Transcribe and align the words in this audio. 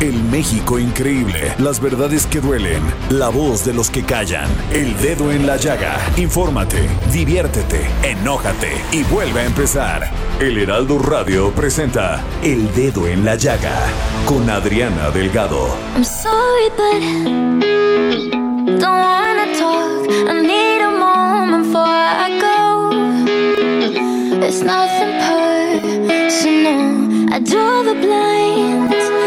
El 0.00 0.22
México 0.30 0.78
increíble. 0.78 1.52
Las 1.58 1.80
verdades 1.80 2.24
que 2.24 2.40
duelen. 2.40 2.80
La 3.10 3.30
voz 3.30 3.64
de 3.64 3.74
los 3.74 3.90
que 3.90 4.04
callan. 4.04 4.48
El 4.72 4.96
dedo 4.98 5.32
en 5.32 5.44
la 5.44 5.56
llaga. 5.56 5.98
Infórmate, 6.16 6.88
diviértete, 7.12 7.88
enójate 8.04 8.70
y 8.92 9.02
vuelve 9.02 9.40
a 9.40 9.46
empezar. 9.46 10.08
El 10.38 10.56
Heraldo 10.56 11.00
Radio 11.00 11.50
presenta 11.50 12.22
El 12.44 12.72
Dedo 12.74 13.08
en 13.08 13.24
la 13.24 13.34
Llaga 13.34 13.74
con 14.24 14.48
Adriana 14.48 15.10
Delgado. 15.10 15.66
I'm 15.96 16.04
sorry, 16.04 16.70
but 16.76 17.00
don't 18.78 19.00
wanna 19.00 19.52
talk. 19.58 20.08
I 20.28 20.40
need 20.40 20.80
a 20.80 20.90
moment 20.92 21.64
before 21.64 21.82
I 21.82 22.38
go. 22.40 22.92
It's 24.46 24.62
nothing 24.62 25.18
personal. 25.98 27.34
I 27.34 27.40
draw 27.40 27.82
the 27.82 27.94
blinds. 27.94 29.17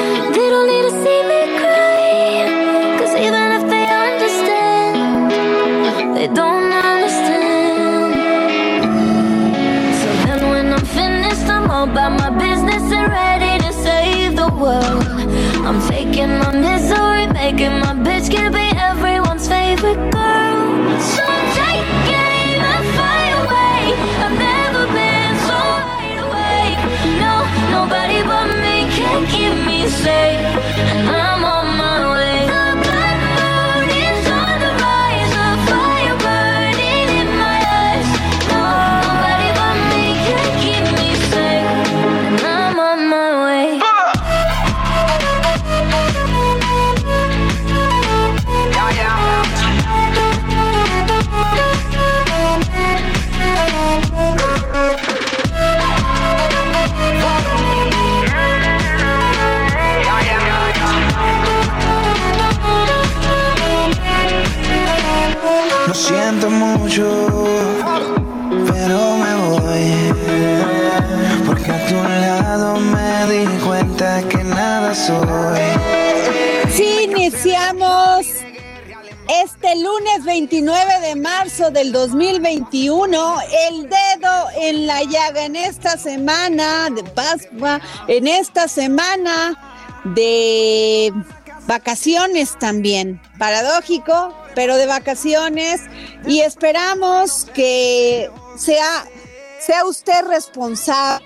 About 11.92 12.14
my 12.18 12.30
business 12.30 12.84
and 12.90 13.12
ready 13.12 13.62
to 13.66 13.74
save 13.74 14.38
the 14.38 14.48
world. 14.64 15.04
I'm 15.68 15.80
taking 15.90 16.32
my 16.40 16.52
misery, 16.54 17.28
making 17.34 17.76
my 17.84 17.94
bitch 18.06 18.32
can 18.32 18.52
be 18.54 18.68
everyone's 18.80 19.46
favorite 19.48 20.00
girl. 20.16 21.00
So 21.14 21.26
take 21.60 21.84
aim 22.08 22.62
and 22.74 22.86
fly 22.96 23.24
away. 23.42 23.80
I've 24.24 24.38
never 24.40 24.84
been 24.98 25.34
so 25.50 25.60
wide 25.84 26.20
awake. 26.28 26.82
No, 27.24 27.36
nobody 27.76 28.20
but 28.24 28.48
me 28.64 28.78
can 28.96 29.28
keep 29.28 29.56
me 29.68 29.90
safe. 29.90 30.61
29 80.32 81.02
de 81.02 81.16
marzo 81.18 81.72
del 81.72 81.92
2021, 81.92 83.38
el 83.70 83.90
dedo 83.90 84.48
en 84.62 84.88
la 84.88 85.04
llaga 85.04 85.44
en 85.44 85.58
esta 85.58 85.98
semana 85.98 86.90
de 86.90 87.04
Pascua, 87.04 87.82
en 88.08 88.28
esta 88.28 88.70
semana 88.70 90.02
de 90.06 91.12
vacaciones 91.68 92.58
también, 92.58 93.22
paradójico, 93.38 94.34
pero 94.56 94.78
de 94.78 94.86
vacaciones. 94.86 95.82
Y 96.26 96.40
esperamos 96.40 97.50
que 97.54 98.32
sea, 98.56 99.04
sea 99.60 99.84
usted 99.84 100.28
responsable. 100.30 101.26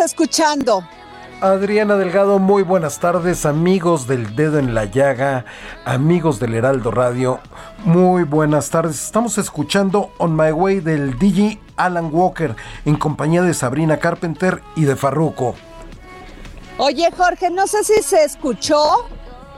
Escuchando? 0.00 0.82
Adriana 1.40 1.96
Delgado, 1.96 2.38
muy 2.38 2.62
buenas 2.62 3.00
tardes, 3.00 3.46
amigos 3.46 4.06
del 4.06 4.36
Dedo 4.36 4.58
en 4.58 4.74
la 4.74 4.84
Llaga, 4.84 5.46
amigos 5.86 6.38
del 6.38 6.54
Heraldo 6.54 6.90
Radio, 6.90 7.40
muy 7.84 8.24
buenas 8.24 8.68
tardes. 8.68 9.02
Estamos 9.02 9.38
escuchando 9.38 10.12
On 10.18 10.36
My 10.36 10.52
Way 10.52 10.80
del 10.80 11.18
DJ 11.18 11.58
Alan 11.76 12.10
Walker 12.12 12.54
en 12.84 12.96
compañía 12.96 13.40
de 13.40 13.54
Sabrina 13.54 13.98
Carpenter 13.98 14.60
y 14.76 14.84
de 14.84 14.96
Farruko. 14.96 15.54
Oye, 16.76 17.08
Jorge, 17.16 17.48
no 17.48 17.66
sé 17.66 17.84
si 17.84 18.02
se 18.02 18.22
escuchó 18.22 19.06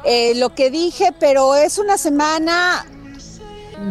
eh, 0.04 0.34
lo 0.36 0.54
que 0.54 0.70
dije, 0.70 1.12
pero 1.18 1.56
es 1.56 1.78
una 1.78 1.98
semana 1.98 2.84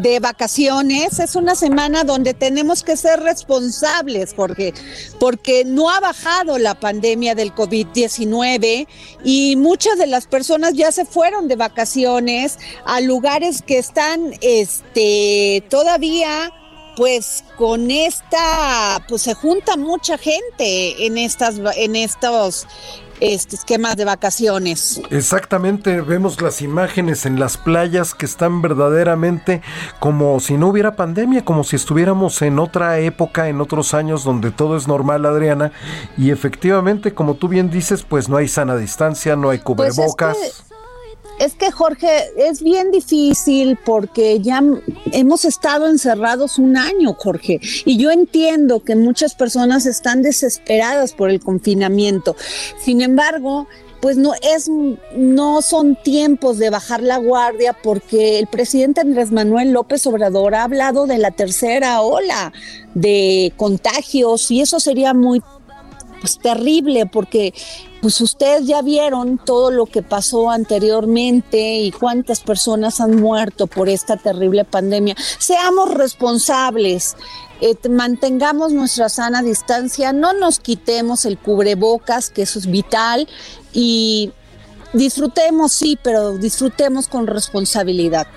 de 0.01 0.19
vacaciones, 0.19 1.19
es 1.19 1.35
una 1.35 1.55
semana 1.55 2.03
donde 2.03 2.33
tenemos 2.33 2.83
que 2.83 2.97
ser 2.97 3.19
responsables, 3.19 4.33
Jorge, 4.35 4.73
porque 5.19 5.65
no 5.65 5.89
ha 5.89 5.99
bajado 5.99 6.57
la 6.57 6.75
pandemia 6.75 7.35
del 7.35 7.53
COVID-19 7.53 8.87
y 9.23 9.55
muchas 9.57 9.97
de 9.97 10.07
las 10.07 10.27
personas 10.27 10.73
ya 10.73 10.91
se 10.91 11.05
fueron 11.05 11.47
de 11.47 11.55
vacaciones 11.55 12.57
a 12.85 13.01
lugares 13.01 13.61
que 13.61 13.77
están 13.77 14.33
este, 14.41 15.63
todavía 15.69 16.51
pues 16.95 17.43
con 17.57 17.89
esta, 17.89 19.03
pues 19.07 19.23
se 19.23 19.33
junta 19.33 19.77
mucha 19.77 20.17
gente 20.17 21.05
en 21.05 21.17
estas, 21.17 21.55
en 21.75 21.95
estos 21.95 22.67
este, 23.21 23.55
esquemas 23.55 23.95
de 23.95 24.03
vacaciones. 24.05 25.01
Exactamente, 25.09 26.01
vemos 26.01 26.41
las 26.41 26.61
imágenes 26.61 27.25
en 27.25 27.39
las 27.39 27.55
playas 27.57 28.13
que 28.13 28.25
están 28.25 28.61
verdaderamente 28.61 29.61
como 29.99 30.39
si 30.41 30.57
no 30.57 30.67
hubiera 30.67 30.95
pandemia, 30.95 31.45
como 31.45 31.63
si 31.63 31.75
estuviéramos 31.77 32.41
en 32.41 32.59
otra 32.59 32.99
época, 32.99 33.47
en 33.47 33.61
otros 33.61 33.93
años 33.93 34.23
donde 34.23 34.51
todo 34.51 34.75
es 34.75 34.87
normal, 34.87 35.25
Adriana. 35.25 35.71
Y 36.17 36.31
efectivamente, 36.31 37.13
como 37.13 37.35
tú 37.35 37.47
bien 37.47 37.69
dices, 37.69 38.03
pues 38.03 38.27
no 38.27 38.37
hay 38.37 38.47
sana 38.47 38.75
distancia, 38.75 39.35
no 39.35 39.49
hay 39.51 39.59
Pues 39.59 39.95
cubrebocas. 39.95 40.37
es 40.37 40.63
que- 40.67 40.70
Es 41.41 41.55
que 41.55 41.71
Jorge, 41.71 42.07
es 42.37 42.61
bien 42.61 42.91
difícil 42.91 43.75
porque 43.83 44.39
ya 44.41 44.61
hemos 45.11 45.43
estado 45.43 45.87
encerrados 45.87 46.59
un 46.59 46.77
año, 46.77 47.15
Jorge, 47.17 47.59
y 47.83 47.97
yo 47.97 48.11
entiendo 48.11 48.83
que 48.83 48.95
muchas 48.95 49.33
personas 49.33 49.87
están 49.87 50.21
desesperadas 50.21 51.13
por 51.13 51.31
el 51.31 51.39
confinamiento. 51.39 52.35
Sin 52.79 53.01
embargo, 53.01 53.67
pues 54.01 54.17
no 54.17 54.33
es 54.35 54.69
no 55.15 55.63
son 55.63 55.95
tiempos 55.95 56.59
de 56.59 56.69
bajar 56.69 57.01
la 57.01 57.17
guardia 57.17 57.73
porque 57.73 58.37
el 58.37 58.45
presidente 58.45 59.01
Andrés 59.01 59.31
Manuel 59.31 59.71
López 59.71 60.05
Obrador 60.05 60.53
ha 60.53 60.63
hablado 60.63 61.07
de 61.07 61.17
la 61.17 61.31
tercera 61.31 62.01
ola 62.01 62.53
de 62.93 63.51
contagios 63.57 64.51
y 64.51 64.61
eso 64.61 64.79
sería 64.79 65.15
muy 65.15 65.41
pues 66.19 66.37
terrible 66.37 67.07
porque 67.07 67.55
pues 68.01 68.19
ustedes 68.19 68.65
ya 68.65 68.81
vieron 68.81 69.37
todo 69.37 69.71
lo 69.71 69.85
que 69.85 70.01
pasó 70.01 70.49
anteriormente 70.49 71.75
y 71.77 71.91
cuántas 71.91 72.41
personas 72.41 72.99
han 72.99 73.21
muerto 73.21 73.67
por 73.67 73.89
esta 73.89 74.17
terrible 74.17 74.65
pandemia. 74.65 75.15
Seamos 75.37 75.93
responsables, 75.93 77.15
eh, 77.61 77.75
mantengamos 77.89 78.73
nuestra 78.73 79.07
sana 79.07 79.43
distancia, 79.43 80.13
no 80.13 80.33
nos 80.33 80.59
quitemos 80.59 81.25
el 81.25 81.37
cubrebocas, 81.37 82.31
que 82.31 82.41
eso 82.41 82.57
es 82.57 82.65
vital, 82.65 83.27
y 83.71 84.31
disfrutemos, 84.93 85.71
sí, 85.71 85.97
pero 86.01 86.37
disfrutemos 86.37 87.07
con 87.07 87.27
responsabilidad. 87.27 88.27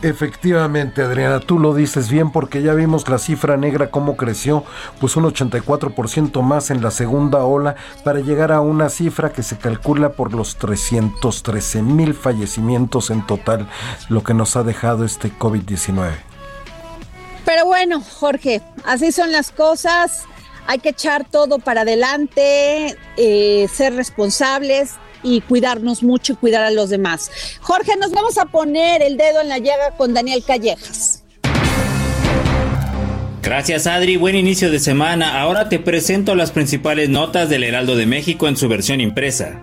Efectivamente, 0.00 1.02
Adriana, 1.02 1.40
tú 1.40 1.58
lo 1.58 1.74
dices 1.74 2.08
bien 2.08 2.30
porque 2.30 2.62
ya 2.62 2.72
vimos 2.74 3.08
la 3.08 3.18
cifra 3.18 3.56
negra 3.56 3.90
cómo 3.90 4.16
creció, 4.16 4.64
pues 5.00 5.16
un 5.16 5.24
84% 5.24 6.40
más 6.42 6.70
en 6.70 6.82
la 6.82 6.92
segunda 6.92 7.44
ola 7.44 7.74
para 8.04 8.20
llegar 8.20 8.52
a 8.52 8.60
una 8.60 8.90
cifra 8.90 9.32
que 9.32 9.42
se 9.42 9.58
calcula 9.58 10.10
por 10.10 10.34
los 10.34 10.54
313 10.56 11.82
mil 11.82 12.14
fallecimientos 12.14 13.10
en 13.10 13.26
total, 13.26 13.68
lo 14.08 14.22
que 14.22 14.34
nos 14.34 14.54
ha 14.54 14.62
dejado 14.62 15.04
este 15.04 15.32
COVID-19. 15.32 16.12
Pero 17.44 17.64
bueno, 17.64 18.00
Jorge, 18.00 18.62
así 18.84 19.10
son 19.10 19.32
las 19.32 19.50
cosas. 19.50 20.26
Hay 20.68 20.78
que 20.78 20.90
echar 20.90 21.24
todo 21.28 21.58
para 21.58 21.80
adelante, 21.80 22.96
eh, 23.16 23.66
ser 23.72 23.94
responsables, 23.94 24.92
y 25.22 25.40
cuidarnos 25.40 26.02
mucho 26.02 26.34
y 26.34 26.36
cuidar 26.36 26.64
a 26.64 26.70
los 26.70 26.90
demás. 26.90 27.30
Jorge, 27.60 27.96
nos 27.96 28.12
vamos 28.12 28.38
a 28.38 28.46
poner 28.46 29.02
el 29.02 29.16
dedo 29.16 29.40
en 29.40 29.48
la 29.48 29.58
llaga 29.58 29.96
con 29.96 30.14
Daniel 30.14 30.42
Callejas. 30.46 31.24
Gracias 33.42 33.86
Adri, 33.86 34.16
buen 34.16 34.36
inicio 34.36 34.70
de 34.70 34.78
semana. 34.78 35.40
Ahora 35.40 35.68
te 35.68 35.78
presento 35.78 36.34
las 36.34 36.50
principales 36.50 37.08
notas 37.08 37.48
del 37.48 37.64
Heraldo 37.64 37.96
de 37.96 38.04
México 38.04 38.46
en 38.46 38.56
su 38.56 38.68
versión 38.68 39.00
impresa. 39.00 39.62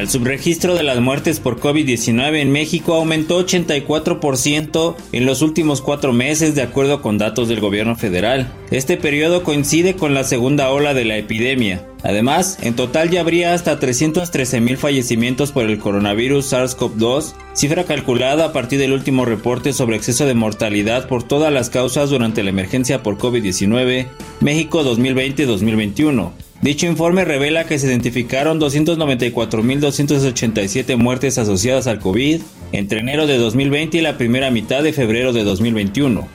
El 0.00 0.08
subregistro 0.08 0.74
de 0.74 0.82
las 0.82 0.98
muertes 0.98 1.40
por 1.40 1.60
COVID-19 1.60 2.40
en 2.40 2.50
México 2.50 2.94
aumentó 2.94 3.44
84% 3.46 4.96
en 5.12 5.26
los 5.26 5.42
últimos 5.42 5.82
cuatro 5.82 6.14
meses 6.14 6.54
de 6.54 6.62
acuerdo 6.62 7.02
con 7.02 7.18
datos 7.18 7.48
del 7.48 7.60
gobierno 7.60 7.96
federal. 7.96 8.50
Este 8.70 8.96
periodo 8.96 9.44
coincide 9.44 9.96
con 9.96 10.14
la 10.14 10.24
segunda 10.24 10.70
ola 10.70 10.94
de 10.94 11.04
la 11.04 11.18
epidemia. 11.18 11.86
Además, 12.02 12.56
en 12.62 12.76
total 12.76 13.10
ya 13.10 13.20
habría 13.20 13.52
hasta 13.52 13.78
313 13.78 14.62
mil 14.62 14.78
fallecimientos 14.78 15.52
por 15.52 15.66
el 15.66 15.78
coronavirus 15.78 16.50
SARS-CoV-2, 16.50 17.34
cifra 17.52 17.84
calculada 17.84 18.46
a 18.46 18.52
partir 18.54 18.78
del 18.78 18.94
último 18.94 19.26
reporte 19.26 19.74
sobre 19.74 19.96
exceso 19.96 20.24
de 20.24 20.32
mortalidad 20.32 21.08
por 21.08 21.24
todas 21.24 21.52
las 21.52 21.68
causas 21.68 22.08
durante 22.08 22.42
la 22.42 22.48
emergencia 22.48 23.02
por 23.02 23.18
COVID-19 23.18 24.06
México 24.40 24.82
2020-2021. 24.82 26.32
Dicho 26.62 26.86
informe 26.86 27.24
revela 27.24 27.64
que 27.64 27.78
se 27.78 27.86
identificaron 27.86 28.60
294.287 28.60 30.98
muertes 30.98 31.38
asociadas 31.38 31.86
al 31.86 32.00
COVID 32.00 32.42
entre 32.72 33.00
enero 33.00 33.26
de 33.26 33.38
2020 33.38 33.96
y 33.96 34.02
la 34.02 34.18
primera 34.18 34.50
mitad 34.50 34.82
de 34.82 34.92
febrero 34.92 35.32
de 35.32 35.44
2021. 35.44 36.28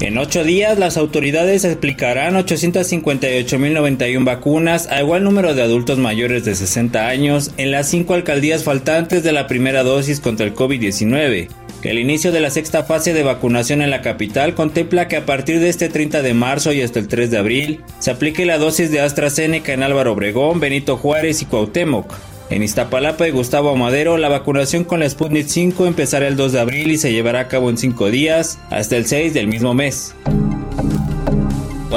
En 0.00 0.16
ocho 0.16 0.44
días, 0.44 0.78
las 0.78 0.96
autoridades 0.96 1.66
explicarán 1.66 2.36
858.091 2.36 4.24
vacunas 4.24 4.86
a 4.86 5.02
igual 5.02 5.24
número 5.24 5.54
de 5.54 5.60
adultos 5.60 5.98
mayores 5.98 6.46
de 6.46 6.54
60 6.54 7.06
años 7.06 7.50
en 7.58 7.70
las 7.70 7.90
cinco 7.90 8.14
alcaldías 8.14 8.64
faltantes 8.64 9.22
de 9.22 9.32
la 9.32 9.46
primera 9.46 9.82
dosis 9.82 10.20
contra 10.20 10.46
el 10.46 10.54
COVID-19, 10.54 11.48
el 11.82 11.98
inicio 11.98 12.32
de 12.32 12.40
la 12.40 12.50
sexta 12.50 12.82
fase 12.82 13.12
de 13.12 13.22
vacunación 13.22 13.82
en 13.82 13.90
la 13.90 14.02
capital 14.02 14.54
contempla 14.54 15.06
que 15.06 15.16
a 15.16 15.26
partir 15.26 15.60
de 15.60 15.68
este 15.68 15.88
30 15.88 16.22
de 16.22 16.34
marzo 16.34 16.72
y 16.72 16.82
hasta 16.82 16.98
el 16.98 17.06
3 17.06 17.30
de 17.30 17.38
abril 17.38 17.80
se 18.00 18.10
aplique 18.10 18.46
la 18.46 18.58
dosis 18.58 18.90
de 18.90 19.00
AstraZeneca 19.00 19.72
en 19.72 19.84
Álvaro 19.84 20.12
Obregón, 20.12 20.58
Benito 20.58 20.96
Juárez 20.96 21.42
y 21.42 21.46
Cuauhtémoc. 21.46 22.12
En 22.50 22.62
Iztapalapa 22.62 23.28
y 23.28 23.30
Gustavo 23.30 23.70
Amadero, 23.70 24.16
la 24.16 24.28
vacunación 24.28 24.84
con 24.84 25.00
la 25.00 25.08
Sputnik 25.08 25.46
5 25.46 25.86
empezará 25.86 26.26
el 26.26 26.36
2 26.36 26.52
de 26.52 26.60
abril 26.60 26.90
y 26.90 26.98
se 26.98 27.12
llevará 27.12 27.40
a 27.40 27.48
cabo 27.48 27.68
en 27.70 27.76
5 27.76 28.10
días, 28.10 28.58
hasta 28.70 28.96
el 28.96 29.06
6 29.06 29.34
del 29.34 29.48
mismo 29.48 29.74
mes. 29.74 30.14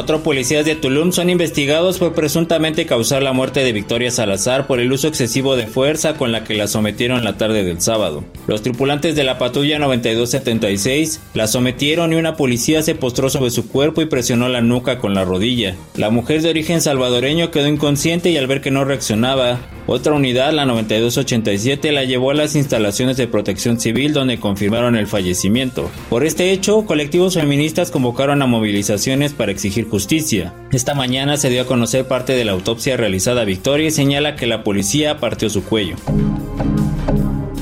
Cuatro 0.02 0.24
policías 0.24 0.66
de 0.66 0.74
Tulum 0.74 1.12
son 1.12 1.30
investigados 1.30 2.00
por 2.00 2.16
presuntamente 2.16 2.88
causar 2.88 3.22
la 3.22 3.34
muerte 3.34 3.64
de 3.64 3.72
Victoria 3.72 4.10
Salazar 4.10 4.66
por 4.66 4.80
el 4.80 4.92
uso 4.92 5.08
excesivo 5.08 5.56
de 5.56 5.68
fuerza 5.68 6.16
con 6.16 6.32
la 6.32 6.44
que 6.44 6.56
la 6.56 6.66
sometieron 6.66 7.24
la 7.24 7.38
tarde 7.38 7.64
del 7.64 7.82
sábado. 7.82 8.24
Los 8.48 8.64
tripulantes 8.64 9.16
de 9.16 9.24
la 9.24 9.38
patrulla 9.38 9.78
9276 9.78 11.22
la 11.36 11.46
sometieron 11.46 12.14
y 12.14 12.16
una 12.16 12.36
policía 12.36 12.82
se 12.82 12.96
postró 12.96 13.30
sobre 13.30 13.52
su 13.52 13.70
cuerpo 13.70 14.02
y 14.02 14.08
presionó 14.08 14.50
la 14.50 14.62
nuca 14.62 14.98
con 14.98 15.14
la 15.14 15.24
rodilla. 15.24 15.76
La 15.96 16.10
mujer 16.10 16.42
de 16.42 16.50
origen 16.50 16.82
salvadoreño 16.82 17.52
quedó 17.52 17.68
inconsciente 17.68 18.32
y 18.32 18.38
al 18.38 18.48
ver 18.48 18.62
que 18.62 18.72
no 18.72 18.84
reaccionaba, 18.84 19.60
otra 19.92 20.14
unidad, 20.14 20.54
la 20.54 20.66
9287, 20.66 21.92
la 21.92 22.04
llevó 22.06 22.32
a 22.32 22.34
las 22.34 22.56
instalaciones 22.56 23.18
de 23.18 23.28
protección 23.28 23.80
civil 23.80 24.14
donde 24.14 24.40
confirmaron 24.40 24.96
el 24.96 25.08
fallecimiento. 25.08 25.92
Por 26.10 26.26
este 26.26 26.52
hecho, 26.52 26.86
colectivos 26.86 27.36
feministas 27.36 27.92
convocaron 27.92 28.42
a 28.42 28.48
movilizaciones 28.48 29.34
para 29.34 29.52
exigir 29.52 29.90
justicia. 29.90 30.54
Esta 30.72 30.94
mañana 30.94 31.38
se 31.38 31.50
dio 31.50 31.64
a 31.64 31.68
conocer 31.68 32.08
parte 32.08 32.34
de 32.34 32.46
la 32.46 32.54
autopsia 32.54 32.98
realizada 32.98 33.42
a 33.42 33.46
Victoria 33.46 33.88
y 33.88 33.92
señala 33.92 34.36
que 34.36 34.48
la 34.48 34.64
policía 34.64 35.20
partió 35.20 35.50
su 35.50 35.64
cuello. 35.64 35.96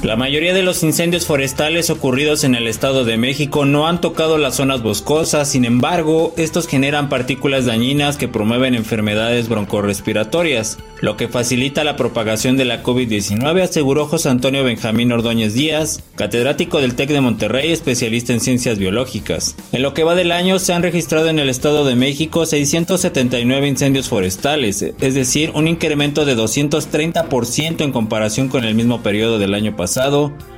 La 0.01 0.15
mayoría 0.15 0.53
de 0.53 0.63
los 0.63 0.81
incendios 0.81 1.25
forestales 1.25 1.89
ocurridos 1.89 2.45
en 2.45 2.55
el 2.55 2.67
Estado 2.67 3.03
de 3.03 3.17
México 3.17 3.65
no 3.65 3.85
han 3.85 3.99
tocado 3.99 4.37
las 4.37 4.55
zonas 4.55 4.81
boscosas, 4.81 5.49
sin 5.49 5.65
embargo, 5.65 6.33
estos 6.37 6.69
generan 6.69 7.09
partículas 7.09 7.65
dañinas 7.65 8.15
que 8.15 8.29
promueven 8.29 8.75
enfermedades 8.75 9.49
broncorespiratorias, 9.49 10.77
lo 11.01 11.17
que 11.17 11.27
facilita 11.27 11.83
la 11.83 11.97
propagación 11.97 12.55
de 12.55 12.63
la 12.63 12.81
COVID-19, 12.81 13.61
aseguró 13.61 14.05
José 14.05 14.29
Antonio 14.29 14.63
Benjamín 14.63 15.11
Ordóñez 15.11 15.53
Díaz, 15.53 16.01
catedrático 16.15 16.79
del 16.79 16.95
TEC 16.95 17.09
de 17.09 17.21
Monterrey, 17.21 17.69
especialista 17.69 18.31
en 18.31 18.39
ciencias 18.39 18.77
biológicas. 18.77 19.57
En 19.73 19.81
lo 19.81 19.93
que 19.93 20.05
va 20.05 20.15
del 20.15 20.31
año 20.31 20.59
se 20.59 20.71
han 20.71 20.81
registrado 20.81 21.27
en 21.27 21.39
el 21.39 21.49
Estado 21.49 21.83
de 21.83 21.95
México 21.95 22.45
679 22.45 23.67
incendios 23.67 24.07
forestales, 24.07 24.81
es 24.81 25.13
decir, 25.13 25.51
un 25.55 25.67
incremento 25.67 26.23
de 26.23 26.37
230% 26.37 27.81
en 27.81 27.91
comparación 27.91 28.47
con 28.47 28.63
el 28.63 28.75
mismo 28.75 29.03
periodo 29.03 29.39
del 29.39 29.53
año 29.53 29.75
pasado 29.75 29.88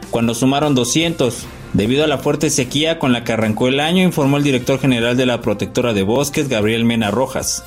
cuando 0.10 0.36
sumaron 0.36 0.76
200. 0.76 1.46
Debido 1.74 2.04
a 2.04 2.08
la 2.08 2.18
fuerte 2.18 2.50
sequía 2.50 3.00
con 3.00 3.14
la 3.14 3.24
que 3.24 3.32
arrancó 3.32 3.68
el 3.68 3.80
año, 3.80 4.04
informó 4.04 4.38
el 4.38 4.44
director 4.44 4.80
general 4.80 5.16
de 5.16 5.26
la 5.26 5.42
Protectora 5.42 5.94
de 5.94 6.04
Bosques, 6.04 6.50
Gabriel 6.50 6.84
Mena 6.84 7.12
Rojas. 7.12 7.64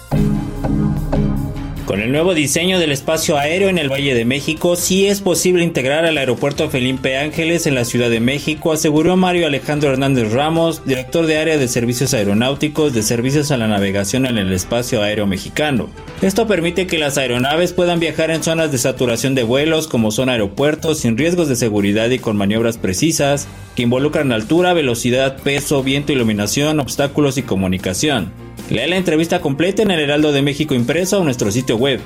El 2.05 2.13
nuevo 2.13 2.35
diseño 2.35 2.79
del 2.79 2.93
espacio 2.93 3.39
aéreo 3.39 3.71
en 3.71 3.79
el 3.79 3.91
Valle 3.91 4.15
de 4.15 4.27
México, 4.27 4.77
sí 4.77 5.07
es 5.07 5.23
posible 5.23 5.65
integrar 5.65 6.05
al 6.05 6.19
aeropuerto 6.19 6.69
Felipe 6.69 7.17
Ángeles 7.17 7.67
en 7.67 7.75
la 7.75 7.87
Ciudad 7.87 8.11
de 8.11 8.21
México, 8.21 8.73
aseguró 8.73 9.17
Mario 9.17 9.47
Alejandro 9.47 9.91
Hernández 9.91 10.31
Ramos, 10.31 10.85
director 10.85 11.25
de 11.25 11.39
área 11.39 11.57
de 11.57 11.67
servicios 11.67 12.13
aeronáuticos 12.13 12.93
de 12.93 13.03
servicios 13.03 13.51
a 13.51 13.57
la 13.57 13.69
navegación 13.69 14.27
en 14.27 14.37
el 14.37 14.53
espacio 14.53 15.03
aéreo 15.03 15.27
mexicano. 15.27 15.89
Esto 16.21 16.47
permite 16.47 16.87
que 16.87 16.99
las 16.99 17.17
aeronaves 17.17 17.73
puedan 17.73 18.01
viajar 18.01 18.31
en 18.31 18.43
zonas 18.43 18.71
de 18.71 18.77
saturación 18.77 19.35
de 19.35 19.45
vuelos 19.45 19.89
como 19.89 20.11
son 20.11 20.29
aeropuertos 20.29 20.99
sin 20.99 21.17
riesgos 21.17 21.49
de 21.49 21.57
seguridad 21.57 22.11
y 22.11 22.19
con 22.19 22.37
maniobras 22.37 22.77
precisas 22.77 23.49
que 23.77 23.83
involucran 23.83 24.31
altura, 24.31 24.75
velocidad, 24.75 25.39
peso, 25.39 25.83
viento, 25.83 26.13
iluminación, 26.13 26.81
obstáculos 26.81 27.39
y 27.39 27.45
comunicación. 27.45 28.44
Lea 28.71 28.87
la 28.87 28.97
entrevista 28.97 29.41
completa 29.41 29.83
en 29.83 29.91
el 29.91 30.01
Heraldo 30.01 30.33
de 30.33 30.41
México 30.41 30.75
impreso 30.75 31.21
o 31.21 31.25
nuestro 31.25 31.51
sitio 31.51 31.77
web. 31.77 32.01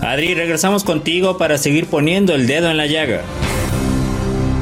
Adri, 0.00 0.34
regresamos 0.34 0.84
contigo 0.84 1.36
para 1.36 1.58
seguir 1.58 1.86
poniendo 1.86 2.34
el 2.34 2.46
dedo 2.46 2.70
en 2.70 2.76
la 2.76 2.86
llaga. 2.86 3.22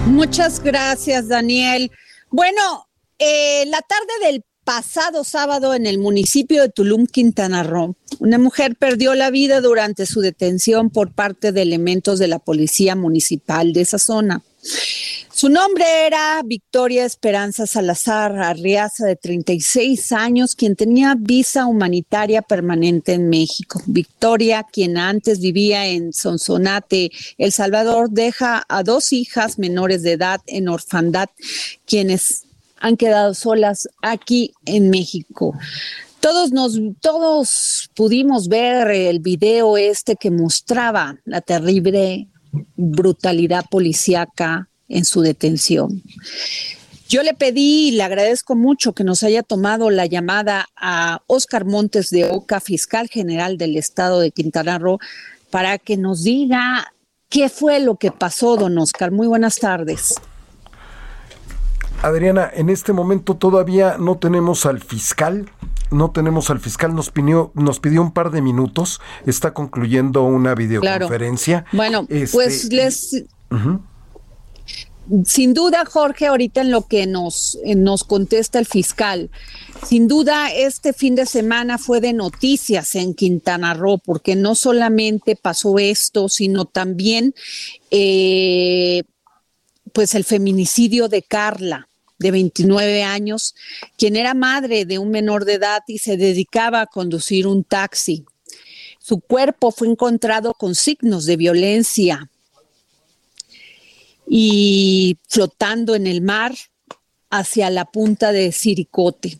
Muchas 0.06 0.62
gracias, 0.62 1.28
Daniel. 1.28 1.90
Bueno, 2.30 2.88
eh, 3.18 3.64
la 3.66 3.80
tarde 3.82 4.26
del 4.26 4.42
pasado 4.64 5.22
sábado 5.22 5.74
en 5.74 5.86
el 5.86 5.98
municipio 5.98 6.62
de 6.62 6.70
Tulum, 6.70 7.06
Quintana 7.06 7.62
Roo, 7.62 7.94
una 8.18 8.38
mujer 8.38 8.74
perdió 8.74 9.14
la 9.14 9.30
vida 9.30 9.60
durante 9.60 10.06
su 10.06 10.20
detención 10.20 10.90
por 10.90 11.12
parte 11.12 11.52
de 11.52 11.62
elementos 11.62 12.18
de 12.18 12.28
la 12.28 12.38
policía 12.38 12.96
municipal 12.96 13.72
de 13.72 13.82
esa 13.82 13.98
zona. 13.98 14.42
Su 15.36 15.50
nombre 15.50 15.84
era 16.06 16.40
Victoria 16.42 17.04
Esperanza 17.04 17.66
Salazar 17.66 18.38
Arriaza, 18.38 19.04
de 19.04 19.16
36 19.16 20.12
años, 20.12 20.54
quien 20.54 20.76
tenía 20.76 21.14
visa 21.14 21.66
humanitaria 21.66 22.40
permanente 22.40 23.12
en 23.12 23.28
México. 23.28 23.82
Victoria, 23.84 24.64
quien 24.72 24.96
antes 24.96 25.40
vivía 25.40 25.88
en 25.88 26.14
Sonsonate, 26.14 27.10
El 27.36 27.52
Salvador, 27.52 28.08
deja 28.10 28.64
a 28.66 28.82
dos 28.82 29.12
hijas 29.12 29.58
menores 29.58 30.02
de 30.02 30.12
edad 30.12 30.40
en 30.46 30.70
orfandad, 30.70 31.28
quienes 31.84 32.44
han 32.78 32.96
quedado 32.96 33.34
solas 33.34 33.90
aquí 34.00 34.54
en 34.64 34.88
México. 34.88 35.54
Todos 36.20 36.50
nos, 36.50 36.80
todos 37.02 37.90
pudimos 37.94 38.48
ver 38.48 38.90
el 38.90 39.20
video 39.20 39.76
este 39.76 40.16
que 40.16 40.30
mostraba 40.30 41.18
la 41.26 41.42
terrible 41.42 42.26
brutalidad 42.76 43.64
policíaca 43.68 44.68
en 44.88 45.04
su 45.04 45.20
detención. 45.20 46.02
Yo 47.08 47.22
le 47.22 47.34
pedí 47.34 47.88
y 47.88 47.90
le 47.92 48.02
agradezco 48.02 48.56
mucho 48.56 48.92
que 48.92 49.04
nos 49.04 49.22
haya 49.22 49.42
tomado 49.44 49.90
la 49.90 50.06
llamada 50.06 50.66
a 50.76 51.22
Oscar 51.28 51.64
Montes 51.64 52.10
de 52.10 52.28
Oca, 52.28 52.60
fiscal 52.60 53.08
general 53.08 53.58
del 53.58 53.76
estado 53.76 54.18
de 54.20 54.32
Quintana 54.32 54.78
Roo, 54.78 54.98
para 55.50 55.78
que 55.78 55.96
nos 55.96 56.24
diga 56.24 56.92
qué 57.28 57.48
fue 57.48 57.78
lo 57.78 57.96
que 57.96 58.10
pasó, 58.10 58.56
don 58.56 58.76
Oscar. 58.78 59.12
Muy 59.12 59.28
buenas 59.28 59.56
tardes. 59.56 60.14
Adriana, 62.02 62.50
en 62.52 62.70
este 62.70 62.92
momento 62.92 63.36
todavía 63.36 63.96
no 63.98 64.18
tenemos 64.18 64.66
al 64.66 64.80
fiscal, 64.80 65.48
no 65.90 66.10
tenemos 66.10 66.50
al 66.50 66.60
fiscal, 66.60 66.94
nos 66.94 67.10
pidió, 67.10 67.52
nos 67.54 67.80
pidió 67.80 68.02
un 68.02 68.12
par 68.12 68.30
de 68.30 68.42
minutos, 68.42 69.00
está 69.26 69.54
concluyendo 69.54 70.22
una 70.22 70.54
videoconferencia. 70.54 71.64
Bueno, 71.72 72.06
pues 72.06 72.34
este, 72.34 72.76
les... 72.76 73.24
Sin 75.24 75.54
duda, 75.54 75.84
Jorge, 75.84 76.26
ahorita 76.26 76.62
en 76.62 76.72
lo 76.72 76.82
que 76.88 77.06
nos, 77.06 77.56
nos 77.64 78.02
contesta 78.02 78.58
el 78.58 78.66
fiscal, 78.66 79.30
sin 79.86 80.08
duda 80.08 80.52
este 80.52 80.92
fin 80.92 81.14
de 81.14 81.26
semana 81.26 81.78
fue 81.78 82.00
de 82.00 82.12
noticias 82.12 82.96
en 82.96 83.14
Quintana 83.14 83.74
Roo, 83.74 83.98
porque 83.98 84.34
no 84.34 84.56
solamente 84.56 85.36
pasó 85.36 85.78
esto, 85.78 86.28
sino 86.28 86.64
también 86.64 87.34
eh, 87.92 89.04
pues 89.92 90.16
el 90.16 90.24
feminicidio 90.24 91.08
de 91.08 91.22
Carla 91.22 91.88
de 92.18 92.30
29 92.30 93.02
años, 93.02 93.54
quien 93.96 94.16
era 94.16 94.34
madre 94.34 94.84
de 94.84 94.98
un 94.98 95.10
menor 95.10 95.44
de 95.44 95.54
edad 95.54 95.82
y 95.86 95.98
se 95.98 96.16
dedicaba 96.16 96.80
a 96.80 96.86
conducir 96.86 97.46
un 97.46 97.64
taxi. 97.64 98.24
Su 98.98 99.20
cuerpo 99.20 99.70
fue 99.70 99.88
encontrado 99.88 100.54
con 100.54 100.74
signos 100.74 101.26
de 101.26 101.36
violencia 101.36 102.30
y 104.28 105.18
flotando 105.28 105.94
en 105.94 106.06
el 106.06 106.22
mar 106.22 106.54
hacia 107.30 107.70
la 107.70 107.84
punta 107.84 108.32
de 108.32 108.50
Siricote. 108.52 109.38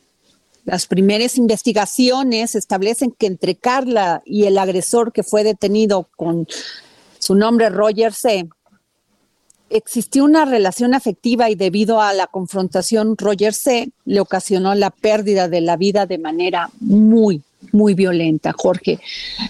Las 0.64 0.86
primeras 0.86 1.38
investigaciones 1.38 2.54
establecen 2.54 3.12
que 3.12 3.26
entre 3.26 3.54
Carla 3.54 4.22
y 4.24 4.44
el 4.44 4.58
agresor 4.58 5.12
que 5.12 5.22
fue 5.22 5.44
detenido 5.44 6.08
con 6.16 6.46
su 7.18 7.34
nombre 7.34 7.68
Roger 7.70 8.12
C., 8.12 8.48
existió 9.70 10.24
una 10.24 10.44
relación 10.44 10.94
afectiva 10.94 11.50
y 11.50 11.54
debido 11.54 12.00
a 12.00 12.12
la 12.12 12.26
confrontación, 12.26 13.16
Roger 13.16 13.52
C. 13.52 13.90
le 14.04 14.20
ocasionó 14.20 14.74
la 14.74 14.90
pérdida 14.90 15.48
de 15.48 15.60
la 15.60 15.76
vida 15.76 16.06
de 16.06 16.18
manera 16.18 16.70
muy, 16.80 17.42
muy 17.72 17.94
violenta, 17.94 18.52
Jorge. 18.56 19.00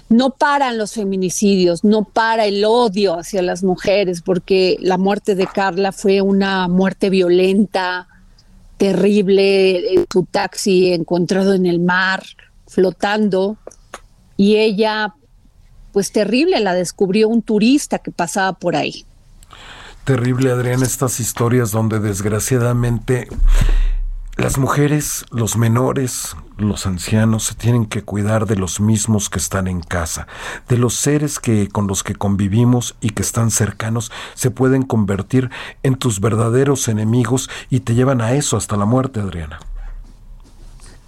No 0.09 0.31
paran 0.31 0.79
los 0.79 0.93
feminicidios, 0.93 1.85
no 1.85 2.05
para 2.05 2.47
el 2.47 2.65
odio 2.65 3.19
hacia 3.19 3.43
las 3.43 3.63
mujeres, 3.63 4.23
porque 4.23 4.77
la 4.81 4.97
muerte 4.97 5.35
de 5.35 5.47
Carla 5.47 5.93
fue 5.93 6.23
una 6.23 6.67
muerte 6.69 7.11
violenta, 7.11 8.09
terrible, 8.79 10.07
su 10.13 10.25
taxi 10.25 10.93
encontrado 10.93 11.55
en 11.55 11.67
el 11.67 11.81
mar, 11.81 12.23
flotando, 12.67 13.57
y 14.37 14.57
ella, 14.57 15.15
pues 15.93 16.13
terrible, 16.13 16.61
la 16.61 16.75
descubrió 16.75 17.29
un 17.29 17.43
turista 17.43 17.99
que 17.99 18.11
pasaba 18.11 18.53
por 18.55 18.77
ahí 18.77 19.06
terrible, 20.07 20.53
Adrián, 20.53 20.85
estas 20.85 21.19
historias 21.19 21.73
donde 21.73 21.99
desgraciadamente 21.99 23.29
las 24.37 24.57
mujeres, 24.57 25.27
los 25.33 25.57
menores, 25.57 26.37
los 26.57 26.87
ancianos 26.87 27.43
se 27.43 27.57
tienen 27.57 27.87
que 27.87 28.05
cuidar 28.05 28.47
de 28.47 28.55
los 28.55 28.81
mismos 28.81 29.29
que 29.29 29.41
están 29.41 29.67
en 29.67 29.81
casa, 29.81 30.29
de 30.69 30.79
los 30.79 30.95
seres 30.95 31.41
que 31.41 31.69
con 31.69 31.89
los 31.89 32.05
que 32.05 32.15
convivimos 32.15 32.95
y 33.01 33.11
que 33.11 33.23
están 33.23 33.51
cercanos 33.51 34.13
se 34.35 34.53
pueden 34.53 34.85
convertir 34.85 35.51
en 35.83 35.97
tus 35.97 36.21
verdaderos 36.21 36.87
enemigos 36.87 37.51
y 37.69 37.81
te 37.81 37.97
llevan 37.97 38.21
a 38.21 38.33
eso 38.35 38.57
hasta 38.57 38.77
la 38.77 38.85
muerte, 38.85 39.19
Adriana. 39.19 39.59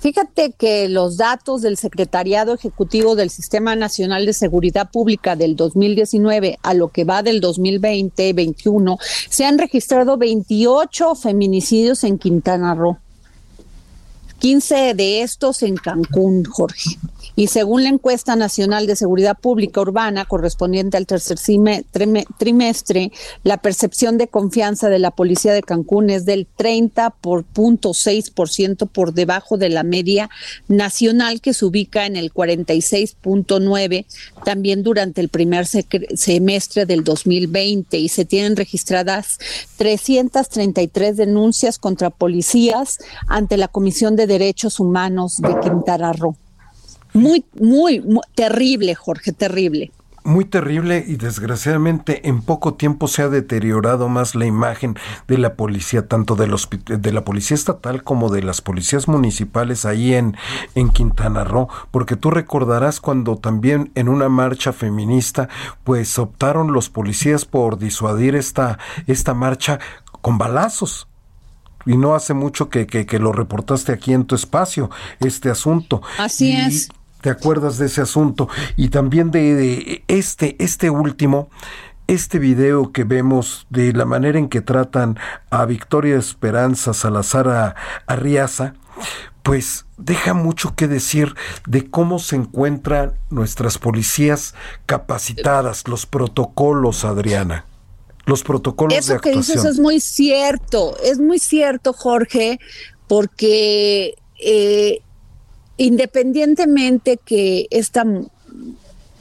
Fíjate 0.00 0.52
que 0.52 0.88
los 0.88 1.16
datos 1.16 1.60
del 1.62 1.76
Secretariado 1.76 2.54
Ejecutivo 2.54 3.16
del 3.16 3.30
Sistema 3.30 3.74
Nacional 3.74 4.26
de 4.26 4.32
Seguridad 4.32 4.90
Pública 4.90 5.34
del 5.34 5.56
2019 5.56 6.58
a 6.62 6.74
lo 6.74 6.88
que 6.88 7.02
va 7.02 7.24
del 7.24 7.40
2020-21, 7.40 8.96
se 9.28 9.44
han 9.44 9.58
registrado 9.58 10.16
28 10.16 11.16
feminicidios 11.16 12.04
en 12.04 12.16
Quintana 12.18 12.76
Roo. 12.76 12.98
15 14.38 14.94
de 14.94 15.22
estos 15.22 15.64
en 15.64 15.76
Cancún, 15.76 16.44
Jorge. 16.44 16.96
Y 17.38 17.46
según 17.46 17.84
la 17.84 17.90
encuesta 17.90 18.34
nacional 18.34 18.88
de 18.88 18.96
seguridad 18.96 19.38
pública 19.38 19.80
urbana 19.80 20.24
correspondiente 20.24 20.96
al 20.96 21.06
tercer 21.06 21.38
trimestre, 22.36 23.12
la 23.44 23.58
percepción 23.58 24.18
de 24.18 24.26
confianza 24.26 24.88
de 24.88 24.98
la 24.98 25.12
policía 25.12 25.52
de 25.52 25.62
Cancún 25.62 26.10
es 26.10 26.24
del 26.24 26.48
30 26.56 27.10
por 27.10 27.44
punto 27.44 27.92
por 28.34 28.48
ciento 28.48 28.86
por 28.86 29.12
debajo 29.12 29.56
de 29.56 29.68
la 29.68 29.84
media 29.84 30.30
nacional 30.66 31.40
que 31.40 31.54
se 31.54 31.64
ubica 31.64 32.06
en 32.06 32.16
el 32.16 32.34
46.9 32.34 34.04
también 34.44 34.82
durante 34.82 35.20
el 35.20 35.28
primer 35.28 35.64
semestre 35.68 36.86
del 36.86 37.04
2020 37.04 37.98
y 37.98 38.08
se 38.08 38.24
tienen 38.24 38.56
registradas 38.56 39.38
333 39.76 41.16
denuncias 41.16 41.78
contra 41.78 42.10
policías 42.10 42.98
ante 43.28 43.56
la 43.56 43.68
Comisión 43.68 44.16
de 44.16 44.26
Derechos 44.26 44.80
Humanos 44.80 45.36
de 45.36 45.56
Quintana 45.60 46.12
Roo. 46.12 46.36
Muy, 47.12 47.44
muy, 47.54 48.02
terrible, 48.34 48.94
Jorge, 48.94 49.32
terrible 49.32 49.90
muy 50.28 50.44
terrible 50.44 51.02
y 51.06 51.16
desgraciadamente 51.16 52.28
en 52.28 52.42
poco 52.42 52.74
tiempo 52.74 53.08
se 53.08 53.22
ha 53.22 53.28
deteriorado 53.30 54.10
más 54.10 54.34
la 54.34 54.44
imagen 54.44 54.96
de 55.26 55.38
la 55.38 55.54
policía, 55.54 56.06
tanto 56.06 56.36
de, 56.36 56.46
los, 56.46 56.68
de 56.86 57.12
la 57.12 57.24
policía 57.24 57.54
estatal 57.54 58.02
como 58.02 58.28
de 58.28 58.42
las 58.42 58.60
policías 58.60 59.08
municipales 59.08 59.86
ahí 59.86 60.12
en, 60.14 60.36
en 60.74 60.90
Quintana 60.90 61.44
Roo, 61.44 61.68
porque 61.90 62.14
tú 62.14 62.30
recordarás 62.30 63.00
cuando 63.00 63.36
también 63.36 63.90
en 63.94 64.10
una 64.10 64.28
marcha 64.28 64.74
feminista 64.74 65.48
pues 65.82 66.18
optaron 66.18 66.72
los 66.72 66.90
policías 66.90 67.46
por 67.46 67.78
disuadir 67.78 68.34
esta, 68.34 68.78
esta 69.06 69.32
marcha 69.32 69.78
con 70.20 70.36
balazos 70.36 71.08
y 71.86 71.96
no 71.96 72.14
hace 72.14 72.34
mucho 72.34 72.68
que, 72.68 72.86
que, 72.86 73.18
lo 73.18 73.32
reportaste 73.32 73.92
aquí 73.92 74.12
en 74.12 74.26
tu 74.26 74.34
espacio, 74.34 74.90
este 75.20 75.48
asunto. 75.48 76.02
Así 76.18 76.52
es. 76.52 76.90
¿Te 77.20 77.30
acuerdas 77.30 77.78
de 77.78 77.86
ese 77.86 78.00
asunto? 78.00 78.48
Y 78.76 78.90
también 78.90 79.30
de, 79.30 80.04
este, 80.08 80.56
este 80.62 80.90
último, 80.90 81.50
este 82.06 82.38
video 82.38 82.92
que 82.92 83.04
vemos 83.04 83.66
de 83.70 83.92
la 83.92 84.04
manera 84.04 84.38
en 84.38 84.48
que 84.48 84.60
tratan 84.60 85.18
a 85.50 85.64
Victoria 85.64 86.16
Esperanza 86.16 86.94
Salazar 86.94 87.74
Arriaza, 88.06 88.74
pues 89.42 89.86
deja 89.96 90.34
mucho 90.34 90.74
que 90.76 90.86
decir 90.86 91.34
de 91.66 91.90
cómo 91.90 92.18
se 92.18 92.36
encuentran 92.36 93.14
nuestras 93.30 93.78
policías 93.78 94.54
capacitadas, 94.86 95.88
los 95.88 96.06
protocolos, 96.06 97.04
Adriana. 97.04 97.64
Los 98.26 98.42
protocolos 98.42 98.96
Eso 98.96 99.12
de 99.12 99.16
actuación. 99.16 99.42
que 99.42 99.52
dices 99.54 99.64
es 99.64 99.80
muy 99.80 100.00
cierto, 100.00 100.96
es 101.02 101.18
muy 101.18 101.38
cierto, 101.38 101.94
Jorge, 101.94 102.60
porque 103.06 104.16
eh, 104.38 105.00
independientemente 105.78 107.18
que 107.24 107.66
esta 107.70 108.04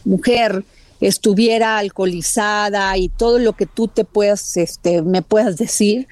mujer 0.04 0.66
estuviera 1.00 1.78
alcoholizada 1.78 2.98
y 2.98 3.10
todo 3.10 3.40
lo 3.40 3.54
que 3.54 3.66
tú 3.66 3.88
te 3.88 4.04
puedas, 4.04 4.58
este, 4.58 5.02
me 5.02 5.22
puedas 5.22 5.58
decir, 5.58 6.08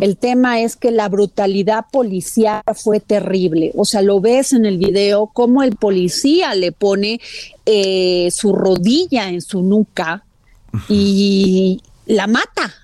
el 0.00 0.16
tema 0.16 0.60
es 0.60 0.76
que 0.76 0.90
la 0.90 1.08
brutalidad 1.08 1.86
policial 1.90 2.62
fue 2.74 3.00
terrible. 3.00 3.72
O 3.74 3.84
sea, 3.84 4.02
lo 4.02 4.20
ves 4.20 4.52
en 4.52 4.66
el 4.66 4.78
video 4.78 5.28
como 5.32 5.62
el 5.62 5.76
policía 5.76 6.54
le 6.54 6.72
pone 6.72 7.20
eh, 7.64 8.28
su 8.30 8.52
rodilla 8.52 9.28
en 9.28 9.40
su 9.40 9.62
nuca 9.62 10.24
y 10.88 11.80
la 12.04 12.26
mata. 12.26 12.74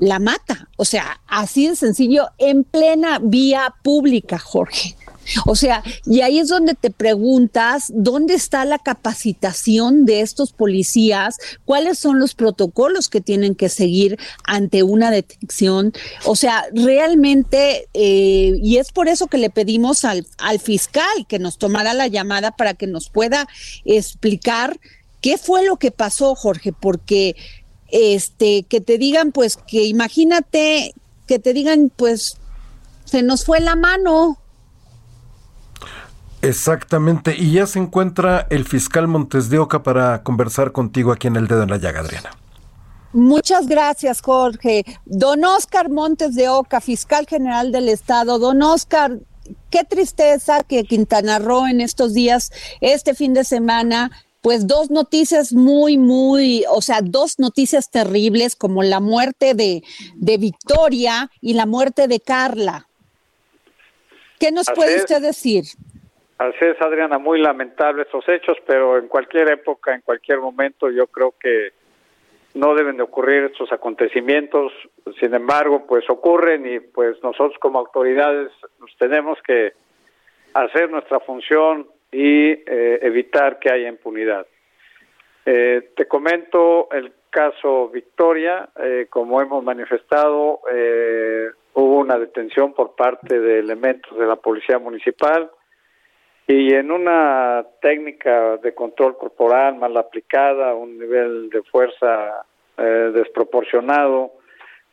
La 0.00 0.18
mata. 0.18 0.68
O 0.76 0.84
sea, 0.84 1.20
así 1.26 1.68
de 1.68 1.76
sencillo, 1.76 2.28
en 2.38 2.64
plena 2.64 3.18
vía 3.20 3.74
pública, 3.82 4.38
Jorge. 4.38 4.96
O 5.46 5.54
sea, 5.54 5.82
y 6.06 6.20
ahí 6.20 6.38
es 6.38 6.48
donde 6.48 6.74
te 6.74 6.90
preguntas 6.90 7.90
dónde 7.94 8.34
está 8.34 8.64
la 8.64 8.78
capacitación 8.78 10.04
de 10.04 10.20
estos 10.20 10.52
policías, 10.52 11.36
cuáles 11.64 11.98
son 11.98 12.18
los 12.18 12.34
protocolos 12.34 13.08
que 13.08 13.20
tienen 13.20 13.54
que 13.54 13.68
seguir 13.68 14.18
ante 14.44 14.82
una 14.82 15.10
detección. 15.10 15.92
O 16.24 16.36
sea, 16.36 16.64
realmente, 16.72 17.88
eh, 17.94 18.58
y 18.62 18.78
es 18.78 18.92
por 18.92 19.08
eso 19.08 19.26
que 19.26 19.38
le 19.38 19.50
pedimos 19.50 20.04
al, 20.04 20.26
al 20.38 20.58
fiscal 20.58 21.26
que 21.28 21.38
nos 21.38 21.58
tomara 21.58 21.94
la 21.94 22.08
llamada 22.08 22.52
para 22.52 22.74
que 22.74 22.86
nos 22.86 23.10
pueda 23.10 23.46
explicar 23.84 24.78
qué 25.20 25.38
fue 25.38 25.64
lo 25.64 25.76
que 25.76 25.90
pasó, 25.90 26.34
Jorge, 26.34 26.72
porque 26.72 27.36
este, 27.88 28.64
que 28.64 28.80
te 28.80 28.98
digan, 28.98 29.32
pues, 29.32 29.56
que 29.56 29.84
imagínate, 29.84 30.94
que 31.26 31.38
te 31.38 31.52
digan, 31.52 31.90
pues, 31.94 32.36
se 33.04 33.22
nos 33.22 33.44
fue 33.44 33.60
la 33.60 33.76
mano, 33.76 34.38
Exactamente, 36.40 37.34
y 37.36 37.52
ya 37.52 37.66
se 37.66 37.80
encuentra 37.80 38.46
el 38.50 38.64
fiscal 38.64 39.08
Montes 39.08 39.50
de 39.50 39.58
Oca 39.58 39.82
para 39.82 40.22
conversar 40.22 40.72
contigo 40.72 41.12
aquí 41.12 41.26
en 41.26 41.36
el 41.36 41.48
dedo 41.48 41.64
en 41.64 41.70
la 41.70 41.78
llaga, 41.78 42.00
Adriana. 42.00 42.30
Muchas 43.12 43.66
gracias, 43.66 44.20
Jorge. 44.20 44.84
Don 45.04 45.44
Oscar 45.44 45.90
Montes 45.90 46.34
de 46.34 46.48
Oca, 46.48 46.80
fiscal 46.80 47.26
general 47.26 47.72
del 47.72 47.88
Estado. 47.88 48.38
Don 48.38 48.62
Oscar, 48.62 49.18
qué 49.70 49.82
tristeza 49.84 50.62
que 50.62 50.84
Quintana 50.84 51.38
Roo 51.38 51.66
en 51.66 51.80
estos 51.80 52.14
días, 52.14 52.52
este 52.80 53.14
fin 53.14 53.34
de 53.34 53.44
semana, 53.44 54.10
pues 54.40 54.66
dos 54.66 54.90
noticias 54.90 55.52
muy, 55.52 55.98
muy, 55.98 56.64
o 56.70 56.82
sea, 56.82 57.00
dos 57.02 57.38
noticias 57.38 57.90
terribles 57.90 58.54
como 58.54 58.82
la 58.82 59.00
muerte 59.00 59.54
de, 59.54 59.82
de 60.14 60.38
Victoria 60.38 61.30
y 61.40 61.54
la 61.54 61.66
muerte 61.66 62.08
de 62.08 62.20
Carla. 62.20 62.88
¿Qué 64.38 64.52
nos 64.52 64.68
Así 64.68 64.76
puede 64.76 65.00
usted 65.00 65.20
decir? 65.20 65.64
Así 66.38 66.64
es, 66.64 66.80
Adriana, 66.80 67.18
muy 67.18 67.40
lamentable 67.40 68.02
estos 68.02 68.28
hechos, 68.28 68.56
pero 68.64 68.96
en 68.96 69.08
cualquier 69.08 69.50
época, 69.50 69.92
en 69.92 70.02
cualquier 70.02 70.38
momento, 70.38 70.88
yo 70.88 71.08
creo 71.08 71.34
que 71.38 71.72
no 72.54 72.76
deben 72.76 72.96
de 72.96 73.02
ocurrir 73.02 73.44
estos 73.44 73.72
acontecimientos. 73.72 74.72
Sin 75.18 75.34
embargo, 75.34 75.84
pues 75.86 76.08
ocurren 76.08 76.64
y 76.64 76.78
pues 76.78 77.20
nosotros 77.24 77.58
como 77.58 77.80
autoridades 77.80 78.52
nos 78.78 78.96
tenemos 78.98 79.38
que 79.42 79.72
hacer 80.54 80.90
nuestra 80.90 81.18
función 81.20 81.88
y 82.12 82.50
eh, 82.50 83.00
evitar 83.02 83.58
que 83.58 83.72
haya 83.72 83.88
impunidad. 83.88 84.46
Eh, 85.44 85.90
te 85.96 86.06
comento 86.06 86.88
el 86.92 87.12
caso 87.30 87.88
Victoria, 87.88 88.68
eh, 88.80 89.06
como 89.10 89.40
hemos 89.40 89.64
manifestado, 89.64 90.60
eh, 90.72 91.48
hubo 91.74 91.98
una 91.98 92.16
detención 92.16 92.72
por 92.74 92.94
parte 92.94 93.40
de 93.40 93.58
elementos 93.58 94.16
de 94.16 94.26
la 94.26 94.36
Policía 94.36 94.78
Municipal 94.78 95.50
y 96.50 96.72
en 96.72 96.90
una 96.90 97.62
técnica 97.82 98.56
de 98.56 98.74
control 98.74 99.18
corporal 99.18 99.76
mal 99.76 99.94
aplicada, 99.98 100.74
un 100.74 100.98
nivel 100.98 101.50
de 101.50 101.62
fuerza 101.62 102.42
eh, 102.78 103.10
desproporcionado, 103.12 104.32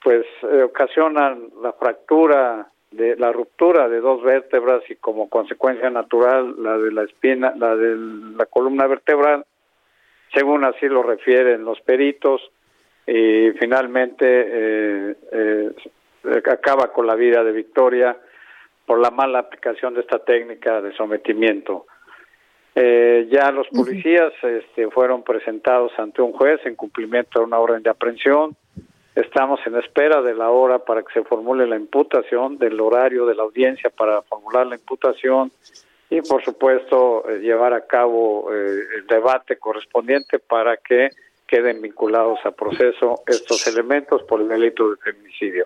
pues 0.04 0.26
eh, 0.44 0.64
ocasionan 0.64 1.48
la 1.64 1.72
fractura 1.72 2.68
de 2.92 3.16
la 3.16 3.32
ruptura 3.32 3.88
de 3.88 4.02
dos 4.02 4.22
vértebras 4.22 4.84
y 4.90 4.96
como 4.96 5.30
consecuencia 5.30 5.90
natural 5.90 6.56
la 6.62 6.78
de 6.78 6.92
la 6.92 7.04
espina, 7.04 7.54
la 7.56 7.74
de 7.78 7.96
la 8.38 8.46
columna 8.48 8.86
vertebral, 8.88 9.46
según 10.34 10.66
así 10.66 10.88
lo 10.88 11.04
refieren 11.04 11.64
los 11.64 11.80
peritos, 11.82 12.42
y 13.08 13.52
finalmente 13.60 14.26
eh, 14.28 15.16
eh, 15.32 15.72
acaba 16.52 16.92
con 16.92 17.08
la 17.08 17.16
vida 17.16 17.46
de 17.46 17.54
Victoria 17.54 18.18
por 18.86 19.00
la 19.00 19.12
mala 19.12 19.40
aplicación 19.40 19.94
de 19.94 20.02
esta 20.02 20.20
técnica 20.20 20.82
de 20.82 20.94
sometimiento. 20.94 21.86
Eh, 22.78 23.28
ya 23.32 23.52
los 23.52 23.68
policías 23.70 24.34
este, 24.44 24.90
fueron 24.90 25.24
presentados 25.24 25.94
ante 25.98 26.22
un 26.22 26.34
juez 26.34 26.60
en 26.66 26.76
cumplimiento 26.76 27.40
de 27.40 27.46
una 27.46 27.58
orden 27.58 27.82
de 27.82 27.90
aprehensión. 27.90 28.56
Estamos 29.16 29.62
en 29.66 29.78
espera 29.78 30.22
de 30.22 30.34
la 30.34 30.50
hora 30.50 30.80
para 30.80 31.02
que 31.02 31.14
se 31.14 31.24
formule 31.24 31.66
la 31.68 31.78
imputación, 31.78 32.58
del 32.58 32.80
horario 32.82 33.26
de 33.26 33.36
la 33.36 33.44
audiencia 33.44 33.90
para 33.90 34.22
formular 34.24 34.68
la 34.68 34.76
imputación 34.76 35.52
y, 36.10 36.22
por 36.22 36.44
supuesto, 36.44 37.24
eh, 37.30 37.40
llevar 37.40 37.74
a 37.74 37.88
cabo 37.88 38.54
eh, 38.54 38.80
el 38.98 39.08
debate 39.08 39.58
correspondiente 39.58 40.40
para 40.40 40.76
que 40.76 41.10
queden 41.48 41.82
vinculados 41.82 42.40
a 42.46 42.52
proceso 42.52 43.22
estos 43.26 43.66
elementos 43.68 44.24
por 44.24 44.42
el 44.42 44.50
delito 44.50 44.90
de 44.92 44.98
feminicidio. 44.98 45.66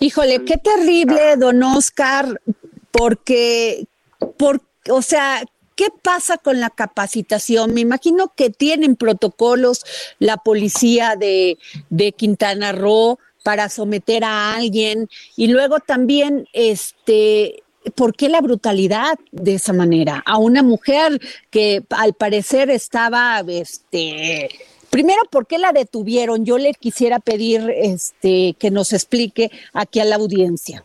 Híjole, 0.00 0.44
qué 0.44 0.56
terrible, 0.56 1.36
don 1.36 1.62
Oscar, 1.62 2.40
porque, 2.90 3.86
por, 4.36 4.62
o 4.90 5.02
sea, 5.02 5.42
¿qué 5.74 5.88
pasa 6.02 6.38
con 6.38 6.60
la 6.60 6.70
capacitación? 6.70 7.74
Me 7.74 7.82
imagino 7.82 8.32
que 8.34 8.50
tienen 8.50 8.96
protocolos 8.96 9.84
la 10.18 10.38
policía 10.38 11.16
de, 11.16 11.58
de 11.90 12.12
Quintana 12.12 12.72
Roo 12.72 13.18
para 13.42 13.68
someter 13.68 14.24
a 14.24 14.54
alguien 14.54 15.08
y 15.36 15.48
luego 15.48 15.78
también, 15.78 16.48
este, 16.52 17.62
¿por 17.94 18.16
qué 18.16 18.28
la 18.28 18.40
brutalidad 18.40 19.18
de 19.30 19.54
esa 19.54 19.72
manera? 19.72 20.22
A 20.26 20.38
una 20.38 20.62
mujer 20.62 21.20
que 21.50 21.84
al 21.90 22.14
parecer 22.14 22.70
estaba, 22.70 23.44
este, 23.46 24.48
Primero, 24.96 25.24
¿por 25.30 25.46
qué 25.46 25.58
la 25.58 25.72
detuvieron? 25.72 26.46
Yo 26.46 26.56
le 26.56 26.72
quisiera 26.72 27.18
pedir 27.18 27.60
este, 27.68 28.54
que 28.58 28.70
nos 28.70 28.94
explique 28.94 29.50
aquí 29.74 30.00
a 30.00 30.06
la 30.06 30.16
audiencia. 30.16 30.84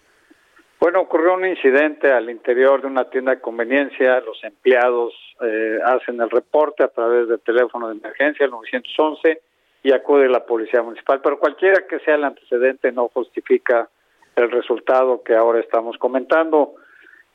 Bueno, 0.81 0.99
ocurrió 0.99 1.35
un 1.35 1.45
incidente 1.45 2.11
al 2.11 2.29
interior 2.29 2.81
de 2.81 2.87
una 2.87 3.09
tienda 3.09 3.31
de 3.31 3.39
conveniencia. 3.39 4.19
Los 4.19 4.43
empleados 4.43 5.13
eh, 5.39 5.79
hacen 5.85 6.19
el 6.19 6.29
reporte 6.29 6.83
a 6.83 6.89
través 6.89 7.29
del 7.29 7.39
teléfono 7.39 7.87
de 7.87 7.99
emergencia, 7.99 8.43
el 8.43 8.51
911, 8.51 9.41
y 9.83 9.93
acude 9.93 10.27
la 10.27 10.45
policía 10.45 10.81
municipal. 10.81 11.21
Pero 11.23 11.39
cualquiera 11.39 11.87
que 11.87 11.99
sea 11.99 12.15
el 12.15 12.25
antecedente 12.25 12.91
no 12.91 13.07
justifica 13.13 13.87
el 14.35 14.51
resultado 14.51 15.23
que 15.23 15.35
ahora 15.35 15.61
estamos 15.61 15.97
comentando. 15.97 16.73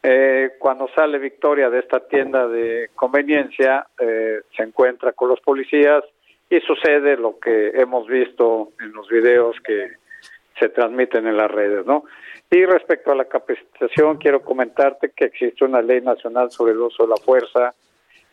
Eh, 0.02 0.50
cuando 0.58 0.88
sale 0.94 1.16
Victoria 1.18 1.70
de 1.70 1.78
esta 1.78 2.00
tienda 2.00 2.46
de 2.46 2.90
conveniencia, 2.94 3.86
eh, 3.98 4.42
se 4.54 4.62
encuentra 4.62 5.14
con 5.14 5.30
los 5.30 5.40
policías 5.40 6.04
y 6.48 6.61
sucede 6.61 7.16
lo 7.16 7.38
que 7.38 7.70
hemos 7.74 8.06
visto 8.06 8.72
en 8.80 8.92
los 8.92 9.09
videos 9.09 9.56
que 9.64 9.92
se 10.59 10.68
transmiten 10.68 11.26
en 11.26 11.37
las 11.37 11.50
redes, 11.50 11.85
¿no? 11.87 12.04
Y 12.50 12.64
respecto 12.64 13.11
a 13.11 13.16
la 13.16 13.24
capacitación, 13.24 14.18
quiero 14.18 14.42
comentarte 14.42 15.11
que 15.11 15.24
existe 15.26 15.64
una 15.64 15.82
ley 15.82 16.00
nacional 16.00 16.50
sobre 16.50 16.72
el 16.72 16.80
uso 16.80 17.02
de 17.02 17.11
la 17.11 17.16
fuerza, 17.16 17.74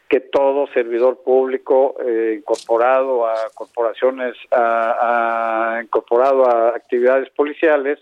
que 0.07 0.19
todo 0.19 0.67
servidor 0.67 1.23
público 1.23 1.95
eh, 2.05 2.35
incorporado 2.37 3.25
a 3.25 3.33
corporaciones, 3.55 4.35
a, 4.51 5.79
incorporado 5.83 6.47
a 6.47 6.75
actividades 6.75 7.31
policiales, 7.31 7.99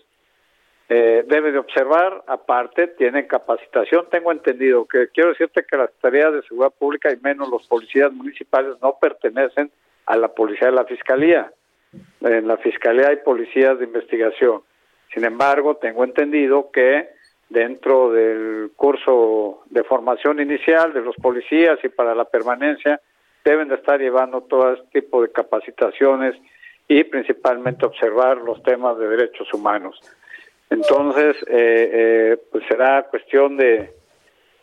eh, 0.90 1.24
debe 1.26 1.52
de 1.52 1.58
observar, 1.58 2.22
aparte, 2.26 2.88
tienen 2.88 3.26
capacitación. 3.26 4.04
Tengo 4.10 4.30
entendido 4.30 4.84
que 4.84 5.08
quiero 5.08 5.30
decirte 5.30 5.64
que 5.64 5.78
las 5.78 5.90
tareas 6.02 6.34
de 6.34 6.42
seguridad 6.42 6.74
pública 6.78 7.10
y 7.10 7.16
menos 7.16 7.48
los 7.48 7.66
policías 7.66 8.12
municipales 8.12 8.76
no 8.82 8.98
pertenecen 9.00 9.70
a 10.06 10.16
la 10.16 10.28
policía 10.28 10.68
de 10.68 10.74
la 10.74 10.84
fiscalía. 10.84 11.52
En 12.20 12.46
la 12.48 12.56
fiscalía 12.56 13.08
hay 13.08 13.16
policías 13.16 13.78
de 13.78 13.84
investigación. 13.84 14.62
Sin 15.12 15.24
embargo, 15.24 15.76
tengo 15.76 16.04
entendido 16.04 16.70
que 16.72 17.08
dentro 17.50 18.10
del 18.10 18.70
curso 18.76 19.62
de 19.68 19.84
formación 19.84 20.40
inicial 20.40 20.92
de 20.94 21.02
los 21.02 21.14
policías 21.16 21.78
y 21.84 21.88
para 21.88 22.14
la 22.14 22.24
permanencia 22.24 23.00
deben 23.44 23.68
de 23.68 23.74
estar 23.74 24.00
llevando 24.00 24.42
todo 24.42 24.72
este 24.72 25.00
tipo 25.00 25.20
de 25.20 25.30
capacitaciones 25.30 26.34
y 26.88 27.04
principalmente 27.04 27.84
observar 27.84 28.38
los 28.38 28.62
temas 28.62 28.96
de 28.98 29.08
derechos 29.08 29.52
humanos. 29.52 30.00
Entonces, 30.70 31.36
eh, 31.48 31.90
eh, 31.92 32.36
pues 32.50 32.64
será 32.66 33.02
cuestión 33.02 33.58
de, 33.58 33.92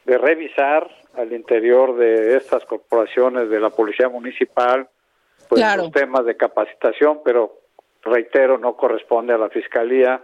de 0.05 0.17
revisar 0.17 0.89
al 1.15 1.31
interior 1.33 1.95
de 1.97 2.37
estas 2.37 2.65
corporaciones 2.65 3.49
de 3.49 3.59
la 3.59 3.69
Policía 3.69 4.09
Municipal 4.09 4.87
pues 5.49 5.61
Claro. 5.61 5.83
los 5.83 5.91
temas 5.91 6.25
de 6.25 6.37
capacitación, 6.37 7.21
pero 7.25 7.59
reitero, 8.03 8.57
no 8.57 8.77
corresponde 8.77 9.33
a 9.33 9.37
la 9.37 9.49
Fiscalía 9.49 10.21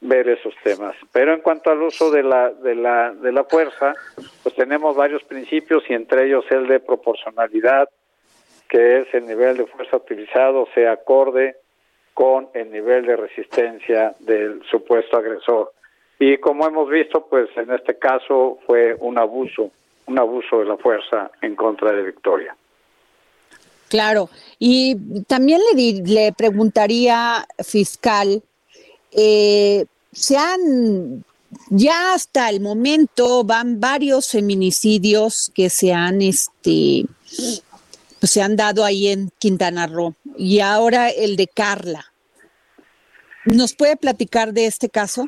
ver 0.00 0.28
esos 0.28 0.54
temas. 0.62 0.94
Pero 1.12 1.32
en 1.32 1.40
cuanto 1.40 1.70
al 1.70 1.80
uso 1.80 2.10
de 2.10 2.22
la, 2.22 2.50
de 2.50 2.74
la, 2.74 3.12
de 3.12 3.32
la 3.32 3.44
fuerza, 3.44 3.94
pues 4.42 4.54
tenemos 4.54 4.96
varios 4.96 5.22
principios 5.24 5.84
y 5.88 5.94
entre 5.94 6.26
ellos 6.26 6.44
el 6.50 6.66
de 6.66 6.80
proporcionalidad, 6.80 7.88
que 8.68 9.00
es 9.00 9.14
el 9.14 9.26
nivel 9.26 9.56
de 9.56 9.66
fuerza 9.66 9.96
utilizado 9.96 10.66
sea 10.74 10.92
acorde 10.92 11.56
con 12.12 12.48
el 12.54 12.70
nivel 12.70 13.06
de 13.06 13.16
resistencia 13.16 14.14
del 14.18 14.62
supuesto 14.70 15.16
agresor. 15.16 15.72
Y 16.18 16.38
como 16.38 16.66
hemos 16.66 16.88
visto, 16.88 17.26
pues 17.26 17.48
en 17.56 17.70
este 17.70 17.98
caso 17.98 18.58
fue 18.66 18.96
un 18.98 19.18
abuso, 19.18 19.70
un 20.06 20.18
abuso 20.18 20.58
de 20.58 20.64
la 20.64 20.76
fuerza 20.76 21.30
en 21.42 21.54
contra 21.54 21.92
de 21.92 22.02
Victoria. 22.02 22.56
Claro, 23.88 24.28
y 24.58 24.96
también 25.28 25.60
le, 25.70 25.76
di- 25.76 26.02
le 26.02 26.32
preguntaría, 26.32 27.46
fiscal, 27.64 28.42
eh, 29.12 29.86
se 30.12 30.36
han, 30.36 31.24
ya 31.70 32.14
hasta 32.14 32.50
el 32.50 32.60
momento 32.60 33.44
van 33.44 33.78
varios 33.78 34.30
feminicidios 34.30 35.52
que 35.54 35.70
se 35.70 35.92
han, 35.92 36.20
este, 36.20 37.04
pues 38.18 38.32
se 38.32 38.42
han 38.42 38.56
dado 38.56 38.84
ahí 38.84 39.06
en 39.06 39.30
Quintana 39.38 39.86
Roo, 39.86 40.14
y 40.36 40.58
ahora 40.58 41.10
el 41.10 41.36
de 41.36 41.46
Carla. 41.46 42.06
¿Nos 43.44 43.74
puede 43.74 43.96
platicar 43.96 44.52
de 44.52 44.66
este 44.66 44.88
caso? 44.88 45.26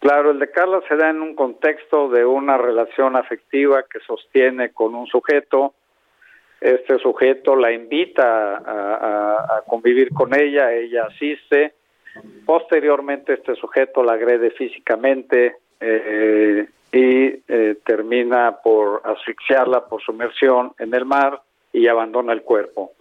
Claro, 0.00 0.32
el 0.32 0.38
de 0.38 0.50
Carla 0.50 0.80
se 0.86 0.96
da 0.96 1.08
en 1.08 1.22
un 1.22 1.34
contexto 1.34 2.10
de 2.10 2.26
una 2.26 2.58
relación 2.58 3.16
afectiva 3.16 3.84
que 3.90 4.00
sostiene 4.06 4.72
con 4.72 4.94
un 4.94 5.06
sujeto. 5.06 5.74
Este 6.60 6.98
sujeto 6.98 7.56
la 7.56 7.72
invita 7.72 8.56
a, 8.58 9.56
a- 9.56 9.62
convivir 9.66 10.10
con 10.12 10.34
ella, 10.38 10.72
ella 10.72 11.04
asiste. 11.06 11.72
Posteriormente, 12.44 13.34
este 13.34 13.54
sujeto 13.54 14.02
la 14.02 14.12
agrede 14.14 14.50
físicamente 14.50 15.56
eh, 15.80 16.66
y 16.92 17.42
eh, 17.48 17.76
termina 17.86 18.58
por 18.62 19.00
asfixiarla 19.04 19.86
por 19.86 20.02
sumersión 20.02 20.72
en 20.78 20.92
el 20.92 21.04
mar 21.06 21.40
y 21.72 21.86
abandona 21.86 22.32
el 22.32 22.42
cuerpo. 22.42 22.92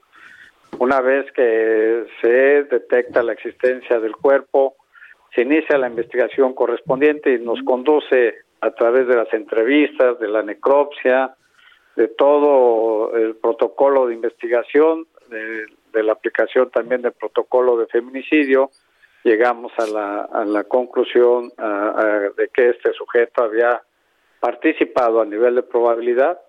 Una 0.77 1.01
vez 1.01 1.29
que 1.33 2.05
se 2.21 2.63
detecta 2.63 3.23
la 3.23 3.33
existencia 3.33 3.99
del 3.99 4.15
cuerpo, 4.15 4.75
se 5.35 5.41
inicia 5.41 5.77
la 5.77 5.87
investigación 5.89 6.53
correspondiente 6.53 7.33
y 7.33 7.39
nos 7.39 7.61
conduce 7.63 8.35
a 8.61 8.71
través 8.71 9.07
de 9.07 9.15
las 9.15 9.33
entrevistas, 9.33 10.19
de 10.19 10.27
la 10.27 10.43
necropsia, 10.43 11.35
de 11.99 12.07
todo 12.07 13.13
el 13.13 13.35
protocolo 13.35 14.07
de 14.07 14.13
investigación, 14.13 15.05
de, 15.27 15.65
de 15.91 16.01
la 16.03 16.13
aplicación 16.13 16.69
también 16.69 17.01
del 17.01 17.11
protocolo 17.11 17.75
de 17.77 17.87
feminicidio, 17.87 18.69
llegamos 19.23 19.73
a 19.77 19.85
la, 19.85 20.21
a 20.21 20.45
la 20.45 20.63
conclusión 20.63 21.51
a- 21.57 21.89
a- 22.01 22.19
de 22.37 22.47
que 22.53 22.69
este 22.69 22.93
sujeto 22.93 23.43
había 23.43 23.81
participado 24.39 25.19
a 25.19 25.25
nivel 25.25 25.55
de 25.55 25.63
probabilidad 25.63 26.39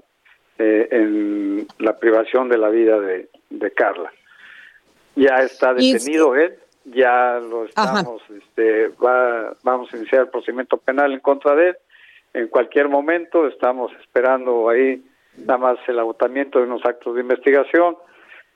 eh, 0.58 0.86
en 0.92 1.66
la 1.78 1.98
privación 1.98 2.48
de 2.48 2.58
la 2.58 2.68
vida 2.68 3.00
de, 3.00 3.28
de 3.50 3.70
Carla. 3.72 4.12
Ya 5.16 5.42
está 5.42 5.74
detenido 5.74 6.36
él, 6.36 6.54
ya 6.84 7.40
lo 7.40 7.64
estamos, 7.64 8.22
este, 8.30 8.88
va, 9.04 9.52
vamos 9.64 9.92
a 9.92 9.96
iniciar 9.96 10.20
el 10.22 10.28
procedimiento 10.28 10.76
penal 10.76 11.12
en 11.12 11.18
contra 11.20 11.56
de 11.56 11.70
él. 11.70 11.76
En 12.34 12.46
cualquier 12.46 12.88
momento 12.88 13.48
estamos 13.48 13.90
esperando 14.00 14.68
ahí 14.68 15.02
nada 15.36 15.58
más 15.58 15.78
el 15.88 15.98
agotamiento 15.98 16.58
de 16.58 16.66
unos 16.66 16.84
actos 16.84 17.14
de 17.14 17.20
investigación. 17.22 17.96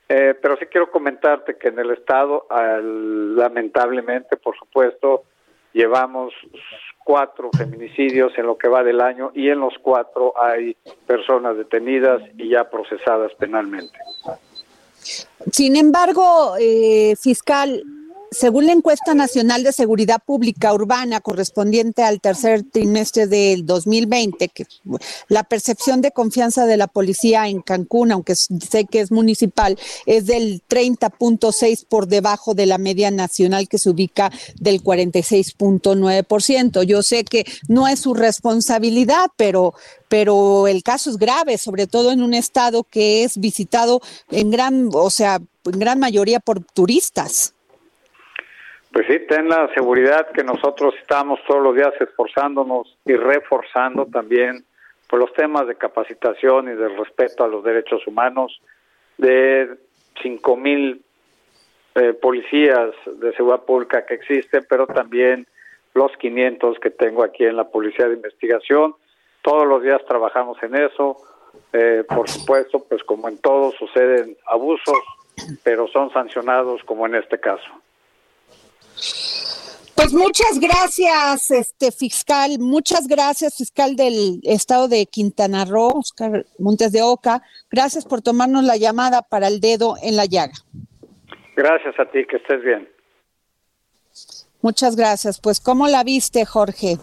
Eh, 0.07 0.35
pero 0.39 0.55
sí 0.57 0.65
quiero 0.67 0.91
comentarte 0.91 1.57
que 1.57 1.69
en 1.69 1.79
el 1.79 1.89
Estado, 1.91 2.45
al- 2.49 3.35
lamentablemente, 3.35 4.37
por 4.37 4.55
supuesto, 4.55 5.23
llevamos 5.73 6.31
cuatro 7.03 7.49
feminicidios 7.57 8.31
en 8.37 8.45
lo 8.45 8.55
que 8.57 8.67
va 8.67 8.83
del 8.83 9.01
año 9.01 9.31
y 9.33 9.49
en 9.49 9.59
los 9.59 9.73
cuatro 9.81 10.33
hay 10.39 10.77
personas 11.07 11.57
detenidas 11.57 12.21
y 12.37 12.49
ya 12.49 12.69
procesadas 12.69 13.33
penalmente. 13.35 13.97
Sin 15.51 15.75
embargo, 15.75 16.55
eh, 16.59 17.15
fiscal, 17.21 17.83
según 18.31 18.65
la 18.65 18.73
encuesta 18.73 19.13
nacional 19.13 19.63
de 19.63 19.71
seguridad 19.71 20.21
pública 20.25 20.73
urbana 20.73 21.21
correspondiente 21.21 22.03
al 22.03 22.21
tercer 22.21 22.63
trimestre 22.63 23.27
del 23.27 23.65
2020, 23.65 24.49
que 24.49 24.65
la 25.27 25.43
percepción 25.43 26.01
de 26.01 26.11
confianza 26.11 26.65
de 26.65 26.77
la 26.77 26.87
policía 26.87 27.47
en 27.47 27.61
Cancún, 27.61 28.11
aunque 28.11 28.35
sé 28.35 28.85
que 28.85 29.01
es 29.01 29.11
municipal, 29.11 29.77
es 30.05 30.25
del 30.25 30.63
30.6 30.67 31.85
por 31.87 32.07
debajo 32.07 32.53
de 32.53 32.65
la 32.65 32.77
media 32.77 33.11
nacional 33.11 33.67
que 33.67 33.77
se 33.77 33.89
ubica 33.89 34.31
del 34.59 34.83
46.9%. 34.83 36.83
Yo 36.83 37.03
sé 37.03 37.23
que 37.23 37.45
no 37.67 37.87
es 37.87 37.99
su 37.99 38.13
responsabilidad, 38.13 39.27
pero 39.37 39.73
pero 40.07 40.67
el 40.67 40.83
caso 40.83 41.09
es 41.09 41.17
grave, 41.17 41.57
sobre 41.57 41.87
todo 41.87 42.11
en 42.11 42.21
un 42.21 42.35
estado 42.35 42.83
que 42.83 43.23
es 43.23 43.37
visitado 43.37 44.01
en 44.29 44.51
gran, 44.51 44.89
o 44.93 45.09
sea, 45.09 45.41
en 45.65 45.79
gran 45.79 45.99
mayoría 45.99 46.39
por 46.39 46.63
turistas. 46.63 47.54
Pues 48.95 49.07
sí, 49.07 49.19
ten 49.27 49.49
la 49.49 49.67
seguridad 49.73 50.31
que 50.31 50.41
nosotros 50.41 50.95
estamos 51.01 51.41
todos 51.45 51.61
los 51.61 51.75
días 51.75 51.91
esforzándonos 51.99 52.97
y 53.03 53.13
reforzando 53.13 54.05
también 54.05 54.63
por 55.09 55.19
los 55.19 55.33
temas 55.33 55.67
de 55.67 55.75
capacitación 55.75 56.69
y 56.69 56.75
del 56.75 56.95
respeto 56.95 57.43
a 57.43 57.49
los 57.49 57.61
derechos 57.61 58.07
humanos 58.07 58.61
de 59.17 59.69
cinco 60.21 60.55
mil 60.55 61.03
eh, 61.95 62.13
policías 62.13 62.91
de 63.05 63.33
seguridad 63.33 63.65
pública 63.65 64.05
que 64.05 64.13
existen, 64.13 64.65
pero 64.69 64.87
también 64.87 65.45
los 65.93 66.15
500 66.15 66.79
que 66.79 66.91
tengo 66.91 67.21
aquí 67.25 67.43
en 67.43 67.57
la 67.57 67.67
Policía 67.67 68.07
de 68.07 68.13
Investigación. 68.13 68.95
Todos 69.41 69.67
los 69.67 69.83
días 69.83 69.99
trabajamos 70.07 70.57
en 70.63 70.73
eso. 70.73 71.17
Eh, 71.73 72.05
por 72.07 72.29
supuesto, 72.29 72.81
pues 72.87 73.03
como 73.03 73.27
en 73.27 73.39
todo 73.39 73.73
suceden 73.73 74.37
abusos, 74.45 75.03
pero 75.65 75.85
son 75.89 76.13
sancionados 76.13 76.81
como 76.85 77.05
en 77.07 77.15
este 77.15 77.41
caso. 77.41 77.69
Pues 79.95 80.13
muchas 80.13 80.59
gracias, 80.59 81.51
este 81.51 81.91
fiscal, 81.91 82.59
muchas 82.59 83.07
gracias, 83.07 83.55
fiscal 83.55 83.95
del 83.95 84.41
estado 84.43 84.89
de 84.89 85.05
Quintana 85.05 85.63
Roo, 85.63 85.99
Oscar 85.99 86.45
Montes 86.59 86.91
de 86.91 87.01
Oca. 87.01 87.41
Gracias 87.71 88.05
por 88.05 88.21
tomarnos 88.21 88.65
la 88.65 88.75
llamada 88.75 89.21
para 89.21 89.47
el 89.47 89.61
dedo 89.61 89.95
en 90.03 90.17
la 90.17 90.25
llaga. 90.25 90.53
Gracias 91.55 91.97
a 91.97 92.05
ti, 92.11 92.25
que 92.29 92.35
estés 92.35 92.61
bien. 92.61 92.89
Muchas 94.61 94.95
gracias. 94.95 95.39
Pues, 95.39 95.61
¿cómo 95.61 95.87
la 95.87 96.03
viste, 96.03 96.45
Jorge? 96.45 96.97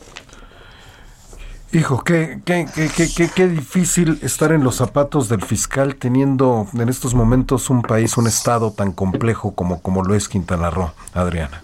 Hijo, 1.72 2.04
qué, 2.04 2.42
qué, 2.44 2.66
qué, 2.74 2.88
qué, 2.94 3.06
qué, 3.16 3.30
qué 3.34 3.48
difícil 3.48 4.18
estar 4.22 4.52
en 4.52 4.62
los 4.62 4.76
zapatos 4.76 5.30
del 5.30 5.40
fiscal 5.40 5.96
teniendo 5.96 6.66
en 6.74 6.88
estos 6.90 7.14
momentos 7.14 7.70
un 7.70 7.80
país, 7.80 8.18
un 8.18 8.26
estado 8.26 8.72
tan 8.72 8.92
complejo 8.92 9.54
como, 9.54 9.80
como 9.80 10.04
lo 10.04 10.14
es 10.14 10.28
Quintana 10.28 10.68
Roo, 10.68 10.92
Adriana. 11.14 11.62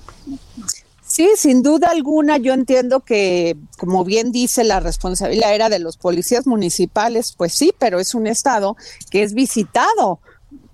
Sí, 1.09 1.31
sin 1.37 1.62
duda 1.62 1.88
alguna, 1.88 2.37
yo 2.37 2.53
entiendo 2.53 3.01
que, 3.01 3.57
como 3.79 4.05
bien 4.05 4.31
dice, 4.31 4.62
la 4.62 4.79
responsabilidad 4.79 5.55
era 5.55 5.71
de 5.71 5.79
los 5.79 5.97
policías 5.97 6.47
municipales, 6.47 7.33
pues 7.37 7.55
sí, 7.55 7.73
pero 7.79 7.99
es 7.99 8.14
un 8.14 8.27
estado 8.27 8.77
que 9.11 9.23
es 9.23 9.33
visitado 9.33 10.21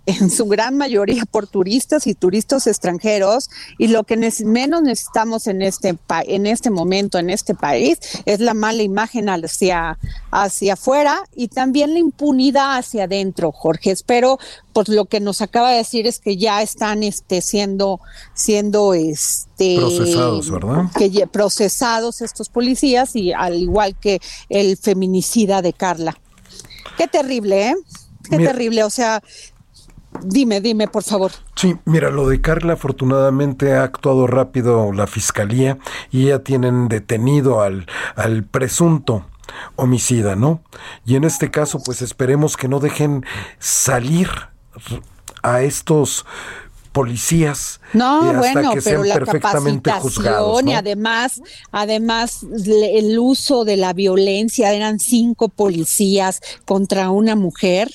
en 0.06 0.30
su 0.30 0.46
gran 0.46 0.76
mayoría 0.76 1.24
por 1.24 1.46
turistas 1.46 2.06
y 2.06 2.14
turistas 2.14 2.66
extranjeros. 2.66 3.48
Y 3.78 3.88
lo 3.88 4.04
que 4.04 4.16
menos 4.44 4.82
necesitamos 4.82 5.46
en 5.46 5.62
este 5.62 5.94
pa- 5.94 6.22
en 6.26 6.46
este 6.46 6.70
momento 6.70 7.18
en 7.18 7.30
este 7.30 7.54
país 7.54 7.98
es 8.26 8.40
la 8.40 8.52
mala 8.54 8.82
imagen 8.82 9.28
hacia 9.28 9.98
hacia 10.30 10.74
afuera 10.74 11.22
y 11.34 11.48
también 11.48 11.94
la 11.94 12.00
impunidad 12.00 12.76
hacia 12.76 13.04
adentro 13.04 13.50
Jorge. 13.52 13.92
Espero 13.92 14.38
pues 14.74 14.88
lo 14.88 15.04
que 15.06 15.20
nos 15.20 15.40
acaba 15.40 15.70
de 15.70 15.78
decir 15.78 16.06
es 16.06 16.18
que 16.18 16.36
ya 16.36 16.60
están 16.60 17.02
este 17.02 17.40
siendo 17.40 18.00
siendo 18.34 18.92
este 18.92 19.76
Procesados, 19.76 20.50
¿verdad? 20.50 20.84
que 20.98 21.26
procesados 21.28 22.20
estos 22.20 22.48
policías 22.48 23.14
y 23.16 23.32
al 23.32 23.54
igual 23.54 23.96
que 23.98 24.20
el 24.48 24.76
feminicida 24.76 25.62
de 25.62 25.72
Carla. 25.72 26.18
Qué 26.98 27.06
terrible 27.08 27.70
eh 27.70 27.74
qué 28.28 28.38
Mira- 28.38 28.52
terrible. 28.52 28.84
O 28.84 28.90
sea 28.90 29.22
Dime, 30.22 30.60
dime, 30.60 30.88
por 30.88 31.02
favor. 31.02 31.32
Sí, 31.56 31.76
mira, 31.84 32.10
lo 32.10 32.28
de 32.28 32.40
Carla 32.40 32.74
afortunadamente 32.74 33.74
ha 33.74 33.82
actuado 33.82 34.26
rápido 34.26 34.92
la 34.92 35.06
fiscalía 35.06 35.78
y 36.10 36.26
ya 36.26 36.38
tienen 36.40 36.88
detenido 36.88 37.62
al, 37.62 37.86
al 38.16 38.44
presunto 38.44 39.26
homicida, 39.76 40.36
¿no? 40.36 40.62
Y 41.04 41.16
en 41.16 41.24
este 41.24 41.50
caso, 41.50 41.82
pues 41.84 42.00
esperemos 42.02 42.56
que 42.56 42.68
no 42.68 42.80
dejen 42.80 43.24
salir 43.58 44.28
a 45.42 45.62
estos 45.62 46.24
policías 46.92 47.80
No, 47.92 48.30
eh, 48.30 48.36
hasta 48.36 48.52
bueno, 48.52 48.72
que 48.74 48.82
pero 48.82 49.02
la 49.02 49.14
perfectamente 49.14 49.90
juzgados. 49.90 50.62
capacitación 50.62 50.68
y 50.68 50.72
¿no? 50.72 50.78
además, 50.78 51.42
además 51.72 52.46
el 52.54 53.18
uso 53.18 53.64
de 53.64 53.76
la 53.76 53.92
violencia 53.92 54.72
eran 54.72 55.00
cinco 55.00 55.48
policías 55.48 56.40
contra 56.64 57.10
una 57.10 57.34
mujer. 57.34 57.90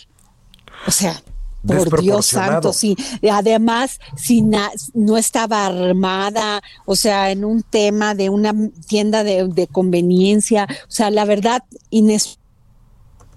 O 0.86 0.92
sea, 0.92 1.22
por 1.66 2.02
Dios 2.02 2.26
santo, 2.26 2.74
sí. 2.74 2.96
Además, 3.32 4.00
si 4.16 4.42
na- 4.42 4.72
no 4.94 5.18
estaba 5.18 5.66
armada, 5.66 6.62
o 6.86 6.96
sea, 6.96 7.32
en 7.32 7.44
un 7.46 7.64
tema 7.64 8.16
de 8.16 8.30
una 8.30 8.54
tienda 8.88 9.24
de, 9.24 9.48
de 9.48 9.68
conveniencia, 9.68 10.68
o 10.88 10.92
sea, 10.92 11.12
la 11.12 11.26
verdad, 11.26 11.64
Inés, 11.90 12.40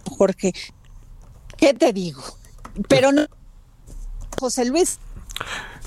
Jorge, 0.09 0.53
¿qué 1.57 1.75
te 1.75 1.93
digo? 1.93 2.23
Pero 2.89 3.13
no, 3.13 3.27
José 4.39 4.65
Luis, 4.65 4.99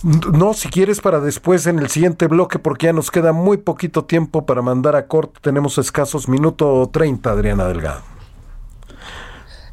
No, 0.04 0.54
si 0.54 0.67
quieres 0.69 1.00
para 1.02 1.19
después 1.19 1.65
en 1.67 1.80
el 1.80 1.89
siguiente 1.89 2.28
bloque, 2.28 2.60
porque 2.60 2.88
ya 2.88 2.93
nos 2.93 3.10
queda 3.12 3.32
muy 3.34 3.58
poquito 3.58 4.06
tiempo 4.06 4.45
para 4.45 4.62
mandar 4.62 4.95
a 4.95 5.08
corte. 5.08 5.39
Tenemos 5.41 5.78
escasos 5.78 6.28
minuto 6.28 6.88
30, 6.91 7.32
Adriana 7.32 7.65
Delgado. 7.65 8.02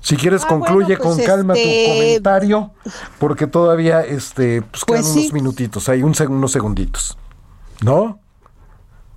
Si 0.03 0.17
quieres, 0.17 0.43
Ah, 0.45 0.49
concluye 0.49 0.97
bueno, 0.97 1.03
pues, 1.03 1.17
con 1.17 1.25
calma 1.25 1.55
este- 1.55 1.85
tu 1.87 1.93
comentario, 1.93 2.71
porque 3.19 3.47
todavía 3.47 4.01
este, 4.03 4.61
pues, 4.63 4.83
Pues 4.87 5.01
quedan 5.03 5.13
sí. 5.15 5.21
unos 5.21 5.33
minutitos, 5.33 5.89
hay 5.89 6.03
un 6.03 6.13
seg- 6.15 6.29
unos 6.29 6.53
segunditos. 6.53 7.17
¿No? 7.83 8.19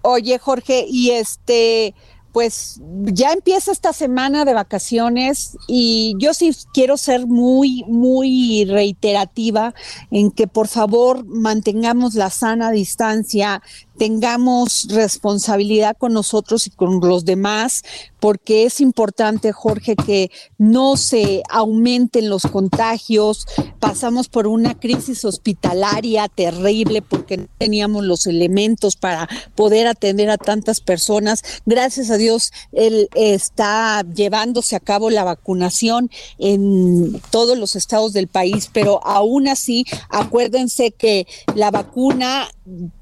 Oye, 0.02 0.38
Jorge, 0.38 0.86
y 0.88 1.10
este, 1.12 1.96
pues 2.32 2.80
ya 3.06 3.32
empieza 3.32 3.72
esta 3.72 3.94
semana 3.94 4.44
de 4.46 4.54
vacaciones 4.54 5.58
y 5.68 6.16
yo 6.20 6.34
sí 6.34 6.56
quiero 6.74 6.98
ser 6.98 7.26
muy, 7.28 7.84
muy 7.88 8.66
reiterativa 8.66 9.74
en 10.12 10.30
que 10.32 10.46
por 10.46 10.68
favor 10.68 11.26
mantengamos 11.26 12.14
la 12.14 12.30
sana 12.30 12.72
distancia, 12.72 13.64
tengamos 13.98 14.88
responsabilidad 14.90 15.96
con 15.98 16.14
nosotros 16.14 16.68
y 16.68 16.70
con 16.70 17.00
los 17.00 17.26
demás, 17.26 17.84
porque 18.20 18.66
es 18.66 18.82
importante, 18.82 19.52
Jorge, 19.52 19.96
que 19.96 20.32
no 20.58 20.98
se 20.98 21.44
aumenten 21.50 22.30
los 22.30 22.44
contagios. 22.44 23.46
Pasamos 23.80 24.30
por 24.30 24.48
una 24.48 24.78
crisis 24.80 25.24
hospitalaria 25.26 26.28
terrible 26.28 27.02
porque 27.02 27.38
no 27.38 27.48
teníamos 27.58 28.04
los 28.04 28.26
elementos 28.28 28.96
para 28.96 29.30
poder 29.54 29.88
atender 29.88 30.30
a 30.30 30.38
tantas 30.38 30.82
personas. 30.82 31.44
Gracias 31.66 32.10
a 32.10 32.18
Dios, 32.18 32.52
él 32.72 33.10
está 33.14 34.04
llevándose 34.16 34.76
a 34.76 34.80
cabo 34.80 35.10
la 35.10 35.24
vacunación 35.24 36.10
en 36.40 37.22
todos 37.30 37.58
los 37.58 37.76
estados 37.76 38.14
del 38.14 38.28
país, 38.28 38.70
pero 38.74 39.06
aún 39.06 39.48
así, 39.48 39.86
acuérdense 40.10 40.92
que 40.92 41.28
la 41.54 41.72
vacuna 41.72 42.48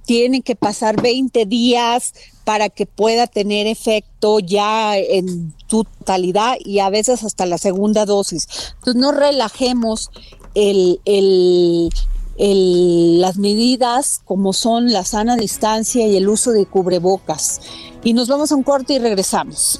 tiene 0.06 0.42
que 0.42 0.56
pasar 0.56 1.02
20 1.02 1.46
días 1.46 2.14
para 2.44 2.70
que 2.70 2.86
pueda 2.86 3.28
tener 3.28 3.68
efecto 3.68 4.40
ya 4.40 4.98
en 4.98 5.54
totalidad 5.68 6.56
y 6.60 6.80
a 6.80 6.90
veces 6.90 7.24
hasta 7.24 7.46
la 7.46 7.58
segunda 7.58 8.06
dosis. 8.06 8.48
Entonces 8.80 9.02
no 9.02 9.12
relajemos 9.12 10.10
el, 10.56 11.00
el, 11.06 11.90
el, 12.38 13.22
las 13.22 13.38
medidas 13.38 14.22
como 14.26 14.54
son 14.54 14.92
la 14.92 15.06
sana 15.06 15.36
distancia 15.36 16.06
y 16.08 16.18
el 16.18 16.28
uso 16.28 16.52
de 16.52 16.66
cubrebocas. 16.66 17.62
Y 18.04 18.14
nos 18.14 18.28
vamos 18.28 18.52
a 18.52 18.56
un 18.56 18.64
corte 18.64 18.94
y 18.94 19.00
regresamos. 19.00 19.80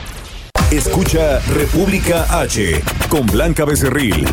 Escucha 0.71 1.39
República 1.49 2.25
H 2.39 2.81
con 3.09 3.25
Blanca 3.25 3.65
Becerril. 3.65 4.25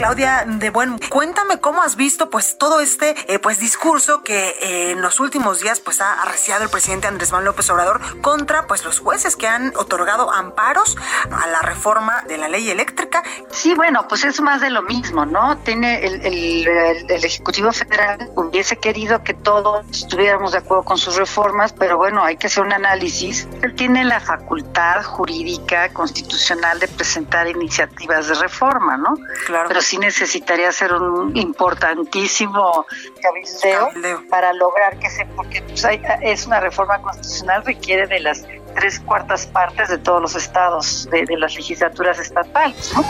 Claudia 0.00 0.44
de 0.46 0.70
Buen, 0.70 0.98
cuéntame 1.10 1.60
cómo 1.60 1.82
has 1.82 1.94
visto 1.94 2.30
pues 2.30 2.56
todo 2.56 2.80
este 2.80 3.14
eh, 3.28 3.38
pues 3.38 3.58
discurso 3.58 4.22
que 4.22 4.48
eh, 4.48 4.92
en 4.92 5.02
los 5.02 5.20
últimos 5.20 5.60
días 5.60 5.78
pues 5.80 6.00
ha 6.00 6.22
arreciado 6.22 6.64
el 6.64 6.70
presidente 6.70 7.06
Andrés 7.06 7.32
Manuel 7.32 7.48
López 7.48 7.68
Obrador 7.68 8.00
contra 8.22 8.66
pues 8.66 8.82
los 8.82 8.98
jueces 8.98 9.36
que 9.36 9.46
han 9.46 9.76
otorgado 9.76 10.32
amparos 10.32 10.96
a 11.30 11.46
la 11.48 11.60
reforma 11.60 12.22
de 12.22 12.38
la 12.38 12.48
ley 12.48 12.70
eléctrica. 12.70 13.22
Sí, 13.50 13.74
bueno, 13.74 14.08
pues 14.08 14.24
es 14.24 14.40
más 14.40 14.62
de 14.62 14.70
lo 14.70 14.80
mismo, 14.80 15.26
¿no? 15.26 15.58
Tiene 15.58 16.02
el, 16.02 16.24
el, 16.24 16.66
el, 16.66 17.10
el 17.10 17.24
Ejecutivo 17.26 17.70
Federal 17.70 18.30
hubiese 18.36 18.78
querido 18.78 19.22
que 19.22 19.34
todos 19.34 19.84
estuviéramos 19.90 20.52
de 20.52 20.58
acuerdo 20.58 20.82
con 20.82 20.96
sus 20.96 21.16
reformas, 21.16 21.74
pero 21.74 21.98
bueno, 21.98 22.24
hay 22.24 22.38
que 22.38 22.46
hacer 22.46 22.64
un 22.64 22.72
análisis. 22.72 23.46
Él 23.60 23.74
tiene 23.74 24.04
la 24.04 24.20
facultad 24.20 25.04
jurídica 25.04 25.92
constitucional 25.92 26.80
de 26.80 26.88
presentar 26.88 27.48
iniciativas 27.48 28.28
de 28.28 28.34
reforma, 28.36 28.96
¿no? 28.96 29.14
Claro. 29.44 29.68
Pero 29.68 29.82
sí 29.90 29.98
necesitaría 29.98 30.68
hacer 30.68 30.92
un 30.94 31.36
importantísimo 31.36 32.86
cabildeo, 33.20 33.88
Cabildeo. 33.88 34.22
para 34.28 34.52
lograr 34.52 34.98
que 34.98 35.10
se, 35.10 35.26
porque 35.26 35.62
pues, 35.62 35.84
hay- 35.84 36.00
es 36.22 36.46
una 36.46 36.60
reforma 36.60 37.00
constitucional, 37.02 37.64
requiere 37.64 38.06
de 38.06 38.20
las 38.20 38.44
tres 38.76 39.00
cuartas 39.00 39.46
partes 39.46 39.88
de 39.88 39.98
todos 39.98 40.22
los 40.22 40.36
estados, 40.36 41.08
de, 41.10 41.24
de 41.24 41.36
las 41.36 41.54
legislaturas 41.56 42.18
estatales, 42.20 42.92
¿no? 42.94 43.04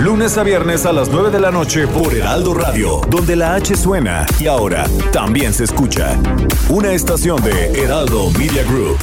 Lunes 0.00 0.36
a 0.38 0.42
viernes 0.42 0.86
a 0.86 0.92
las 0.92 1.08
9 1.10 1.30
de 1.30 1.38
la 1.40 1.50
noche 1.50 1.86
por 1.86 2.12
Heraldo 2.14 2.54
Radio, 2.54 3.02
donde 3.08 3.36
la 3.36 3.54
H 3.54 3.76
suena 3.76 4.26
y 4.40 4.46
ahora 4.46 4.86
también 5.12 5.52
se 5.52 5.64
escucha. 5.64 6.16
Una 6.70 6.92
estación 6.92 7.40
de 7.42 7.82
Heraldo 7.84 8.30
Media 8.30 8.62
Group. 8.64 8.98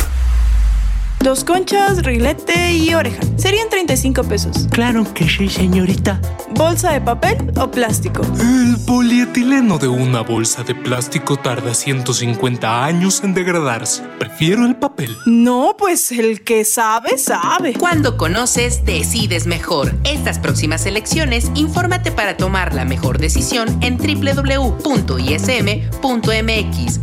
Dos 1.21 1.43
conchas, 1.43 2.03
rilete 2.03 2.71
y 2.71 2.93
oreja. 2.93 3.19
Serían 3.35 3.67
35 3.69 4.23
pesos. 4.23 4.67
Claro 4.71 5.05
que 5.13 5.27
sí, 5.27 5.49
señorita. 5.49 6.21
¿Bolsa 6.51 6.93
de 6.93 7.01
papel 7.01 7.37
o 7.57 7.69
plástico? 7.69 8.21
El 8.39 8.77
polietileno 8.85 9.77
de 9.77 9.89
una 9.89 10.21
bolsa 10.21 10.63
de 10.63 10.75
plástico 10.75 11.35
tarda 11.35 11.73
150 11.73 12.85
años 12.85 13.21
en 13.23 13.33
degradarse. 13.33 14.03
Prefiero 14.17 14.65
el 14.65 14.77
papel. 14.77 15.17
No, 15.25 15.75
pues 15.77 16.11
el 16.13 16.41
que 16.41 16.63
sabe, 16.63 17.17
sabe. 17.17 17.73
Cuando 17.73 18.15
conoces, 18.15 18.85
decides 18.85 19.45
mejor. 19.45 19.93
Estas 20.05 20.39
próximas 20.39 20.85
elecciones, 20.85 21.51
infórmate 21.53 22.11
para 22.11 22.37
tomar 22.37 22.73
la 22.73 22.85
mejor 22.85 23.19
decisión 23.19 23.77
en 23.81 23.97
www.ism.mx, 23.97 24.79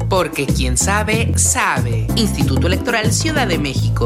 porque 0.09 0.47
quien 0.47 0.79
sabe, 0.79 1.33
sabe. 1.37 2.07
Instituto 2.17 2.67
Electoral 2.67 3.13
Ciudad 3.13 3.47
de 3.47 3.59
México. 3.59 4.06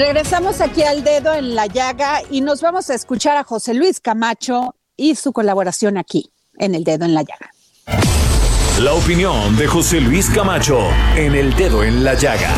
Regresamos 0.00 0.62
aquí 0.62 0.82
al 0.82 1.04
dedo 1.04 1.34
en 1.34 1.54
la 1.54 1.66
llaga 1.66 2.22
y 2.30 2.40
nos 2.40 2.62
vamos 2.62 2.88
a 2.88 2.94
escuchar 2.94 3.36
a 3.36 3.44
José 3.44 3.74
Luis 3.74 4.00
Camacho 4.00 4.74
y 4.96 5.14
su 5.14 5.34
colaboración 5.34 5.98
aquí 5.98 6.32
en 6.58 6.74
el 6.74 6.84
dedo 6.84 7.04
en 7.04 7.12
la 7.12 7.22
llaga. 7.22 7.50
La 8.80 8.94
opinión 8.94 9.58
de 9.58 9.66
José 9.66 10.00
Luis 10.00 10.30
Camacho 10.30 10.78
en 11.16 11.34
el 11.34 11.54
dedo 11.54 11.84
en 11.84 12.02
la 12.02 12.14
llaga. 12.14 12.50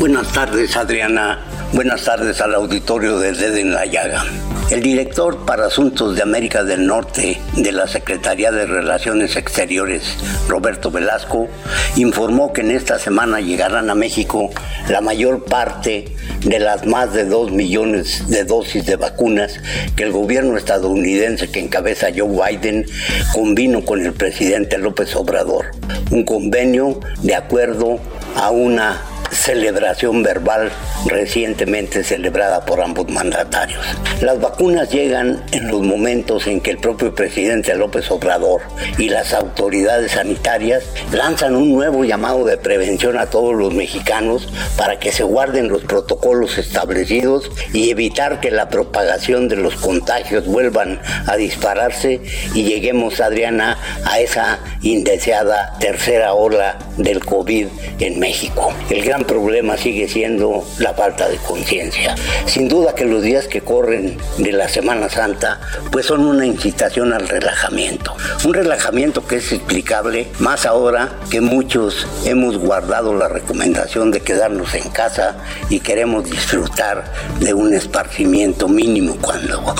Buenas 0.00 0.32
tardes, 0.32 0.76
Adriana. 0.76 1.38
Buenas 1.72 2.04
tardes 2.04 2.40
al 2.40 2.54
auditorio 2.56 3.18
de 3.20 3.32
Dedo 3.32 3.56
en 3.56 3.72
la 3.72 3.86
Llaga. 3.86 4.24
El 4.68 4.82
director 4.82 5.46
para 5.46 5.66
Asuntos 5.66 6.16
de 6.16 6.22
América 6.22 6.64
del 6.64 6.88
Norte 6.88 7.40
de 7.56 7.70
la 7.70 7.86
Secretaría 7.86 8.50
de 8.50 8.66
Relaciones 8.66 9.36
Exteriores, 9.36 10.02
Roberto 10.48 10.90
Velasco, 10.90 11.46
informó 11.94 12.52
que 12.52 12.62
en 12.62 12.72
esta 12.72 12.98
semana 12.98 13.38
llegarán 13.40 13.90
a 13.90 13.94
México 13.94 14.50
la 14.88 15.00
mayor 15.00 15.44
parte 15.44 16.06
de 16.40 16.58
las 16.58 16.84
más 16.84 17.12
de 17.12 17.26
2 17.26 17.52
millones 17.52 18.28
de 18.28 18.42
dosis 18.42 18.84
de 18.86 18.96
vacunas 18.96 19.60
que 19.94 20.02
el 20.02 20.10
gobierno 20.10 20.56
estadounidense 20.56 21.48
que 21.48 21.60
encabeza 21.60 22.08
Joe 22.14 22.28
Biden 22.28 22.86
convino 23.32 23.84
con 23.84 24.04
el 24.04 24.14
presidente 24.14 24.78
López 24.78 25.14
Obrador. 25.14 25.66
Un 26.10 26.24
convenio 26.24 26.98
de 27.22 27.36
acuerdo 27.36 28.00
a 28.34 28.50
una 28.50 29.00
celebración 29.36 30.22
verbal 30.22 30.70
recientemente 31.06 32.02
celebrada 32.02 32.64
por 32.64 32.80
ambos 32.80 33.08
mandatarios. 33.08 33.84
Las 34.20 34.40
vacunas 34.40 34.90
llegan 34.90 35.42
en 35.52 35.68
los 35.68 35.82
momentos 35.82 36.46
en 36.46 36.60
que 36.60 36.70
el 36.70 36.78
propio 36.78 37.14
presidente 37.14 37.74
López 37.74 38.10
Obrador 38.10 38.62
y 38.98 39.08
las 39.08 39.34
autoridades 39.34 40.12
sanitarias 40.12 40.84
lanzan 41.12 41.54
un 41.54 41.72
nuevo 41.72 42.04
llamado 42.04 42.44
de 42.44 42.56
prevención 42.56 43.18
a 43.18 43.26
todos 43.26 43.54
los 43.54 43.74
mexicanos 43.74 44.48
para 44.76 44.98
que 44.98 45.12
se 45.12 45.22
guarden 45.22 45.68
los 45.68 45.82
protocolos 45.82 46.58
establecidos 46.58 47.50
y 47.72 47.90
evitar 47.90 48.40
que 48.40 48.50
la 48.50 48.68
propagación 48.68 49.48
de 49.48 49.56
los 49.56 49.76
contagios 49.76 50.46
vuelvan 50.46 51.00
a 51.26 51.36
dispararse 51.36 52.20
y 52.54 52.64
lleguemos, 52.64 53.20
Adriana, 53.20 53.78
a 54.04 54.18
esa 54.20 54.58
indeseada 54.82 55.76
tercera 55.78 56.32
ola 56.32 56.78
del 56.96 57.24
COVID 57.24 57.66
en 58.00 58.18
México. 58.18 58.72
El 58.90 59.04
gran 59.04 59.24
problema 59.26 59.76
sigue 59.76 60.08
siendo 60.08 60.64
la 60.78 60.94
falta 60.94 61.28
de 61.28 61.36
conciencia. 61.38 62.14
Sin 62.46 62.68
duda 62.68 62.94
que 62.94 63.04
los 63.04 63.22
días 63.22 63.46
que 63.46 63.60
corren 63.60 64.16
de 64.38 64.52
la 64.52 64.68
Semana 64.68 65.08
Santa 65.08 65.60
pues 65.90 66.06
son 66.06 66.24
una 66.24 66.46
incitación 66.46 67.12
al 67.12 67.28
relajamiento. 67.28 68.14
Un 68.44 68.54
relajamiento 68.54 69.26
que 69.26 69.36
es 69.36 69.52
explicable 69.52 70.28
más 70.38 70.66
ahora 70.66 71.10
que 71.30 71.40
muchos 71.40 72.06
hemos 72.24 72.58
guardado 72.58 73.14
la 73.14 73.28
recomendación 73.28 74.10
de 74.10 74.20
quedarnos 74.20 74.74
en 74.74 74.88
casa 74.90 75.36
y 75.68 75.80
queremos 75.80 76.30
disfrutar 76.30 77.04
de 77.40 77.54
un 77.54 77.74
esparcimiento 77.74 78.68
mínimo 78.68 79.16
cuando 79.20 79.74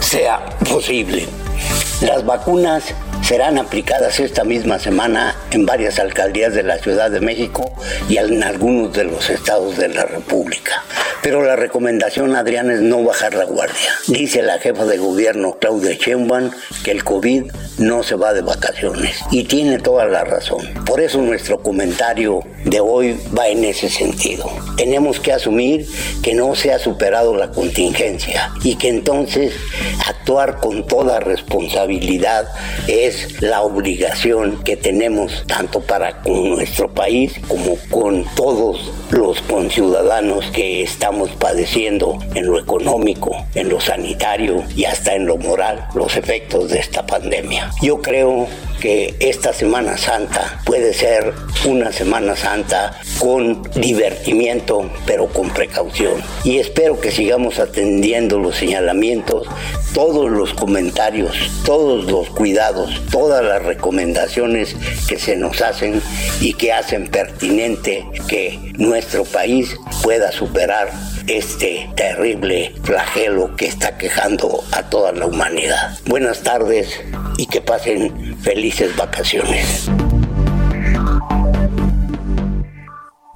sea 0.00 0.44
posible. 0.68 1.26
Las 2.00 2.24
vacunas 2.24 2.94
serán 3.30 3.58
aplicadas 3.58 4.18
esta 4.18 4.42
misma 4.42 4.80
semana 4.80 5.36
en 5.52 5.64
varias 5.64 6.00
alcaldías 6.00 6.52
de 6.52 6.64
la 6.64 6.78
Ciudad 6.78 7.12
de 7.12 7.20
México 7.20 7.72
y 8.08 8.16
en 8.16 8.42
algunos 8.42 8.92
de 8.92 9.04
los 9.04 9.30
estados 9.30 9.76
de 9.76 9.86
la 9.86 10.04
República. 10.04 10.82
Pero 11.22 11.40
la 11.44 11.54
recomendación, 11.54 12.34
Adrián, 12.34 12.72
es 12.72 12.80
no 12.80 13.04
bajar 13.04 13.34
la 13.34 13.44
guardia. 13.44 13.76
Dice 14.08 14.42
la 14.42 14.58
jefa 14.58 14.84
de 14.84 14.98
gobierno, 14.98 15.58
Claudia 15.60 15.92
Sheinbaum, 15.92 16.50
que 16.82 16.90
el 16.90 17.04
COVID 17.04 17.52
no 17.78 18.02
se 18.02 18.16
va 18.16 18.32
de 18.32 18.40
vacaciones. 18.40 19.20
Y 19.30 19.44
tiene 19.44 19.78
toda 19.78 20.06
la 20.06 20.24
razón. 20.24 20.66
Por 20.84 21.00
eso 21.00 21.22
nuestro 21.22 21.62
comentario 21.62 22.42
de 22.64 22.80
hoy 22.80 23.18
va 23.36 23.48
en 23.48 23.64
ese 23.64 23.88
sentido. 23.88 24.50
Tenemos 24.76 25.20
que 25.20 25.32
asumir 25.32 25.86
que 26.22 26.34
no 26.34 26.54
se 26.54 26.72
ha 26.72 26.78
superado 26.78 27.34
la 27.34 27.50
contingencia 27.50 28.52
y 28.62 28.76
que 28.76 28.88
entonces 28.88 29.54
actuar 30.06 30.58
con 30.60 30.86
toda 30.86 31.20
responsabilidad 31.20 32.48
es 32.86 33.40
la 33.40 33.62
obligación 33.62 34.62
que 34.64 34.76
tenemos 34.76 35.44
tanto 35.46 35.80
para 35.80 36.22
con 36.22 36.50
nuestro 36.50 36.92
país 36.92 37.32
como 37.48 37.76
con 37.90 38.24
todos 38.34 38.92
los 39.10 39.40
conciudadanos 39.42 40.46
que 40.52 40.82
estamos 40.82 41.30
padeciendo 41.30 42.18
en 42.34 42.46
lo 42.46 42.58
económico, 42.58 43.46
en 43.54 43.68
lo 43.68 43.80
sanitario 43.80 44.62
y 44.76 44.84
hasta 44.84 45.14
en 45.14 45.26
lo 45.26 45.36
moral 45.36 45.86
los 45.94 46.16
efectos 46.16 46.70
de 46.70 46.78
esta 46.78 47.06
pandemia. 47.06 47.70
Yo 47.82 48.00
creo 48.00 48.46
que 48.80 49.14
esta 49.20 49.52
Semana 49.52 49.96
Santa 49.96 50.60
puede 50.64 50.94
ser 50.94 51.32
una 51.66 51.92
Semana 51.92 52.34
Santa 52.34 52.98
con 53.18 53.62
divertimiento, 53.74 54.90
pero 55.06 55.28
con 55.28 55.50
precaución. 55.50 56.22
Y 56.44 56.58
espero 56.58 56.98
que 57.00 57.10
sigamos 57.10 57.58
atendiendo 57.58 58.38
los 58.38 58.56
señalamientos, 58.56 59.46
todos 59.94 60.30
los 60.30 60.54
comentarios, 60.54 61.36
todos 61.64 62.10
los 62.10 62.30
cuidados, 62.30 62.90
todas 63.10 63.44
las 63.44 63.62
recomendaciones 63.62 64.74
que 65.06 65.18
se 65.18 65.36
nos 65.36 65.60
hacen 65.60 66.00
y 66.40 66.54
que 66.54 66.72
hacen 66.72 67.08
pertinente 67.08 68.06
que 68.28 68.58
nuestro 68.78 69.24
país 69.24 69.76
pueda 70.02 70.32
superar 70.32 70.90
este 71.26 71.90
terrible 71.96 72.74
flagelo 72.82 73.54
que 73.56 73.66
está 73.66 73.96
quejando 73.96 74.62
a 74.72 74.88
toda 74.88 75.12
la 75.12 75.26
humanidad. 75.26 75.98
Buenas 76.06 76.42
tardes 76.42 77.00
y 77.36 77.46
que 77.46 77.60
pasen 77.60 78.36
felices 78.38 78.96
vacaciones. 78.96 79.88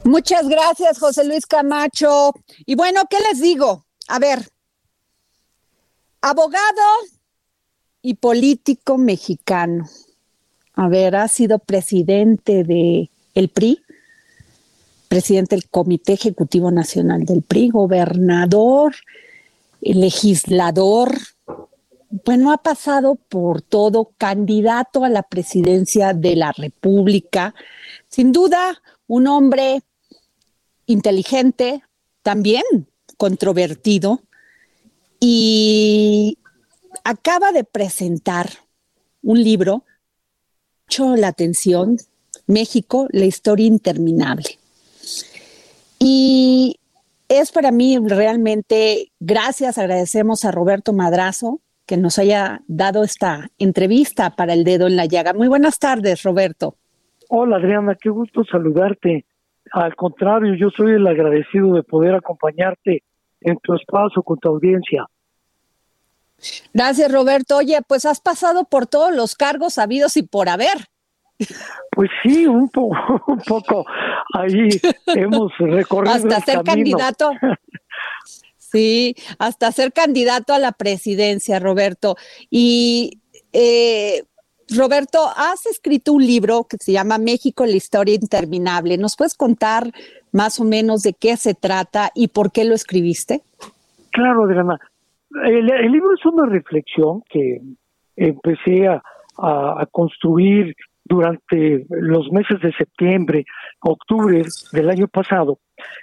Muchas 0.04 0.48
gracias, 0.48 0.98
José 0.98 1.24
Luis 1.24 1.46
Camacho. 1.46 2.32
Y 2.66 2.74
bueno, 2.74 3.02
¿qué 3.08 3.16
les 3.30 3.40
digo? 3.40 3.86
A 4.08 4.18
ver, 4.18 4.50
abogado 6.20 6.82
y 8.02 8.14
político 8.14 8.98
mexicano. 8.98 9.88
A 10.74 10.88
ver, 10.88 11.16
ha 11.16 11.26
sido 11.28 11.58
presidente 11.58 12.64
de 12.64 13.10
el 13.34 13.48
PRI, 13.48 13.82
presidente 15.14 15.54
del 15.54 15.68
Comité 15.68 16.14
Ejecutivo 16.14 16.72
Nacional 16.72 17.24
del 17.24 17.42
PRI, 17.42 17.68
gobernador, 17.68 18.96
legislador, 19.80 21.16
bueno, 22.24 22.50
ha 22.50 22.58
pasado 22.58 23.14
por 23.14 23.62
todo, 23.62 24.10
candidato 24.18 25.04
a 25.04 25.08
la 25.08 25.22
presidencia 25.22 26.14
de 26.14 26.34
la 26.34 26.50
República. 26.50 27.54
Sin 28.08 28.32
duda, 28.32 28.82
un 29.06 29.28
hombre 29.28 29.84
inteligente, 30.86 31.84
también 32.24 32.64
controvertido, 33.16 34.20
y 35.20 36.38
acaba 37.04 37.52
de 37.52 37.62
presentar 37.62 38.50
un 39.22 39.40
libro, 39.44 39.84
mucho 40.88 41.14
la 41.14 41.28
atención, 41.28 41.98
México, 42.48 43.06
la 43.12 43.26
historia 43.26 43.68
interminable. 43.68 44.58
Y 46.06 46.78
es 47.30 47.50
para 47.50 47.72
mí 47.72 47.98
realmente, 47.98 49.10
gracias, 49.20 49.78
agradecemos 49.78 50.44
a 50.44 50.50
Roberto 50.50 50.92
Madrazo 50.92 51.62
que 51.86 51.96
nos 51.96 52.18
haya 52.18 52.60
dado 52.66 53.04
esta 53.04 53.48
entrevista 53.56 54.36
para 54.36 54.52
el 54.52 54.64
dedo 54.64 54.86
en 54.86 54.96
la 54.96 55.06
llaga. 55.06 55.32
Muy 55.32 55.48
buenas 55.48 55.78
tardes, 55.78 56.22
Roberto. 56.22 56.76
Hola, 57.30 57.56
Adriana, 57.56 57.96
qué 57.98 58.10
gusto 58.10 58.44
saludarte. 58.44 59.24
Al 59.72 59.96
contrario, 59.96 60.54
yo 60.54 60.68
soy 60.76 60.92
el 60.92 61.06
agradecido 61.06 61.72
de 61.72 61.82
poder 61.82 62.14
acompañarte 62.14 63.02
en 63.40 63.56
tu 63.62 63.74
espacio 63.74 64.22
con 64.22 64.38
tu 64.38 64.50
audiencia. 64.50 65.06
Gracias, 66.74 67.10
Roberto. 67.10 67.56
Oye, 67.56 67.78
pues 67.88 68.04
has 68.04 68.20
pasado 68.20 68.64
por 68.64 68.86
todos 68.86 69.16
los 69.16 69.36
cargos 69.36 69.78
habidos 69.78 70.18
y 70.18 70.22
por 70.22 70.50
haber. 70.50 70.84
Pues 71.90 72.10
sí, 72.22 72.46
un, 72.46 72.70
un 73.26 73.38
poco 73.46 73.84
ahí 74.34 74.68
hemos 75.06 75.52
recorrido. 75.58 76.14
Hasta 76.14 76.40
ser 76.40 76.62
candidato. 76.62 77.30
Sí, 78.56 79.14
hasta 79.38 79.70
ser 79.70 79.92
candidato 79.92 80.52
a 80.52 80.58
la 80.58 80.72
presidencia, 80.72 81.60
Roberto. 81.60 82.16
Y 82.50 83.20
eh, 83.52 84.24
Roberto, 84.68 85.20
has 85.36 85.66
escrito 85.66 86.12
un 86.12 86.26
libro 86.26 86.64
que 86.64 86.78
se 86.78 86.92
llama 86.92 87.18
México, 87.18 87.64
la 87.66 87.76
historia 87.76 88.14
interminable. 88.14 88.98
¿Nos 88.98 89.16
puedes 89.16 89.34
contar 89.34 89.92
más 90.32 90.58
o 90.58 90.64
menos 90.64 91.02
de 91.02 91.12
qué 91.12 91.36
se 91.36 91.54
trata 91.54 92.10
y 92.14 92.28
por 92.28 92.50
qué 92.50 92.64
lo 92.64 92.74
escribiste? 92.74 93.42
Claro, 94.10 94.44
Adriana. 94.44 94.78
El, 95.44 95.70
el 95.70 95.92
libro 95.92 96.14
es 96.14 96.24
una 96.24 96.46
reflexión 96.46 97.22
que 97.28 97.60
empecé 98.16 98.88
a, 98.88 99.02
a 99.36 99.86
construir 99.90 100.74
durante 101.04 101.86
los 101.90 102.30
meses 102.32 102.60
de 102.60 102.72
septiembre, 102.72 103.44
octubre 103.80 104.42
del 104.72 104.90
año 104.90 105.06
pasado, 105.08 105.58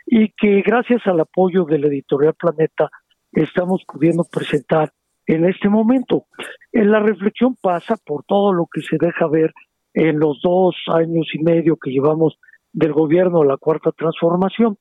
y 0.05 0.29
que 0.29 0.61
gracias 0.61 1.05
al 1.07 1.19
apoyo 1.19 1.65
de 1.65 1.79
la 1.79 1.87
editorial 1.87 2.35
Planeta 2.35 2.89
estamos 3.31 3.83
pudiendo 3.87 4.23
presentar 4.31 4.91
en 5.25 5.45
este 5.45 5.69
momento. 5.69 6.25
En 6.71 6.91
la 6.91 6.99
reflexión 6.99 7.55
pasa 7.61 7.95
por 8.05 8.23
todo 8.25 8.53
lo 8.53 8.67
que 8.71 8.81
se 8.81 8.97
deja 8.99 9.27
ver 9.27 9.53
en 9.93 10.19
los 10.19 10.39
dos 10.41 10.75
años 10.87 11.27
y 11.33 11.39
medio 11.39 11.77
que 11.77 11.91
llevamos 11.91 12.37
del 12.73 12.93
gobierno 12.93 13.43
la 13.43 13.57
cuarta 13.57 13.91
transformación 13.91 14.77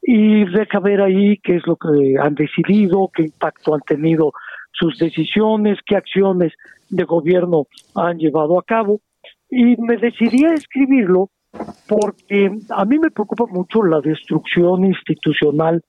y 0.00 0.44
deja 0.44 0.78
ver 0.78 1.00
ahí 1.00 1.38
qué 1.38 1.56
es 1.56 1.66
lo 1.66 1.76
que 1.76 2.14
han 2.20 2.34
decidido, 2.34 3.10
qué 3.12 3.22
impacto 3.24 3.74
han 3.74 3.80
tenido 3.80 4.32
sus 4.72 4.98
decisiones, 4.98 5.78
qué 5.86 5.96
acciones 5.96 6.52
de 6.90 7.04
gobierno 7.04 7.66
han 7.94 8.18
llevado 8.18 8.58
a 8.58 8.62
cabo 8.62 9.00
y 9.48 9.76
me 9.80 9.96
decidí 9.96 10.44
a 10.44 10.54
escribirlo 10.54 11.30
porque 11.88 12.50
a 12.70 12.84
mí 12.84 12.98
me 12.98 13.10
preocupa 13.10 13.44
mucho 13.46 13.82
la 13.82 14.00
destrucción 14.00 14.84
institucional 14.84 15.82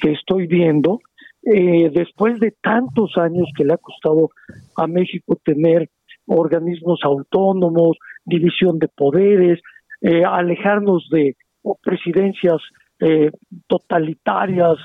que 0.00 0.12
estoy 0.12 0.46
viendo 0.46 1.00
eh, 1.42 1.90
después 1.94 2.38
de 2.40 2.52
tantos 2.62 3.16
años 3.16 3.48
que 3.56 3.64
le 3.64 3.74
ha 3.74 3.78
costado 3.78 4.30
a 4.76 4.86
México 4.86 5.38
tener 5.44 5.88
organismos 6.26 7.00
autónomos, 7.02 7.96
división 8.24 8.78
de 8.78 8.88
poderes, 8.88 9.60
eh, 10.02 10.22
alejarnos 10.24 11.08
de 11.10 11.36
presidencias 11.82 12.58
eh, 13.00 13.30
totalitarias, 13.66 14.76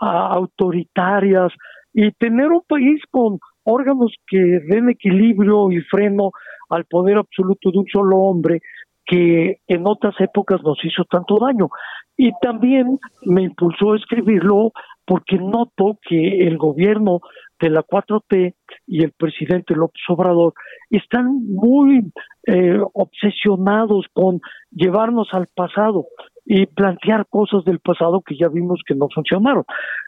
autoritarias 0.00 1.52
y 1.92 2.10
tener 2.12 2.48
un 2.48 2.62
país 2.66 3.00
con 3.10 3.38
órganos 3.64 4.14
que 4.26 4.38
den 4.38 4.90
equilibrio 4.90 5.70
y 5.70 5.80
freno 5.82 6.30
al 6.68 6.84
poder 6.84 7.18
absoluto 7.18 7.70
de 7.70 7.78
un 7.78 7.86
solo 7.86 8.16
hombre 8.16 8.60
que 9.04 9.58
en 9.66 9.86
otras 9.86 10.14
épocas 10.20 10.62
nos 10.62 10.78
hizo 10.84 11.04
tanto 11.04 11.38
daño. 11.40 11.68
Y 12.16 12.30
también 12.42 12.98
me 13.22 13.42
impulsó 13.42 13.92
a 13.92 13.96
escribirlo 13.96 14.72
porque 15.04 15.36
noto 15.36 15.98
que 16.08 16.46
el 16.46 16.58
gobierno 16.58 17.20
de 17.60 17.70
la 17.70 17.82
4T 17.82 18.54
y 18.86 19.04
el 19.04 19.12
presidente 19.12 19.74
López 19.74 20.02
Obrador 20.08 20.54
están 20.90 21.44
muy 21.46 22.10
eh, 22.46 22.78
obsesionados 22.94 24.06
con 24.12 24.40
llevarnos 24.70 25.28
al 25.32 25.46
pasado 25.54 26.06
y 26.44 26.66
plantear 26.66 27.26
cosas 27.28 27.64
del 27.64 27.78
pasado 27.78 28.22
que 28.22 28.36
ya 28.36 28.48
vimos 28.48 28.80
que 28.86 28.94
no 28.94 29.08
funcionaron. 29.14 29.64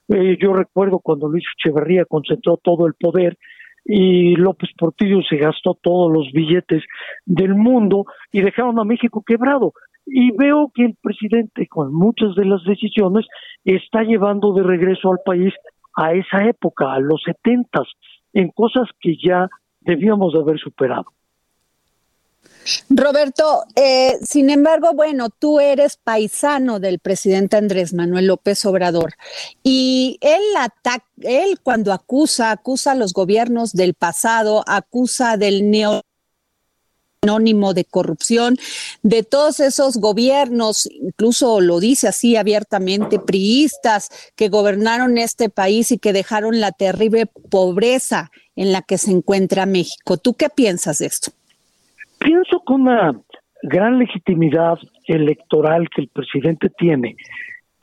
Eh, 0.09 0.37
yo 0.41 0.53
recuerdo 0.53 0.99
cuando 0.99 1.29
Luis 1.29 1.45
Echeverría 1.59 2.05
concentró 2.05 2.57
todo 2.57 2.87
el 2.87 2.95
poder 2.95 3.37
y 3.85 4.37
López 4.37 4.71
Portillo 4.79 5.21
se 5.29 5.37
gastó 5.37 5.79
todos 5.81 6.13
los 6.13 6.31
billetes 6.33 6.83
del 7.27 7.55
mundo 7.55 8.07
y 8.31 8.41
dejaron 8.41 8.79
a 8.79 8.85
México 8.85 9.23
quebrado. 9.27 9.73
Y 10.05 10.33
veo 10.37 10.71
que 10.75 10.85
el 10.85 10.97
presidente, 11.01 11.69
con 11.69 11.95
muchas 11.95 12.35
de 12.35 12.45
las 12.45 12.63
decisiones, 12.65 13.25
está 13.65 14.03
llevando 14.03 14.53
de 14.53 14.63
regreso 14.63 15.13
al 15.13 15.19
país 15.25 15.55
a 15.95 16.13
esa 16.15 16.45
época, 16.45 16.93
a 16.93 16.99
los 16.99 17.23
setentas, 17.25 17.87
en 18.33 18.51
cosas 18.51 18.89
que 19.01 19.17
ya 19.23 19.49
debíamos 19.81 20.33
de 20.33 20.41
haber 20.41 20.59
superado. 20.59 21.07
Roberto, 22.89 23.65
eh, 23.75 24.19
sin 24.23 24.51
embargo, 24.51 24.93
bueno, 24.95 25.31
tú 25.31 25.59
eres 25.61 25.97
paisano 25.97 26.79
del 26.79 26.99
presidente 26.99 27.57
Andrés 27.57 27.93
Manuel 27.93 28.27
López 28.27 28.65
Obrador 28.67 29.15
y 29.63 30.19
él, 30.21 30.43
ataca, 30.59 31.05
él 31.19 31.59
cuando 31.63 31.93
acusa, 31.93 32.51
acusa 32.51 32.93
a 32.93 32.97
los 32.97 33.13
gobiernos 33.13 33.73
del 33.73 33.95
pasado, 33.95 34.63
acusa 34.67 35.37
del 35.37 35.71
neo 35.71 36.03
anónimo 37.25 37.73
de 37.73 37.85
corrupción, 37.85 38.57
de 39.05 39.23
todos 39.23 39.61
esos 39.61 39.99
gobiernos, 39.99 40.89
incluso 40.91 41.61
lo 41.61 41.79
dice 41.79 42.09
así 42.09 42.35
abiertamente, 42.37 43.21
priistas 43.21 44.33
que 44.35 44.49
gobernaron 44.49 45.17
este 45.19 45.49
país 45.49 45.93
y 45.93 45.99
que 45.99 46.13
dejaron 46.13 46.61
la 46.61 46.73
terrible 46.73 47.27
pobreza 47.49 48.33
en 48.57 48.73
la 48.73 48.83
que 48.83 48.99
se 48.99 49.13
encuentra 49.13 49.67
México. 49.67 50.17
¿Tú 50.17 50.35
qué 50.35 50.49
piensas 50.49 50.99
de 50.99 51.07
esto? 51.07 51.31
Pienso 52.19 52.61
que 52.67 52.73
una 52.73 53.13
gran 53.63 54.01
legitimidad 54.01 54.79
electoral 55.07 55.89
que 55.95 56.03
el 56.03 56.09
presidente 56.09 56.71
tiene 56.77 57.15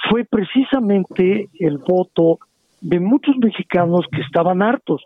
fue 0.09 0.25
precisamente 0.25 1.47
el 1.59 1.77
voto 1.77 2.39
de 2.81 2.99
muchos 2.99 3.37
mexicanos 3.37 4.05
que 4.11 4.21
estaban 4.21 4.61
hartos, 4.61 5.01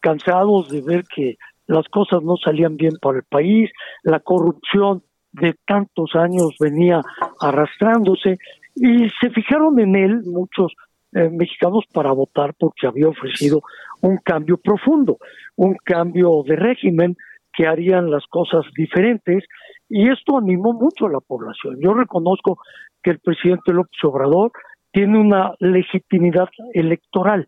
cansados 0.00 0.70
de 0.70 0.80
ver 0.80 1.04
que 1.14 1.36
las 1.66 1.86
cosas 1.88 2.22
no 2.22 2.36
salían 2.36 2.76
bien 2.76 2.94
para 3.00 3.18
el 3.18 3.24
país, 3.24 3.70
la 4.02 4.20
corrupción 4.20 5.02
de 5.32 5.54
tantos 5.66 6.14
años 6.14 6.54
venía 6.60 7.00
arrastrándose 7.40 8.38
y 8.74 9.08
se 9.20 9.30
fijaron 9.30 9.78
en 9.80 9.96
él 9.96 10.22
muchos 10.24 10.72
eh, 11.12 11.28
mexicanos 11.30 11.84
para 11.92 12.12
votar 12.12 12.54
porque 12.58 12.86
había 12.86 13.08
ofrecido 13.08 13.62
un 14.00 14.18
cambio 14.18 14.56
profundo, 14.56 15.18
un 15.56 15.76
cambio 15.84 16.42
de 16.46 16.56
régimen 16.56 17.16
que 17.52 17.66
harían 17.66 18.10
las 18.10 18.26
cosas 18.26 18.64
diferentes 18.76 19.44
y 19.88 20.08
esto 20.10 20.38
animó 20.38 20.72
mucho 20.72 21.06
a 21.06 21.10
la 21.10 21.20
población. 21.20 21.78
Yo 21.80 21.94
reconozco 21.94 22.58
que 23.02 23.12
el 23.12 23.20
presidente 23.20 23.72
López 23.72 24.02
Obrador 24.02 24.52
tiene 24.92 25.18
una 25.18 25.54
legitimidad 25.60 26.48
electoral, 26.72 27.46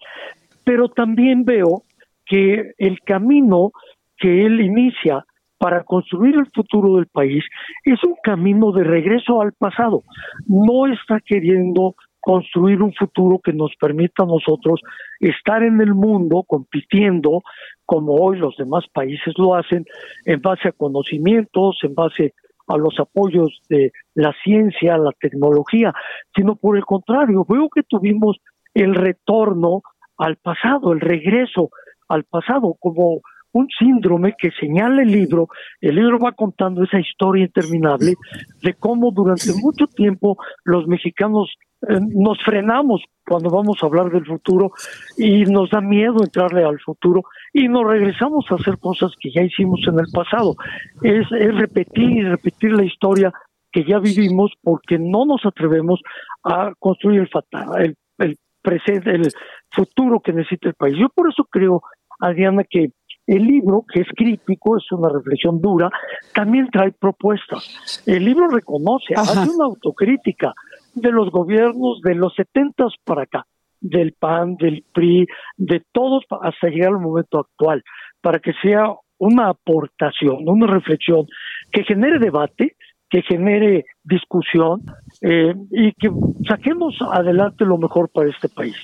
pero 0.64 0.88
también 0.88 1.44
veo 1.44 1.82
que 2.24 2.72
el 2.78 3.00
camino 3.00 3.70
que 4.18 4.46
él 4.46 4.60
inicia 4.60 5.24
para 5.58 5.84
construir 5.84 6.34
el 6.36 6.50
futuro 6.54 6.96
del 6.96 7.06
país 7.06 7.44
es 7.84 8.02
un 8.04 8.14
camino 8.22 8.72
de 8.72 8.84
regreso 8.84 9.40
al 9.40 9.52
pasado. 9.52 10.02
No 10.46 10.86
está 10.86 11.20
queriendo 11.20 11.94
construir 12.20 12.82
un 12.82 12.92
futuro 12.92 13.38
que 13.38 13.52
nos 13.52 13.74
permita 13.76 14.24
a 14.24 14.26
nosotros 14.26 14.80
estar 15.20 15.62
en 15.62 15.80
el 15.80 15.94
mundo 15.94 16.42
compitiendo 16.46 17.42
como 17.84 18.16
hoy 18.16 18.38
los 18.38 18.56
demás 18.56 18.84
países 18.92 19.32
lo 19.38 19.54
hacen 19.54 19.84
en 20.24 20.40
base 20.42 20.68
a 20.68 20.72
conocimientos, 20.72 21.78
en 21.82 21.94
base 21.94 22.34
a 22.66 22.76
los 22.76 22.98
apoyos 22.98 23.60
de 23.68 23.92
la 24.14 24.34
ciencia, 24.42 24.98
la 24.98 25.12
tecnología, 25.20 25.94
sino 26.34 26.56
por 26.56 26.76
el 26.76 26.84
contrario, 26.84 27.46
veo 27.48 27.68
que 27.68 27.84
tuvimos 27.84 28.38
el 28.74 28.96
retorno 28.96 29.82
al 30.18 30.36
pasado, 30.36 30.92
el 30.92 31.00
regreso 31.00 31.70
al 32.08 32.24
pasado, 32.24 32.74
como 32.80 33.20
un 33.56 33.68
síndrome 33.78 34.34
que 34.38 34.50
señala 34.60 35.02
el 35.02 35.10
libro. 35.10 35.48
El 35.80 35.96
libro 35.96 36.18
va 36.18 36.32
contando 36.32 36.84
esa 36.84 37.00
historia 37.00 37.44
interminable 37.44 38.14
de 38.62 38.74
cómo 38.74 39.10
durante 39.10 39.52
mucho 39.54 39.86
tiempo 39.86 40.36
los 40.64 40.86
mexicanos 40.86 41.54
eh, 41.88 41.98
nos 42.00 42.42
frenamos 42.42 43.02
cuando 43.26 43.50
vamos 43.50 43.78
a 43.80 43.86
hablar 43.86 44.10
del 44.10 44.26
futuro 44.26 44.72
y 45.16 45.44
nos 45.44 45.70
da 45.70 45.80
miedo 45.80 46.22
entrarle 46.22 46.64
al 46.64 46.78
futuro 46.80 47.22
y 47.52 47.68
nos 47.68 47.86
regresamos 47.86 48.44
a 48.50 48.56
hacer 48.56 48.78
cosas 48.78 49.12
que 49.18 49.30
ya 49.30 49.42
hicimos 49.42 49.80
en 49.86 49.98
el 49.98 50.06
pasado. 50.12 50.54
Es, 51.02 51.28
repetir 51.30 52.10
y 52.10 52.22
repetir 52.22 52.72
la 52.72 52.84
historia 52.84 53.32
que 53.72 53.84
ya 53.84 53.98
vivimos 53.98 54.52
porque 54.62 54.98
no 54.98 55.24
nos 55.24 55.44
atrevemos 55.44 56.00
a 56.44 56.72
construir 56.78 57.20
el, 57.20 57.28
fatal, 57.28 57.68
el, 57.78 57.96
el 58.18 58.36
presente, 58.62 59.10
el 59.10 59.28
futuro 59.70 60.20
que 60.20 60.32
necesita 60.32 60.68
el 60.68 60.74
país. 60.74 60.96
Yo 60.98 61.08
por 61.08 61.30
eso 61.30 61.44
creo, 61.50 61.82
Adriana, 62.20 62.64
que 62.68 62.90
el 63.26 63.42
libro, 63.42 63.84
que 63.92 64.00
es 64.00 64.08
crítico, 64.14 64.76
es 64.76 64.90
una 64.92 65.08
reflexión 65.08 65.60
dura, 65.60 65.90
también 66.34 66.68
trae 66.70 66.92
propuestas. 66.92 68.02
El 68.06 68.24
libro 68.24 68.48
reconoce, 68.48 69.14
hace 69.14 69.50
una 69.50 69.64
autocrítica 69.64 70.54
de 70.94 71.10
los 71.10 71.30
gobiernos 71.30 72.00
de 72.02 72.14
los 72.14 72.34
setentas 72.34 72.94
para 73.04 73.22
acá, 73.22 73.46
del 73.80 74.12
PAN, 74.12 74.56
del 74.56 74.84
PRI, 74.92 75.26
de 75.56 75.82
todos 75.92 76.24
hasta 76.40 76.68
llegar 76.68 76.90
al 76.90 77.00
momento 77.00 77.38
actual, 77.40 77.82
para 78.20 78.38
que 78.38 78.52
sea 78.62 78.94
una 79.18 79.48
aportación, 79.48 80.48
una 80.48 80.66
reflexión 80.66 81.26
que 81.72 81.84
genere 81.84 82.18
debate, 82.18 82.76
que 83.08 83.22
genere 83.22 83.86
discusión 84.04 84.82
eh, 85.22 85.54
y 85.70 85.92
que 85.92 86.10
saquemos 86.48 86.96
adelante 87.12 87.64
lo 87.64 87.78
mejor 87.78 88.08
para 88.10 88.28
este 88.28 88.48
país. 88.48 88.76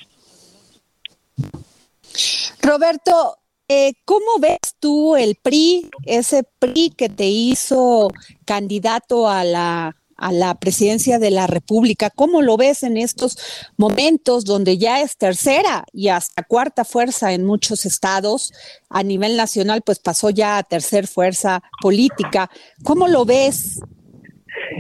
Roberto, 2.63 3.42
eh, 3.73 3.95
¿Cómo 4.05 4.39
ves 4.39 4.77
tú 4.79 5.17
el 5.17 5.37
PRI, 5.37 5.89
ese 6.05 6.45
PRI 6.59 6.91
que 6.91 7.09
te 7.09 7.27
hizo 7.27 8.09
candidato 8.45 9.31
a 9.31 9.45
la, 9.45 9.97
a 10.17 10.33
la 10.33 10.55
presidencia 10.57 11.19
de 11.19 11.31
la 11.31 11.47
República? 11.47 12.11
¿Cómo 12.11 12.43
lo 12.43 12.59
ves 12.59 12.83
en 12.83 12.99
estos 12.99 13.39
momentos 13.79 14.45
donde 14.45 14.77
ya 14.77 15.01
es 15.01 15.17
tercera 15.17 15.85
y 15.93 16.09
hasta 16.09 16.43
cuarta 16.43 16.85
fuerza 16.85 17.33
en 17.33 17.47
muchos 17.47 17.87
estados? 17.87 18.53
A 18.91 19.03
nivel 19.03 19.39
nacional, 19.39 19.81
pues 19.81 20.01
pasó 20.01 20.29
ya 20.29 20.59
a 20.59 20.63
tercer 20.65 21.07
fuerza 21.07 21.63
política. 21.81 22.51
¿Cómo 22.85 23.09
lo 23.09 23.25
ves? 23.25 23.81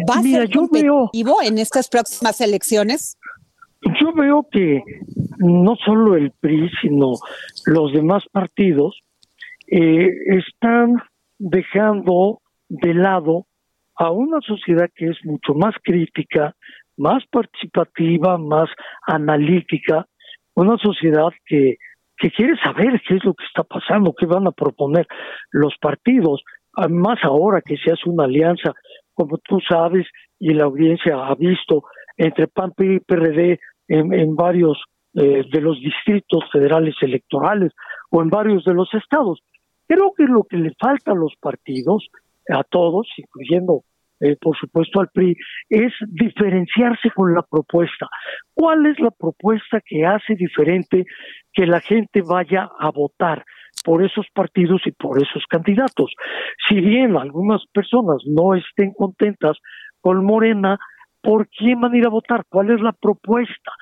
¿Va 0.08 0.16
a 0.16 0.22
ser 0.22 0.50
competitivo 0.52 1.40
en 1.42 1.56
estas 1.56 1.88
próximas 1.88 2.42
elecciones? 2.42 3.16
Yo 4.00 4.12
veo 4.12 4.46
que 4.52 4.82
no 5.42 5.76
solo 5.76 6.16
el 6.16 6.32
PRI, 6.40 6.70
sino 6.80 7.14
los 7.66 7.92
demás 7.92 8.24
partidos 8.30 9.00
eh, 9.66 10.10
están 10.26 10.96
dejando 11.38 12.40
de 12.68 12.94
lado 12.94 13.46
a 13.96 14.10
una 14.10 14.40
sociedad 14.40 14.88
que 14.94 15.06
es 15.06 15.24
mucho 15.24 15.54
más 15.54 15.74
crítica, 15.82 16.54
más 16.96 17.24
participativa, 17.26 18.38
más 18.38 18.70
analítica, 19.06 20.06
una 20.54 20.76
sociedad 20.78 21.30
que, 21.46 21.76
que 22.16 22.30
quiere 22.30 22.56
saber 22.58 23.00
qué 23.06 23.16
es 23.16 23.24
lo 23.24 23.34
que 23.34 23.44
está 23.44 23.64
pasando, 23.64 24.14
qué 24.16 24.26
van 24.26 24.46
a 24.46 24.52
proponer 24.52 25.06
los 25.50 25.74
partidos, 25.80 26.42
más 26.88 27.18
ahora 27.22 27.60
que 27.60 27.76
se 27.76 27.92
hace 27.92 28.08
una 28.08 28.24
alianza, 28.24 28.72
como 29.14 29.38
tú 29.38 29.58
sabes, 29.68 30.06
y 30.38 30.54
la 30.54 30.64
audiencia 30.64 31.16
ha 31.26 31.34
visto, 31.34 31.84
entre 32.16 32.46
PAN 32.46 32.72
y 32.78 33.00
PRD 33.00 33.58
en, 33.88 34.36
varios 34.36 34.82
eh, 35.14 35.44
de 35.50 35.60
los 35.60 35.78
distritos 35.80 36.44
federales 36.52 36.94
electorales 37.00 37.72
o 38.10 38.22
en 38.22 38.28
varios 38.28 38.64
de 38.64 38.74
los 38.74 38.92
estados. 38.94 39.40
Creo 39.86 40.12
que 40.16 40.24
lo 40.24 40.44
que 40.44 40.56
le 40.56 40.72
falta 40.80 41.12
a 41.12 41.14
los 41.14 41.34
partidos, 41.40 42.08
a 42.48 42.64
todos, 42.64 43.08
incluyendo 43.16 43.82
eh, 44.20 44.36
por 44.40 44.56
supuesto 44.56 45.00
al 45.00 45.08
PRI, 45.12 45.36
es 45.68 45.92
diferenciarse 46.06 47.10
con 47.10 47.34
la 47.34 47.42
propuesta. 47.42 48.08
¿Cuál 48.54 48.86
es 48.86 49.00
la 49.00 49.10
propuesta 49.10 49.80
que 49.84 50.06
hace 50.06 50.36
diferente 50.36 51.04
que 51.52 51.66
la 51.66 51.80
gente 51.80 52.22
vaya 52.22 52.70
a 52.78 52.90
votar? 52.90 53.44
por 53.84 54.04
esos 54.04 54.26
partidos 54.34 54.82
y 54.86 54.92
por 54.92 55.20
esos 55.20 55.44
candidatos. 55.48 56.12
Si 56.68 56.80
bien 56.80 57.16
algunas 57.16 57.64
personas 57.72 58.18
no 58.26 58.54
estén 58.54 58.92
contentas 58.92 59.56
con 60.00 60.24
Morena, 60.24 60.78
¿por 61.20 61.48
quién 61.48 61.80
van 61.80 61.92
a 61.92 61.96
ir 61.96 62.06
a 62.06 62.10
votar? 62.10 62.44
¿Cuál 62.48 62.70
es 62.70 62.80
la 62.80 62.92
propuesta? 62.92 63.72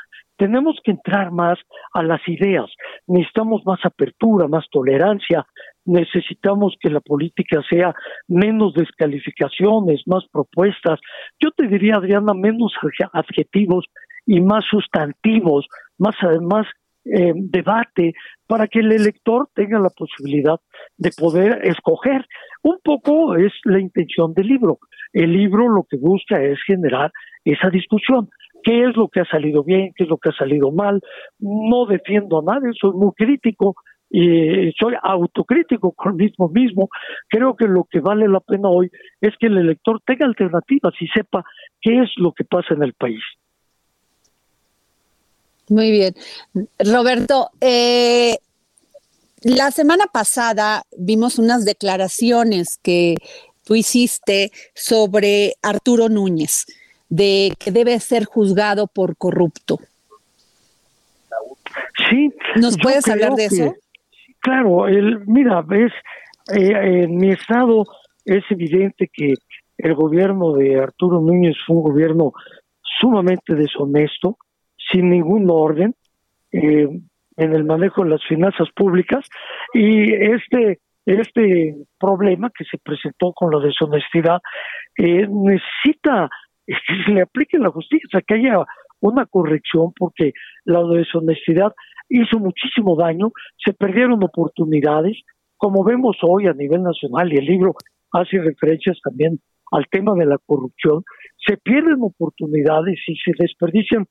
Tenemos 0.41 0.79
que 0.83 0.93
entrar 0.93 1.31
más 1.33 1.59
a 1.93 2.03
las 2.03 2.27
ideas. 2.27 2.65
Necesitamos 3.07 3.61
más 3.67 3.79
apertura, 3.85 4.49
más 4.49 4.65
tolerancia, 4.71 5.45
necesitamos 5.85 6.77
que 6.81 6.89
la 6.89 7.01
política 7.01 7.61
sea 7.69 7.95
menos 8.27 8.73
descalificaciones, 8.73 10.01
más 10.07 10.25
propuestas. 10.33 10.99
Yo 11.39 11.51
te 11.51 11.67
diría, 11.67 11.97
Adriana, 11.97 12.33
menos 12.33 12.73
adjetivos 13.13 13.85
y 14.25 14.41
más 14.41 14.65
sustantivos, 14.65 15.67
más 15.99 16.15
además 16.23 16.67
eh, 17.05 17.35
debate 17.35 18.15
para 18.47 18.67
que 18.67 18.79
el 18.79 18.93
elector 18.93 19.47
tenga 19.55 19.79
la 19.79 19.91
posibilidad 19.91 20.59
de 20.97 21.11
poder 21.19 21.67
escoger. 21.67 22.25
Un 22.63 22.79
poco 22.83 23.37
es 23.37 23.53
la 23.65 23.79
intención 23.79 24.33
del 24.33 24.47
libro. 24.47 24.79
El 25.13 25.35
libro 25.35 25.69
lo 25.69 25.85
que 25.85 25.99
busca 25.99 26.43
es 26.43 26.59
generar 26.67 27.13
esa 27.45 27.69
discusión. 27.69 28.31
¿Qué 28.63 28.85
es 28.85 28.97
lo 28.97 29.09
que 29.09 29.21
ha 29.21 29.25
salido 29.25 29.63
bien? 29.63 29.93
¿Qué 29.97 30.05
es 30.05 30.09
lo 30.09 30.19
que 30.19 30.31
ha 30.31 30.33
salido 30.33 30.71
mal? 30.71 31.01
No 31.39 31.87
defiendo 31.87 32.41
a 32.41 32.43
nadie, 32.43 32.73
soy 32.81 32.93
muy 32.93 33.13
crítico 33.13 33.77
y 34.11 34.73
soy 34.73 34.95
autocrítico 35.03 35.93
conmigo 35.93 36.49
mismo. 36.49 36.89
Creo 37.29 37.55
que 37.55 37.67
lo 37.67 37.85
que 37.85 38.01
vale 38.01 38.29
la 38.29 38.41
pena 38.41 38.69
hoy 38.69 38.91
es 39.21 39.35
que 39.39 39.47
el 39.47 39.59
elector 39.59 40.01
tenga 40.05 40.27
alternativas 40.27 40.93
y 41.01 41.07
sepa 41.09 41.45
qué 41.81 42.03
es 42.03 42.11
lo 42.17 42.33
que 42.33 42.45
pasa 42.45 42.75
en 42.75 42.83
el 42.83 42.95
país. 42.95 43.23
Muy 45.69 45.93
bien. 45.93 46.15
Roberto, 46.81 47.51
eh, 47.61 48.39
la 49.43 49.71
semana 49.71 50.07
pasada 50.13 50.83
vimos 50.99 51.39
unas 51.39 51.65
declaraciones 51.65 52.79
que 52.83 53.15
tú 53.65 53.77
hiciste 53.77 54.51
sobre 54.75 55.55
Arturo 55.63 56.09
Núñez, 56.09 56.67
de 57.11 57.53
que 57.59 57.71
debe 57.71 57.99
ser 58.01 58.25
juzgado 58.25 58.87
por 58.87 59.17
corrupto. 59.17 59.79
Sí. 62.09 62.33
¿Nos 62.57 62.79
puedes 62.79 63.07
hablar 63.09 63.35
de 63.35 63.45
eso? 63.47 63.75
Claro, 64.41 64.89
el, 64.89 65.27
mira, 65.27 65.61
ves, 65.63 65.93
eh, 66.55 67.03
en 67.03 67.17
mi 67.17 67.31
estado 67.31 67.85
es 68.25 68.45
evidente 68.51 69.11
que 69.13 69.35
el 69.77 69.95
gobierno 69.95 70.53
de 70.55 70.81
Arturo 70.81 71.21
Núñez 71.21 71.57
fue 71.67 71.77
un 71.77 71.83
gobierno 71.83 72.33
sumamente 73.01 73.55
deshonesto, 73.55 74.39
sin 74.91 75.11
ningún 75.11 75.49
orden 75.51 75.95
eh, 76.53 76.89
en 77.37 77.55
el 77.55 77.65
manejo 77.65 78.05
de 78.05 78.11
las 78.11 78.25
finanzas 78.27 78.69
públicas 78.75 79.25
y 79.75 80.13
este 80.13 80.81
este 81.07 81.77
problema 81.99 82.51
que 82.51 82.65
se 82.65 82.79
presentó 82.79 83.33
con 83.33 83.51
la 83.51 83.61
deshonestidad 83.61 84.41
eh, 84.97 85.27
necesita 85.29 86.29
que 86.67 86.75
se 87.05 87.13
le 87.13 87.23
aplique 87.23 87.59
la 87.59 87.71
justicia, 87.71 88.21
que 88.27 88.35
haya 88.35 88.65
una 89.01 89.27
corrección 89.27 89.93
porque 89.97 90.33
la 90.65 90.83
deshonestidad 90.83 91.73
hizo 92.09 92.39
muchísimo 92.39 92.97
daño, 92.97 93.31
se 93.65 93.73
perdieron 93.73 94.23
oportunidades, 94.23 95.17
como 95.57 95.85
vemos 95.85 96.17
hoy 96.23 96.47
a 96.47 96.53
nivel 96.53 96.83
nacional 96.83 97.33
y 97.33 97.37
el 97.37 97.45
libro 97.45 97.75
hace 98.13 98.39
referencias 98.41 98.99
también 99.03 99.41
al 99.71 99.87
tema 99.89 100.15
de 100.15 100.27
la 100.27 100.39
corrupción, 100.45 101.05
se 101.47 101.57
pierden 101.57 101.99
oportunidades 102.01 102.99
y 103.07 103.15
se 103.17 103.33
desperdician 103.39 104.07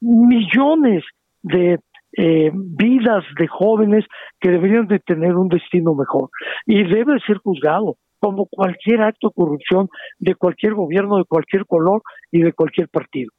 millones 0.00 1.04
de 1.42 1.78
eh, 2.16 2.50
vidas 2.54 3.24
de 3.38 3.46
jóvenes 3.46 4.04
que 4.40 4.50
deberían 4.50 4.86
de 4.86 4.98
tener 5.00 5.34
un 5.34 5.48
destino 5.48 5.94
mejor. 5.94 6.30
Y 6.66 6.82
debe 6.84 7.20
ser 7.26 7.38
juzgado 7.38 7.96
como 8.22 8.46
cualquier 8.46 9.02
acto 9.02 9.28
de 9.30 9.34
corrupción 9.34 9.90
de 10.20 10.36
cualquier 10.36 10.74
gobierno, 10.74 11.18
de 11.18 11.24
cualquier 11.24 11.66
color 11.66 12.02
y 12.30 12.40
de 12.40 12.52
cualquier 12.52 12.88
partido. 12.88 13.32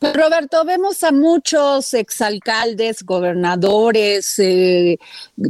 Roberto, 0.00 0.64
vemos 0.64 1.04
a 1.04 1.12
muchos 1.12 1.94
exalcaldes, 1.94 3.04
gobernadores, 3.04 4.40
eh, 4.40 4.98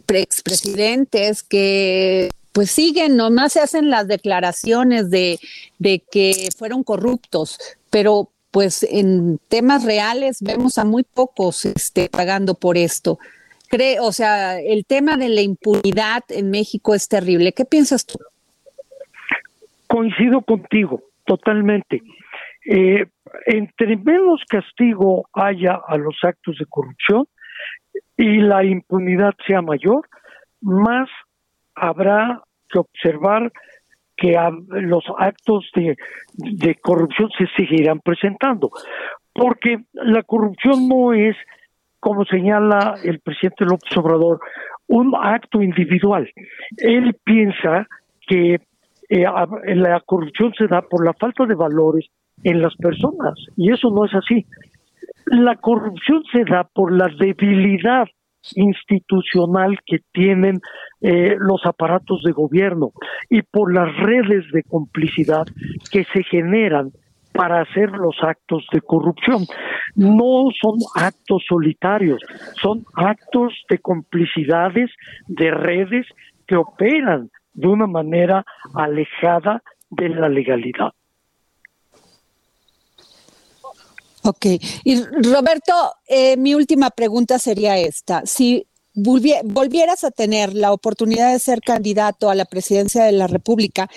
expresidentes 0.08 1.42
que 1.42 2.28
pues 2.52 2.70
siguen, 2.70 3.16
nomás 3.16 3.54
se 3.54 3.60
hacen 3.60 3.88
las 3.88 4.06
declaraciones 4.06 5.08
de, 5.08 5.38
de 5.78 6.00
que 6.10 6.50
fueron 6.54 6.84
corruptos, 6.84 7.58
pero 7.88 8.28
pues 8.50 8.82
en 8.82 9.38
temas 9.48 9.84
reales 9.84 10.42
vemos 10.42 10.76
a 10.76 10.84
muy 10.84 11.04
pocos 11.04 11.64
este, 11.64 12.10
pagando 12.10 12.52
por 12.52 12.76
esto. 12.76 13.18
Cree, 13.70 14.00
o 14.00 14.10
sea, 14.10 14.58
el 14.58 14.84
tema 14.84 15.16
de 15.16 15.28
la 15.28 15.42
impunidad 15.42 16.24
en 16.28 16.50
México 16.50 16.92
es 16.92 17.08
terrible. 17.08 17.52
¿Qué 17.52 17.64
piensas 17.64 18.04
tú? 18.04 18.18
Coincido 19.86 20.40
contigo, 20.42 21.00
totalmente. 21.24 22.02
Eh, 22.66 23.06
entre 23.46 23.96
menos 23.96 24.42
castigo 24.48 25.28
haya 25.32 25.80
a 25.86 25.96
los 25.96 26.16
actos 26.22 26.58
de 26.58 26.66
corrupción 26.66 27.28
y 28.16 28.38
la 28.38 28.64
impunidad 28.64 29.34
sea 29.46 29.62
mayor, 29.62 30.08
más 30.60 31.08
habrá 31.76 32.42
que 32.68 32.80
observar 32.80 33.52
que 34.16 34.36
los 34.68 35.04
actos 35.16 35.70
de, 35.74 35.96
de 36.34 36.74
corrupción 36.74 37.30
se 37.38 37.46
seguirán 37.56 38.00
presentando. 38.00 38.70
Porque 39.32 39.78
la 39.92 40.24
corrupción 40.24 40.88
no 40.88 41.14
es, 41.14 41.36
como 42.00 42.24
señala 42.24 42.96
el 43.04 43.20
presidente 43.20 43.64
López 43.64 43.96
Obrador, 43.96 44.40
un 44.88 45.14
acto 45.14 45.62
individual. 45.62 46.28
Él 46.78 47.16
piensa 47.22 47.86
que 48.26 48.60
eh, 49.08 49.24
la 49.74 50.00
corrupción 50.00 50.52
se 50.56 50.66
da 50.66 50.82
por 50.82 51.04
la 51.04 51.12
falta 51.14 51.46
de 51.46 51.54
valores 51.54 52.06
en 52.42 52.62
las 52.62 52.74
personas 52.76 53.34
y 53.56 53.72
eso 53.72 53.90
no 53.90 54.04
es 54.04 54.14
así. 54.14 54.46
La 55.26 55.56
corrupción 55.56 56.22
se 56.32 56.44
da 56.44 56.64
por 56.64 56.92
la 56.92 57.08
debilidad 57.18 58.08
institucional 58.54 59.78
que 59.84 59.98
tienen 60.12 60.60
eh, 61.02 61.36
los 61.38 61.64
aparatos 61.66 62.22
de 62.22 62.32
gobierno 62.32 62.92
y 63.28 63.42
por 63.42 63.72
las 63.72 63.94
redes 63.98 64.50
de 64.52 64.62
complicidad 64.62 65.46
que 65.90 66.04
se 66.04 66.22
generan 66.24 66.90
para 67.32 67.62
hacer 67.62 67.90
los 67.90 68.16
actos 68.22 68.66
de 68.72 68.80
corrupción. 68.80 69.46
No 69.94 70.48
son 70.60 70.78
actos 70.94 71.42
solitarios, 71.48 72.20
son 72.60 72.84
actos 72.94 73.52
de 73.68 73.78
complicidades, 73.78 74.90
de 75.26 75.50
redes 75.50 76.06
que 76.46 76.56
operan 76.56 77.30
de 77.54 77.68
una 77.68 77.86
manera 77.86 78.44
alejada 78.74 79.62
de 79.90 80.08
la 80.08 80.28
legalidad. 80.28 80.92
Ok, 84.22 84.46
y 84.84 85.02
Roberto, 85.02 85.72
eh, 86.06 86.36
mi 86.36 86.54
última 86.54 86.90
pregunta 86.90 87.38
sería 87.38 87.78
esta. 87.78 88.26
Si 88.26 88.66
volvieras 88.92 90.04
a 90.04 90.10
tener 90.10 90.54
la 90.54 90.72
oportunidad 90.72 91.32
de 91.32 91.38
ser 91.38 91.60
candidato 91.60 92.28
a 92.28 92.34
la 92.34 92.44
presidencia 92.44 93.04
de 93.04 93.12
la 93.12 93.28
República, 93.28 93.88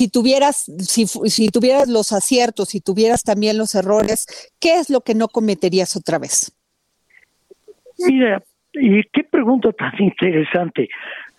si 0.00 0.08
tuvieras, 0.08 0.64
si, 0.78 1.48
tuvieras 1.48 1.86
los 1.86 2.12
aciertos, 2.12 2.70
si 2.70 2.80
tuvieras 2.80 3.22
también 3.22 3.58
los 3.58 3.74
errores, 3.74 4.26
¿qué 4.58 4.78
es 4.78 4.88
lo 4.88 5.02
que 5.02 5.14
no 5.14 5.28
cometerías 5.28 5.94
otra 5.94 6.18
vez? 6.18 6.56
Mira, 8.08 8.42
y 8.72 9.02
qué 9.12 9.24
pregunta 9.24 9.72
tan 9.72 9.92
interesante. 9.98 10.88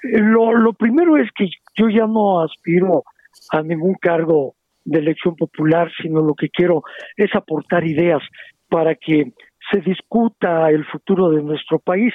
Lo, 0.04 0.54
lo 0.54 0.74
primero 0.74 1.18
es 1.18 1.32
que 1.36 1.50
yo 1.76 1.90
ya 1.90 2.06
no 2.06 2.44
aspiro 2.44 3.04
a 3.50 3.64
ningún 3.64 3.96
cargo 3.96 4.54
de 4.86 5.00
elección 5.00 5.36
popular, 5.36 5.92
sino 6.00 6.22
lo 6.22 6.36
que 6.36 6.50
quiero 6.50 6.84
es 7.18 7.34
aportar 7.34 7.84
ideas 7.84 8.22
para 8.70 8.94
que 8.94 9.32
se 9.72 9.82
discuta 9.82 10.70
el 10.70 10.86
futuro 10.86 11.32
de 11.32 11.42
nuestro 11.42 11.80
país. 11.80 12.14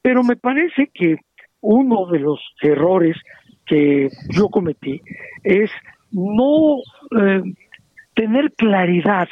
Pero 0.00 0.22
me 0.22 0.36
parece 0.36 0.90
que 0.94 1.18
uno 1.60 2.06
de 2.06 2.20
los 2.20 2.40
errores 2.62 3.18
que 3.66 4.08
yo 4.30 4.48
cometí 4.48 5.00
es 5.42 5.70
no 6.10 6.78
eh, 7.18 7.42
tener 8.14 8.52
claridad 8.52 9.28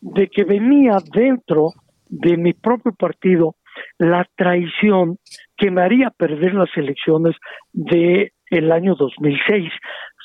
de 0.00 0.28
que 0.28 0.44
venía 0.44 0.98
dentro 1.12 1.72
de 2.08 2.36
mi 2.36 2.52
propio 2.52 2.92
partido 2.92 3.56
la 3.98 4.26
traición 4.36 5.18
que 5.56 5.70
me 5.70 5.82
haría 5.82 6.10
perder 6.10 6.54
las 6.54 6.70
elecciones 6.76 7.36
de 7.72 8.32
el 8.50 8.72
año 8.72 8.94
2006 8.94 9.70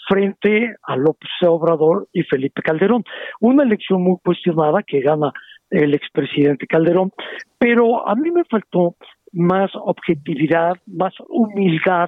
frente 0.08 0.76
a 0.84 0.96
López 0.96 1.30
Obrador 1.46 2.08
y 2.14 2.24
Felipe 2.24 2.62
Calderón. 2.62 3.04
Una 3.40 3.64
elección 3.64 4.02
muy 4.02 4.18
cuestionada 4.24 4.84
que 4.84 5.02
gana 5.02 5.32
el 5.70 5.94
expresidente 5.94 6.68
Calderón, 6.68 7.12
pero 7.58 8.08
a 8.08 8.16
mí 8.16 8.32
me 8.32 8.44
faltó 8.46 8.96
más 9.32 9.72
objetividad, 9.74 10.74
más 10.86 11.14
humildad 11.28 12.08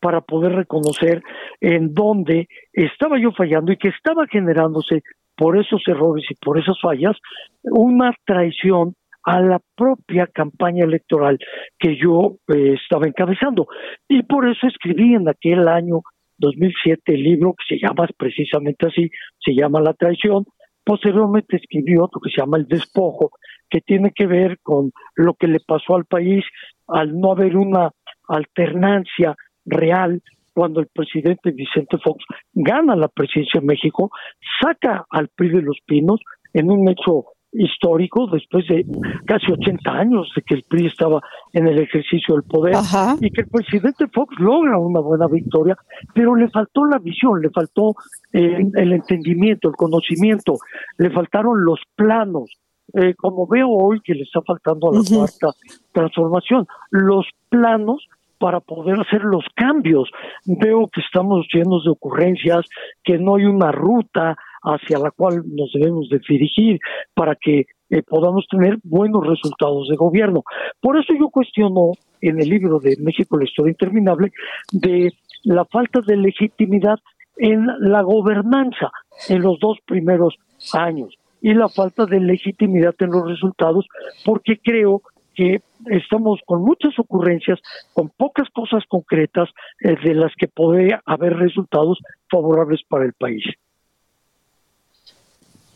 para 0.00 0.20
poder 0.20 0.52
reconocer 0.52 1.22
en 1.60 1.94
dónde 1.94 2.48
estaba 2.72 3.18
yo 3.18 3.32
fallando 3.32 3.72
y 3.72 3.76
que 3.76 3.88
estaba 3.88 4.26
generándose 4.26 5.02
por 5.36 5.58
esos 5.58 5.82
errores 5.86 6.24
y 6.30 6.34
por 6.34 6.58
esas 6.58 6.80
fallas 6.80 7.16
una 7.62 8.12
traición 8.24 8.94
a 9.26 9.40
la 9.40 9.60
propia 9.76 10.28
campaña 10.28 10.84
electoral 10.84 11.38
que 11.78 11.96
yo 11.96 12.36
eh, 12.48 12.74
estaba 12.80 13.06
encabezando. 13.06 13.66
Y 14.08 14.22
por 14.22 14.48
eso 14.48 14.68
escribí 14.68 15.14
en 15.14 15.28
aquel 15.28 15.66
año 15.66 16.02
2007 16.38 17.02
el 17.12 17.22
libro 17.22 17.54
que 17.54 17.76
se 17.76 17.80
llama 17.84 18.06
precisamente 18.16 18.86
así, 18.86 19.10
se 19.44 19.52
llama 19.52 19.80
La 19.80 19.94
traición. 19.94 20.44
Posteriormente 20.84 21.56
escribí 21.56 21.96
otro 21.96 22.20
que 22.20 22.30
se 22.30 22.40
llama 22.40 22.58
El 22.58 22.68
despojo, 22.68 23.30
que 23.68 23.80
tiene 23.80 24.12
que 24.14 24.26
ver 24.26 24.58
con 24.62 24.92
lo 25.16 25.34
que 25.34 25.48
le 25.48 25.58
pasó 25.66 25.96
al 25.96 26.04
país 26.04 26.44
al 26.86 27.18
no 27.18 27.32
haber 27.32 27.56
una 27.56 27.90
alternancia 28.28 29.34
real 29.66 30.22
cuando 30.56 30.80
el 30.80 30.86
presidente 30.86 31.50
Vicente 31.50 31.98
Fox 31.98 32.24
gana 32.54 32.96
la 32.96 33.08
presidencia 33.08 33.60
de 33.60 33.66
México, 33.66 34.10
saca 34.58 35.04
al 35.10 35.28
PRI 35.28 35.50
de 35.50 35.62
los 35.62 35.78
Pinos 35.84 36.20
en 36.54 36.70
un 36.70 36.88
hecho 36.88 37.26
histórico 37.52 38.26
después 38.26 38.66
de 38.68 38.84
casi 39.26 39.52
80 39.52 39.90
años 39.90 40.30
de 40.34 40.42
que 40.42 40.54
el 40.54 40.62
PRI 40.62 40.86
estaba 40.86 41.20
en 41.52 41.66
el 41.66 41.78
ejercicio 41.78 42.34
del 42.34 42.44
poder 42.44 42.74
y 43.20 43.30
que 43.30 43.42
el 43.42 43.48
presidente 43.48 44.06
Fox 44.08 44.34
logra 44.38 44.78
una 44.78 45.00
buena 45.00 45.26
victoria, 45.26 45.76
pero 46.14 46.34
le 46.34 46.48
faltó 46.48 46.84
la 46.86 46.98
visión, 46.98 47.40
le 47.40 47.50
faltó 47.50 47.94
eh, 48.32 48.66
el 48.74 48.92
entendimiento, 48.92 49.68
el 49.68 49.76
conocimiento, 49.76 50.54
le 50.98 51.10
faltaron 51.10 51.64
los 51.64 51.80
planos, 51.94 52.50
eh, 52.94 53.14
como 53.14 53.46
veo 53.46 53.68
hoy 53.68 54.00
que 54.00 54.14
le 54.14 54.22
está 54.22 54.40
faltando 54.42 54.90
a 54.90 54.94
la 54.94 55.02
cuarta 55.02 55.48
transformación, 55.92 56.66
los 56.90 57.26
planos 57.48 58.06
para 58.38 58.60
poder 58.60 58.98
hacer 59.00 59.22
los 59.22 59.44
cambios. 59.54 60.10
Veo 60.44 60.88
que 60.88 61.00
estamos 61.00 61.46
llenos 61.52 61.84
de 61.84 61.90
ocurrencias, 61.90 62.66
que 63.04 63.18
no 63.18 63.36
hay 63.36 63.44
una 63.44 63.72
ruta 63.72 64.36
hacia 64.62 64.98
la 64.98 65.10
cual 65.10 65.42
nos 65.46 65.72
debemos 65.72 66.08
de 66.08 66.20
dirigir 66.28 66.80
para 67.14 67.36
que 67.36 67.66
eh, 67.88 68.02
podamos 68.02 68.46
tener 68.48 68.78
buenos 68.82 69.26
resultados 69.26 69.88
de 69.88 69.96
gobierno. 69.96 70.42
Por 70.80 70.98
eso 70.98 71.12
yo 71.18 71.28
cuestiono 71.28 71.92
en 72.20 72.40
el 72.40 72.48
libro 72.48 72.80
de 72.80 72.96
México 73.00 73.38
la 73.38 73.44
historia 73.44 73.70
interminable 73.70 74.32
de 74.72 75.12
la 75.44 75.64
falta 75.64 76.00
de 76.00 76.16
legitimidad 76.16 76.98
en 77.36 77.66
la 77.80 78.02
gobernanza 78.02 78.90
en 79.28 79.42
los 79.42 79.60
dos 79.60 79.78
primeros 79.86 80.36
años 80.72 81.16
y 81.40 81.54
la 81.54 81.68
falta 81.68 82.06
de 82.06 82.18
legitimidad 82.18 82.94
en 82.98 83.10
los 83.10 83.28
resultados 83.28 83.86
porque 84.24 84.58
creo 84.58 85.02
que 85.36 85.60
estamos 85.90 86.40
con 86.46 86.62
muchas 86.62 86.98
ocurrencias, 86.98 87.60
con 87.92 88.08
pocas 88.08 88.48
cosas 88.50 88.82
concretas 88.88 89.48
eh, 89.80 89.94
de 90.02 90.14
las 90.14 90.32
que 90.36 90.48
puede 90.48 90.98
haber 91.04 91.34
resultados 91.34 91.98
favorables 92.30 92.80
para 92.88 93.04
el 93.04 93.12
país. 93.12 93.44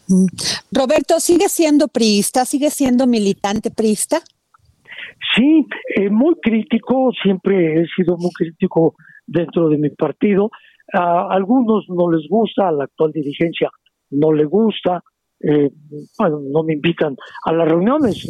Mm. 0.09 0.27
Roberto, 0.73 1.21
¿sigue 1.21 1.49
siendo 1.49 1.87
priista? 1.89 2.45
¿Sigue 2.45 2.71
siendo 2.71 3.07
militante 3.07 3.71
priista? 3.71 4.21
Sí, 5.37 5.67
eh, 5.97 6.11
muy 6.11 6.35
crítico, 6.43 7.13
siempre 7.23 7.83
he 7.83 7.87
sido 7.95 8.17
muy 8.17 8.31
crítico 8.33 8.95
dentro 9.27 9.69
de 9.69 9.79
mi 9.79 9.91
partido. 9.91 10.51
A 10.93 11.29
algunos 11.31 11.85
no 11.89 12.11
les 12.11 12.27
gusta, 12.29 12.69
a 12.69 12.73
la 12.73 12.85
actual 12.85 13.13
dirigencia 13.13 13.71
no 14.11 14.33
le 14.33 14.45
gusta, 14.45 15.05
eh, 15.41 15.71
bueno, 16.19 16.41
no 16.51 16.63
me 16.63 16.75
invitan 16.75 17.17
a 17.45 17.53
las 17.53 17.69
reuniones, 17.69 18.27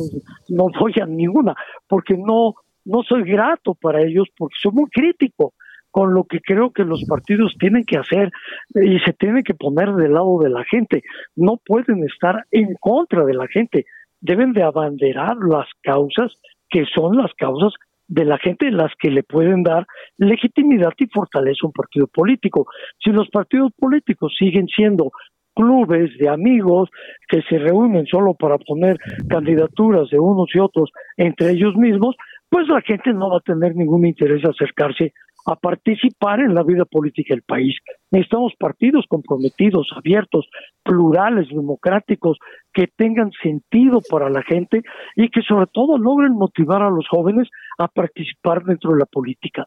no 0.48 0.66
voy 0.78 0.94
a 1.00 1.06
ninguna, 1.06 1.54
porque 1.88 2.16
no, 2.16 2.54
no 2.84 3.02
soy 3.02 3.24
grato 3.24 3.74
para 3.74 4.02
ellos, 4.02 4.28
porque 4.36 4.54
soy 4.60 4.72
muy 4.72 4.88
crítico 4.90 5.54
con 5.90 6.14
lo 6.14 6.24
que 6.24 6.40
creo 6.40 6.70
que 6.70 6.84
los 6.84 7.04
partidos 7.04 7.54
tienen 7.58 7.84
que 7.84 7.98
hacer 7.98 8.30
y 8.74 9.00
se 9.00 9.12
tienen 9.12 9.42
que 9.42 9.54
poner 9.54 9.92
del 9.94 10.14
lado 10.14 10.38
de 10.38 10.50
la 10.50 10.64
gente. 10.64 11.02
No 11.34 11.60
pueden 11.64 12.04
estar 12.04 12.44
en 12.52 12.74
contra 12.78 13.24
de 13.24 13.34
la 13.34 13.48
gente, 13.48 13.86
deben 14.20 14.52
de 14.52 14.62
abanderar 14.62 15.36
las 15.36 15.66
causas 15.82 16.32
que 16.68 16.84
son 16.94 17.16
las 17.16 17.32
causas 17.34 17.74
de 18.06 18.24
la 18.24 18.38
gente 18.38 18.70
las 18.70 18.92
que 18.98 19.10
le 19.10 19.22
pueden 19.22 19.62
dar 19.62 19.86
legitimidad 20.18 20.92
y 20.98 21.06
fortaleza 21.06 21.60
a 21.62 21.66
un 21.66 21.72
partido 21.72 22.06
político. 22.08 22.66
Si 23.02 23.10
los 23.10 23.28
partidos 23.28 23.72
políticos 23.76 24.34
siguen 24.38 24.66
siendo 24.66 25.12
clubes 25.54 26.10
de 26.18 26.28
amigos 26.28 26.90
que 27.28 27.42
se 27.42 27.58
reúnen 27.58 28.06
solo 28.06 28.34
para 28.34 28.58
poner 28.58 28.98
candidaturas 29.28 30.08
de 30.10 30.18
unos 30.18 30.48
y 30.54 30.58
otros 30.58 30.90
entre 31.16 31.50
ellos 31.50 31.74
mismos, 31.76 32.16
pues 32.48 32.68
la 32.68 32.80
gente 32.80 33.12
no 33.12 33.30
va 33.30 33.38
a 33.38 33.40
tener 33.40 33.76
ningún 33.76 34.06
interés 34.06 34.42
en 34.42 34.50
acercarse 34.50 35.12
a 35.46 35.56
participar 35.56 36.40
en 36.40 36.54
la 36.54 36.62
vida 36.62 36.84
política 36.84 37.34
del 37.34 37.42
país. 37.42 37.76
Necesitamos 38.10 38.52
partidos 38.58 39.06
comprometidos, 39.08 39.88
abiertos, 39.96 40.48
plurales, 40.82 41.48
democráticos, 41.48 42.38
que 42.72 42.86
tengan 42.88 43.30
sentido 43.42 44.00
para 44.08 44.28
la 44.28 44.42
gente 44.42 44.82
y 45.16 45.28
que 45.28 45.42
sobre 45.42 45.66
todo 45.66 45.98
logren 45.98 46.32
motivar 46.32 46.82
a 46.82 46.90
los 46.90 47.08
jóvenes 47.08 47.48
a 47.78 47.88
participar 47.88 48.64
dentro 48.64 48.92
de 48.92 48.98
la 48.98 49.06
política. 49.06 49.66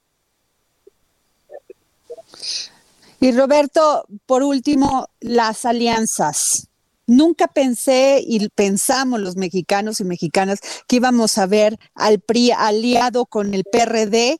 Y 3.24 3.32
Roberto, 3.32 4.04
por 4.26 4.44
último, 4.44 5.08
las 5.22 5.66
alianzas. 5.66 6.70
Nunca 7.08 7.48
pensé 7.48 8.20
y 8.22 8.50
pensamos 8.50 9.22
los 9.22 9.38
mexicanos 9.38 10.02
y 10.02 10.04
mexicanas 10.04 10.84
que 10.90 10.98
íbamos 10.98 11.38
a 11.38 11.48
ver 11.48 11.78
al 11.96 12.20
PRI 12.20 12.52
aliado 12.52 13.26
con 13.26 13.54
el 13.54 13.64
PRD 13.64 14.40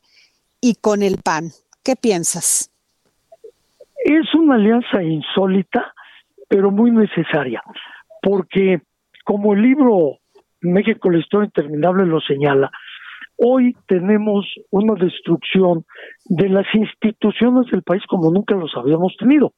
y 0.60 0.74
con 0.74 1.02
el 1.02 1.16
PAN. 1.24 1.44
¿Qué 1.82 1.96
piensas? 1.96 2.70
Es 4.04 4.34
una 4.34 4.56
alianza 4.56 5.02
insólita, 5.02 5.94
pero 6.46 6.70
muy 6.70 6.90
necesaria, 6.90 7.62
porque 8.20 8.82
como 9.24 9.54
el 9.54 9.62
libro 9.62 10.18
México 10.60 11.08
la 11.08 11.20
historia 11.20 11.46
interminable 11.46 12.04
lo 12.04 12.20
señala, 12.20 12.70
Hoy 13.36 13.76
tenemos 13.88 14.46
una 14.70 14.94
destrucción 14.94 15.84
de 16.26 16.48
las 16.48 16.66
instituciones 16.74 17.70
del 17.70 17.82
país 17.82 18.02
como 18.08 18.30
nunca 18.30 18.54
los 18.54 18.72
habíamos 18.76 19.16
tenido. 19.18 19.52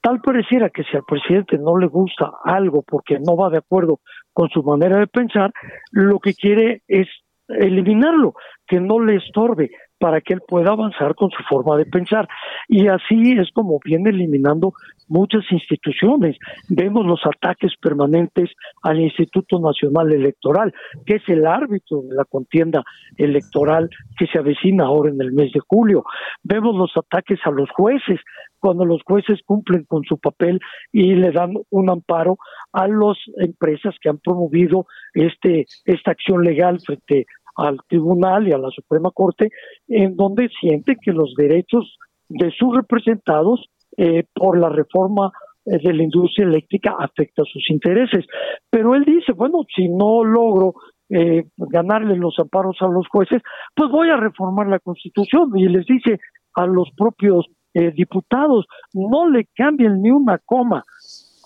Tal 0.00 0.20
pareciera 0.20 0.70
que 0.70 0.84
si 0.84 0.96
al 0.96 1.04
presidente 1.04 1.58
no 1.58 1.76
le 1.76 1.86
gusta 1.86 2.30
algo 2.44 2.82
porque 2.82 3.18
no 3.20 3.36
va 3.36 3.50
de 3.50 3.58
acuerdo 3.58 4.00
con 4.32 4.48
su 4.48 4.62
manera 4.62 4.98
de 4.98 5.06
pensar, 5.06 5.52
lo 5.90 6.18
que 6.18 6.34
quiere 6.34 6.82
es 6.88 7.08
eliminarlo, 7.48 8.34
que 8.66 8.80
no 8.80 9.00
le 9.00 9.16
estorbe 9.16 9.70
para 10.00 10.22
que 10.22 10.32
él 10.32 10.40
pueda 10.48 10.72
avanzar 10.72 11.14
con 11.14 11.30
su 11.30 11.42
forma 11.44 11.76
de 11.76 11.84
pensar. 11.84 12.26
Y 12.68 12.88
así 12.88 13.32
es 13.38 13.50
como 13.52 13.78
viene 13.84 14.10
eliminando 14.10 14.72
muchas 15.08 15.44
instituciones. 15.50 16.38
Vemos 16.68 17.04
los 17.04 17.20
ataques 17.26 17.72
permanentes 17.80 18.48
al 18.82 18.98
Instituto 18.98 19.60
Nacional 19.60 20.10
Electoral, 20.10 20.72
que 21.04 21.16
es 21.16 21.22
el 21.28 21.46
árbitro 21.46 22.02
de 22.02 22.14
la 22.14 22.24
contienda 22.24 22.82
electoral 23.18 23.90
que 24.18 24.26
se 24.26 24.38
avecina 24.38 24.86
ahora 24.86 25.10
en 25.10 25.20
el 25.20 25.32
mes 25.32 25.52
de 25.52 25.60
julio. 25.60 26.04
Vemos 26.42 26.74
los 26.74 26.96
ataques 26.96 27.38
a 27.44 27.50
los 27.50 27.68
jueces, 27.70 28.20
cuando 28.58 28.84
los 28.84 29.02
jueces 29.02 29.40
cumplen 29.44 29.84
con 29.84 30.04
su 30.04 30.18
papel 30.18 30.60
y 30.92 31.14
le 31.14 31.32
dan 31.32 31.54
un 31.70 31.90
amparo 31.90 32.38
a 32.72 32.86
las 32.86 33.18
empresas 33.38 33.94
que 34.00 34.08
han 34.08 34.18
promovido 34.18 34.86
este 35.14 35.66
esta 35.84 36.12
acción 36.12 36.44
legal 36.44 36.78
frente 36.84 37.26
al 37.56 37.78
tribunal 37.88 38.48
y 38.48 38.52
a 38.52 38.58
la 38.58 38.70
Suprema 38.70 39.10
Corte, 39.10 39.50
en 39.88 40.16
donde 40.16 40.48
siente 40.60 40.96
que 41.00 41.12
los 41.12 41.34
derechos 41.36 41.98
de 42.28 42.50
sus 42.52 42.74
representados 42.74 43.68
eh, 43.96 44.24
por 44.34 44.58
la 44.58 44.68
reforma 44.68 45.32
eh, 45.66 45.78
de 45.82 45.92
la 45.92 46.04
industria 46.04 46.46
eléctrica 46.46 46.94
afecta 46.98 47.42
sus 47.44 47.68
intereses. 47.70 48.24
Pero 48.70 48.94
él 48.94 49.04
dice, 49.04 49.32
bueno, 49.32 49.64
si 49.74 49.88
no 49.88 50.24
logro 50.24 50.74
eh, 51.08 51.44
ganarle 51.56 52.16
los 52.16 52.38
amparos 52.38 52.76
a 52.80 52.86
los 52.86 53.08
jueces, 53.08 53.42
pues 53.74 53.90
voy 53.90 54.10
a 54.10 54.16
reformar 54.16 54.68
la 54.68 54.78
Constitución 54.78 55.50
y 55.56 55.68
les 55.68 55.84
dice 55.86 56.18
a 56.54 56.66
los 56.66 56.90
propios 56.96 57.46
diputados, 57.72 58.66
no 58.94 59.28
le 59.28 59.46
cambien 59.54 60.02
ni 60.02 60.10
una 60.10 60.38
coma 60.38 60.84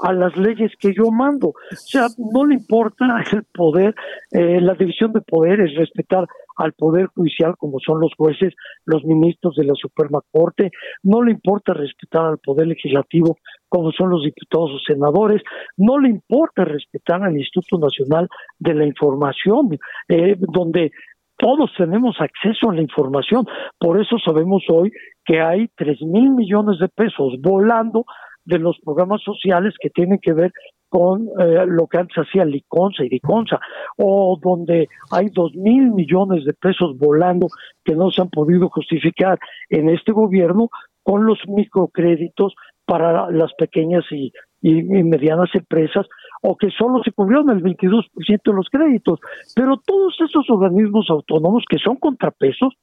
a 0.02 0.12
las 0.12 0.36
leyes 0.36 0.72
que 0.78 0.92
yo 0.94 1.10
mando. 1.10 1.48
O 1.48 1.76
sea, 1.76 2.06
no 2.18 2.44
le 2.44 2.54
importa 2.54 3.04
el 3.32 3.44
poder, 3.44 3.94
eh, 4.32 4.60
la 4.60 4.74
división 4.74 5.12
de 5.12 5.20
poderes, 5.20 5.74
respetar 5.76 6.26
al 6.56 6.72
poder 6.72 7.06
judicial 7.06 7.56
como 7.58 7.78
son 7.80 8.00
los 8.00 8.12
jueces, 8.16 8.54
los 8.84 9.04
ministros 9.04 9.56
de 9.56 9.64
la 9.64 9.74
Suprema 9.74 10.20
Corte, 10.30 10.70
no 11.02 11.22
le 11.22 11.32
importa 11.32 11.74
respetar 11.74 12.26
al 12.26 12.38
poder 12.38 12.68
legislativo 12.68 13.38
como 13.68 13.90
son 13.90 14.10
los 14.10 14.22
diputados 14.22 14.70
o 14.70 14.78
senadores, 14.86 15.42
no 15.76 15.98
le 15.98 16.08
importa 16.08 16.64
respetar 16.64 17.22
al 17.24 17.36
Instituto 17.36 17.78
Nacional 17.78 18.28
de 18.58 18.74
la 18.74 18.86
Información, 18.86 19.76
eh, 20.08 20.36
donde 20.38 20.92
todos 21.36 21.72
tenemos 21.76 22.16
acceso 22.20 22.70
a 22.70 22.74
la 22.74 22.82
información. 22.82 23.44
Por 23.78 24.00
eso 24.00 24.16
sabemos 24.24 24.62
hoy 24.68 24.92
que 25.24 25.40
hay 25.40 25.68
tres 25.74 26.00
mil 26.02 26.30
millones 26.30 26.78
de 26.78 26.88
pesos 26.88 27.34
volando 27.40 28.04
de 28.44 28.58
los 28.58 28.78
programas 28.84 29.22
sociales 29.22 29.74
que 29.80 29.90
tienen 29.90 30.18
que 30.18 30.32
ver 30.32 30.52
con 30.88 31.28
eh, 31.40 31.66
lo 31.66 31.88
que 31.88 31.98
antes 31.98 32.16
hacía 32.16 32.44
Liconza 32.44 33.02
y 33.04 33.08
Liconza, 33.08 33.58
o 33.96 34.38
donde 34.40 34.88
hay 35.10 35.28
dos 35.30 35.52
mil 35.54 35.90
millones 35.90 36.44
de 36.44 36.52
pesos 36.52 36.96
volando 36.96 37.48
que 37.84 37.96
no 37.96 38.10
se 38.10 38.22
han 38.22 38.30
podido 38.30 38.68
justificar 38.68 39.38
en 39.70 39.88
este 39.88 40.12
gobierno 40.12 40.68
con 41.02 41.26
los 41.26 41.38
microcréditos 41.48 42.54
para 42.84 43.30
las 43.30 43.52
pequeñas 43.54 44.04
y, 44.10 44.32
y, 44.62 44.82
medianas 44.82 45.50
empresas, 45.54 46.06
o 46.42 46.56
que 46.56 46.70
solo 46.70 47.02
se 47.02 47.12
cubrieron 47.12 47.50
el 47.50 47.62
22% 47.62 48.06
de 48.26 48.52
los 48.52 48.68
créditos. 48.70 49.20
Pero 49.54 49.80
todos 49.84 50.14
esos 50.20 50.48
organismos 50.48 51.10
autónomos 51.10 51.64
que 51.68 51.78
son 51.78 51.96
contrapesos, 51.96 52.74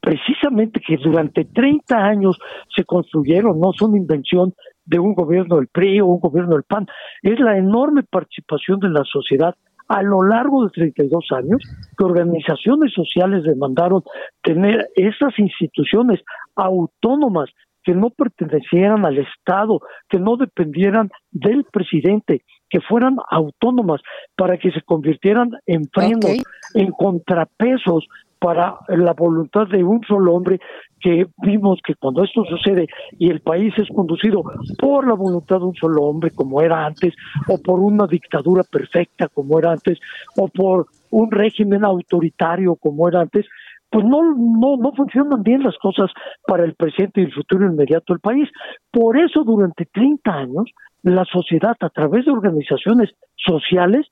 precisamente 0.00 0.80
que 0.86 0.96
durante 0.96 1.44
30 1.44 1.96
años 1.96 2.38
se 2.74 2.84
construyeron, 2.84 3.60
no 3.60 3.72
son 3.72 3.96
invención 3.96 4.54
de 4.90 4.98
un 4.98 5.14
gobierno 5.14 5.56
del 5.56 5.68
PRI 5.68 6.00
o 6.00 6.06
un 6.06 6.20
gobierno 6.20 6.54
del 6.54 6.64
PAN, 6.64 6.86
es 7.22 7.38
la 7.38 7.56
enorme 7.56 8.02
participación 8.02 8.80
de 8.80 8.88
la 8.88 9.04
sociedad 9.04 9.54
a 9.88 10.02
lo 10.02 10.22
largo 10.22 10.64
de 10.64 10.70
32 10.70 11.26
años 11.32 11.62
que 11.96 12.04
organizaciones 12.04 12.92
sociales 12.92 13.44
demandaron 13.44 14.02
tener 14.42 14.88
esas 14.96 15.36
instituciones 15.38 16.20
autónomas 16.54 17.50
que 17.82 17.94
no 17.94 18.10
pertenecieran 18.10 19.04
al 19.06 19.18
Estado, 19.18 19.80
que 20.08 20.18
no 20.18 20.36
dependieran 20.36 21.10
del 21.30 21.64
presidente, 21.64 22.42
que 22.68 22.80
fueran 22.80 23.16
autónomas 23.30 24.00
para 24.36 24.58
que 24.58 24.70
se 24.70 24.82
convirtieran 24.82 25.50
en 25.66 25.88
frenos, 25.92 26.36
en 26.74 26.90
contrapesos 26.92 28.06
para 28.40 28.78
la 28.88 29.12
voluntad 29.12 29.68
de 29.68 29.84
un 29.84 30.00
solo 30.08 30.34
hombre 30.34 30.58
que 30.98 31.26
vimos 31.42 31.78
que 31.84 31.94
cuando 31.94 32.24
esto 32.24 32.42
sucede 32.44 32.88
y 33.18 33.30
el 33.30 33.40
país 33.40 33.72
es 33.76 33.88
conducido 33.94 34.42
por 34.78 35.06
la 35.06 35.14
voluntad 35.14 35.58
de 35.58 35.66
un 35.66 35.74
solo 35.74 36.04
hombre 36.04 36.30
como 36.30 36.60
era 36.62 36.84
antes, 36.86 37.14
o 37.48 37.58
por 37.58 37.80
una 37.80 38.06
dictadura 38.06 38.62
perfecta 38.64 39.28
como 39.28 39.58
era 39.58 39.72
antes, 39.72 39.98
o 40.36 40.48
por 40.48 40.86
un 41.10 41.30
régimen 41.30 41.84
autoritario 41.84 42.76
como 42.76 43.08
era 43.08 43.20
antes, 43.20 43.46
pues 43.90 44.04
no, 44.04 44.22
no, 44.34 44.76
no 44.76 44.92
funcionan 44.92 45.42
bien 45.42 45.62
las 45.62 45.76
cosas 45.78 46.10
para 46.46 46.64
el 46.64 46.74
presente 46.74 47.20
y 47.20 47.24
el 47.24 47.34
futuro 47.34 47.66
inmediato 47.66 48.14
del 48.14 48.20
país. 48.20 48.48
Por 48.90 49.18
eso 49.18 49.44
durante 49.44 49.84
30 49.84 50.32
años 50.32 50.70
la 51.02 51.24
sociedad 51.24 51.76
a 51.80 51.88
través 51.90 52.24
de 52.24 52.32
organizaciones 52.32 53.10
sociales 53.36 54.06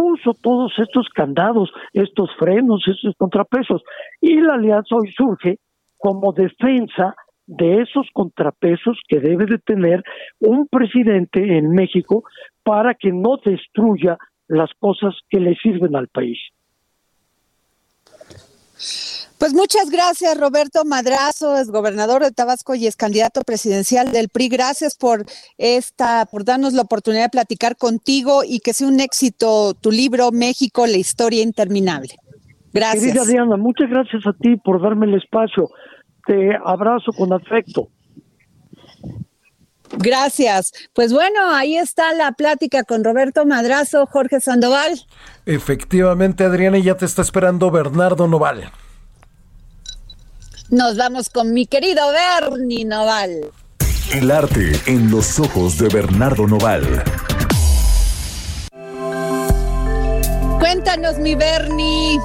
puso 0.00 0.32
todos 0.32 0.72
estos 0.78 1.10
candados, 1.10 1.70
estos 1.92 2.30
frenos, 2.38 2.82
estos 2.86 3.14
contrapesos. 3.18 3.82
Y 4.22 4.40
la 4.40 4.54
alianza 4.54 4.96
hoy 4.96 5.12
surge 5.14 5.58
como 5.98 6.32
defensa 6.32 7.14
de 7.46 7.82
esos 7.82 8.08
contrapesos 8.14 8.98
que 9.06 9.20
debe 9.20 9.44
de 9.44 9.58
tener 9.58 10.02
un 10.38 10.66
presidente 10.68 11.58
en 11.58 11.72
México 11.72 12.22
para 12.62 12.94
que 12.94 13.12
no 13.12 13.36
destruya 13.44 14.16
las 14.48 14.70
cosas 14.78 15.14
que 15.28 15.38
le 15.38 15.54
sirven 15.56 15.94
al 15.94 16.08
país. 16.08 16.38
Pues 19.38 19.54
muchas 19.54 19.90
gracias, 19.90 20.38
Roberto 20.38 20.84
Madrazo, 20.84 21.56
es 21.56 21.70
gobernador 21.70 22.22
de 22.22 22.30
Tabasco 22.30 22.74
y 22.74 22.86
es 22.86 22.96
candidato 22.96 23.40
presidencial 23.42 24.12
del 24.12 24.28
PRI. 24.28 24.48
Gracias 24.48 24.96
por 24.96 25.24
esta, 25.56 26.26
por 26.26 26.44
darnos 26.44 26.74
la 26.74 26.82
oportunidad 26.82 27.24
de 27.24 27.30
platicar 27.30 27.76
contigo 27.76 28.42
y 28.46 28.60
que 28.60 28.74
sea 28.74 28.88
un 28.88 29.00
éxito 29.00 29.74
tu 29.74 29.90
libro 29.90 30.30
México, 30.30 30.86
la 30.86 30.98
historia 30.98 31.42
interminable. 31.42 32.16
Gracias. 32.72 33.04
Querida 33.04 33.24
Diana, 33.24 33.56
muchas 33.56 33.88
gracias 33.88 34.26
a 34.26 34.32
ti 34.32 34.56
por 34.56 34.82
darme 34.82 35.06
el 35.06 35.14
espacio. 35.14 35.70
Te 36.26 36.56
abrazo 36.64 37.12
con 37.12 37.32
afecto. 37.32 37.88
Gracias. 39.92 40.72
Pues 40.92 41.12
bueno, 41.12 41.50
ahí 41.52 41.76
está 41.76 42.12
la 42.14 42.32
plática 42.32 42.84
con 42.84 43.04
Roberto 43.04 43.44
Madrazo, 43.46 44.06
Jorge 44.06 44.40
Sandoval. 44.40 45.00
Efectivamente, 45.46 46.44
Adriana, 46.44 46.78
ya 46.78 46.96
te 46.96 47.04
está 47.04 47.22
esperando 47.22 47.70
Bernardo 47.70 48.26
Noval. 48.26 48.70
Nos 50.70 50.96
vamos 50.96 51.28
con 51.28 51.52
mi 51.52 51.66
querido 51.66 52.02
Bernie 52.12 52.84
Noval. 52.84 53.50
El 54.12 54.30
arte 54.30 54.72
en 54.86 55.10
los 55.10 55.38
ojos 55.40 55.78
de 55.78 55.88
Bernardo 55.88 56.46
Noval. 56.46 57.02
Cuéntanos, 60.60 61.18
mi 61.18 61.34
Bernie. 61.34 62.18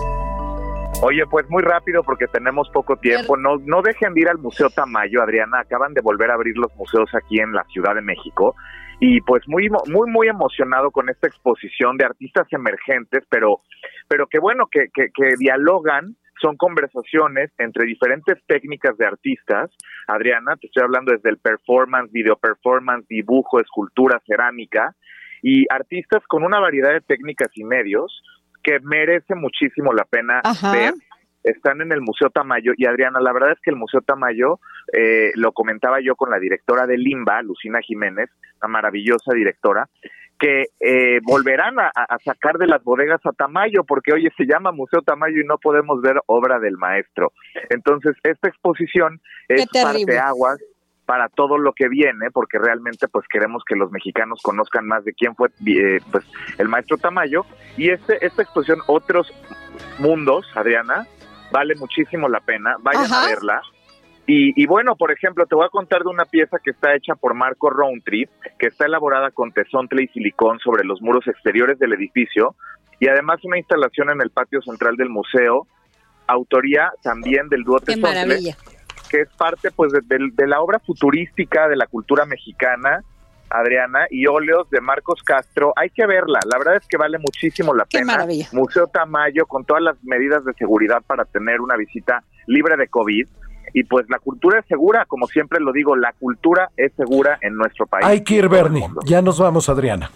Oye, 1.02 1.26
pues 1.30 1.48
muy 1.50 1.62
rápido 1.62 2.04
porque 2.04 2.26
tenemos 2.28 2.70
poco 2.70 2.96
tiempo. 2.96 3.38
No, 3.38 3.58
no 3.58 3.82
dejen 3.82 4.14
de 4.14 4.22
ir 4.22 4.30
al 4.30 4.38
Museo 4.38 4.70
Tamayo, 4.70 5.22
Adriana. 5.22 5.60
Acaban 5.60 5.94
de 5.94 6.02
volver 6.02 6.32
a 6.32 6.36
abrir 6.36 6.58
los 6.58 6.74
museos 6.78 7.10
aquí 7.14 7.40
en 7.40 7.52
la 7.52 7.64
Ciudad 7.66 7.96
de 7.96 8.02
México. 8.02 8.56
Y 9.00 9.20
pues 9.22 9.44
muy, 9.48 9.70
muy, 9.70 10.10
muy 10.10 10.28
emocionado 10.30 10.92
con 10.92 11.10
esta 11.10 11.28
exposición 11.28 11.98
de 11.98 12.06
artistas 12.06 12.48
emergentes, 12.52 13.24
pero, 13.30 13.62
pero 14.08 14.26
que 14.28 14.40
bueno, 14.40 14.68
que, 14.72 14.88
que, 14.94 15.10
que 15.14 15.36
dialogan 15.38 16.16
son 16.42 16.56
conversaciones 16.56 17.52
entre 17.58 17.86
diferentes 17.86 18.38
técnicas 18.48 18.98
de 18.98 19.06
artistas. 19.06 19.72
Adriana, 20.08 20.56
te 20.56 20.68
estoy 20.68 20.84
hablando 20.84 21.12
desde 21.12 21.30
el 21.30 21.38
performance, 21.38 22.12
video 22.12 22.38
performance, 22.38 23.06
dibujo, 23.08 23.60
escultura, 23.60 24.22
cerámica, 24.26 24.96
y 25.42 25.66
artistas 25.70 26.24
con 26.28 26.44
una 26.44 26.60
variedad 26.60 26.92
de 26.92 27.02
técnicas 27.02 27.50
y 27.54 27.64
medios 27.64 28.24
que 28.66 28.80
merece 28.82 29.36
muchísimo 29.36 29.94
la 29.94 30.04
pena 30.06 30.42
ver. 30.74 30.96
Están 31.44 31.80
en 31.82 31.92
el 31.92 32.02
Museo 32.02 32.32
Tamayo 32.32 32.74
y 32.76 32.88
Adriana, 32.88 33.20
la 33.22 33.32
verdad 33.32 33.52
es 33.52 33.60
que 33.62 33.70
el 33.70 33.76
Museo 33.76 34.02
Tamayo, 34.02 34.60
eh, 34.92 35.32
lo 35.36 35.52
comentaba 35.52 36.02
yo 36.02 36.16
con 36.16 36.32
la 36.32 36.40
directora 36.40 36.88
de 36.88 36.98
Limba, 36.98 37.44
Lucina 37.44 37.80
Jiménez, 37.82 38.32
una 38.64 38.70
maravillosa 38.70 39.32
directora, 39.36 39.88
que 40.40 40.66
eh, 40.80 41.20
volverán 41.22 41.78
a, 41.80 41.92
sacar 42.26 42.58
de 42.58 42.66
las 42.66 42.84
bodegas 42.84 43.22
a 43.26 43.32
Tamayo, 43.32 43.84
porque 43.84 44.12
oye, 44.14 44.32
se 44.36 44.46
llama 44.46 44.72
Museo 44.72 45.04
Tamayo 45.04 45.40
y 45.40 45.46
no 45.46 45.60
podemos 45.60 46.02
ver 46.02 46.20
obra 46.26 46.58
del 46.58 46.78
maestro. 46.78 47.32
Entonces, 47.70 48.16
esta 48.24 48.48
exposición 48.48 49.22
es 49.48 49.68
parte 49.68 50.18
aguas 50.18 50.58
para 51.06 51.30
todo 51.30 51.58
lo 51.58 51.74
que 51.74 51.88
viene, 51.88 52.32
porque 52.32 52.58
realmente 52.58 53.08
pues 53.08 53.26
queremos 53.28 53.64
que 53.68 53.76
los 53.76 53.92
mexicanos 53.92 54.42
conozcan 54.42 54.88
más 54.88 55.06
de 55.06 55.14
quién 55.14 55.36
fue 55.36 55.50
eh, 55.66 56.00
pues 56.12 56.26
el 56.58 56.68
maestro 56.68 56.98
Tamayo. 56.98 57.46
Y 57.78 57.90
este 57.90 58.26
esta 58.26 58.42
exposición 58.42 58.80
Otros 58.88 59.32
Mundos, 60.00 60.46
Adriana, 60.56 61.08
vale 61.52 61.76
muchísimo 61.76 62.28
la 62.28 62.40
pena, 62.40 62.76
vayan 62.82 63.12
a 63.12 63.28
verla. 63.28 63.62
Y, 64.28 64.66
bueno, 64.66 64.96
por 64.96 65.12
ejemplo, 65.12 65.46
te 65.46 65.54
voy 65.54 65.66
a 65.66 65.70
contar 65.70 66.02
de 66.02 66.10
una 66.10 66.26
pieza 66.26 66.58
que 66.64 66.72
está 66.72 66.96
hecha 66.96 67.14
por 67.14 67.36
Marco 67.36 67.70
Roundtree, 67.70 68.28
que 68.58 68.68
está 68.68 68.88
elaborada 68.88 69.30
con 69.30 69.52
tesontle 69.52 70.02
y 70.02 70.08
silicón 70.08 70.58
sobre 70.58 70.84
los 70.84 71.00
muros 71.00 71.28
exteriores 71.28 71.78
del 71.78 71.94
edificio, 71.94 72.56
y 73.00 73.08
además 73.08 73.40
una 73.44 73.60
instalación 73.60 74.10
en 74.10 74.22
el 74.24 74.32
patio 74.32 74.64
central 74.64 74.96
del 74.96 75.10
museo, 75.10 75.68
autoría 76.26 76.92
también 77.04 77.50
del 77.50 77.64
dúo 77.64 77.80
tesontle, 77.80 78.56
que 79.16 79.22
es 79.22 79.30
parte 79.38 79.72
pues 79.72 79.94
de, 79.94 80.48
la 80.48 80.60
obra 80.60 80.80
futurística 80.80 81.70
de 81.70 81.78
la 81.78 81.88
cultura 81.88 82.26
mexicana, 82.26 83.02
Adriana, 83.50 84.08
y 84.10 84.28
óleos 84.28 84.70
de 84.70 84.82
Marcos 84.82 85.24
Castro. 85.24 85.72
Hay 85.78 85.90
que 85.90 86.06
verla, 86.06 86.40
la 86.52 86.58
verdad 86.58 86.76
es 86.76 86.88
que 86.88 86.98
vale 86.98 87.18
muchísimo 87.18 87.74
la 87.74 87.86
pena. 87.86 88.26
Museo 88.52 88.88
Tamayo, 88.88 89.46
con 89.46 89.64
todas 89.64 89.82
las 89.82 89.96
medidas 90.04 90.44
de 90.44 90.54
seguridad 90.56 91.02
para 91.08 91.24
tener 91.24 91.62
una 91.62 91.78
visita 91.78 92.24
libre 92.48 92.76
de 92.76 92.90
COVID 92.90 93.26
y 93.74 93.84
pues 93.86 94.06
la 94.10 94.20
cultura 94.20 94.60
es 94.60 94.66
segura, 94.68 95.06
como 95.06 95.28
siempre 95.28 95.60
lo 95.62 95.72
digo, 95.72 95.96
la 95.96 96.12
cultura 96.14 96.70
es 96.76 96.92
segura 96.98 97.38
en 97.42 97.56
nuestro 97.56 97.88
país. 97.88 98.06
Hay 98.06 98.22
que 98.22 98.36
ir, 98.36 98.50
Bernie. 98.50 98.86
Ya 99.06 99.22
nos 99.22 99.40
vamos, 99.40 99.70
Adriana. 99.70 100.12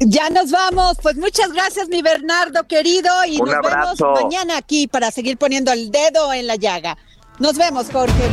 Ya 0.00 0.30
nos 0.30 0.50
vamos. 0.50 0.98
Pues 1.02 1.16
muchas 1.16 1.52
gracias, 1.52 1.88
mi 1.88 2.02
Bernardo 2.02 2.66
querido. 2.66 3.10
Y 3.26 3.38
nos 3.38 3.56
vemos 3.62 4.22
mañana 4.22 4.56
aquí 4.56 4.88
para 4.88 5.10
seguir 5.10 5.36
poniendo 5.36 5.72
el 5.72 5.90
dedo 5.90 6.32
en 6.32 6.46
la 6.46 6.56
llaga. 6.56 6.96
Nos 7.40 7.56
vemos, 7.56 7.90
Jorge. 7.90 8.28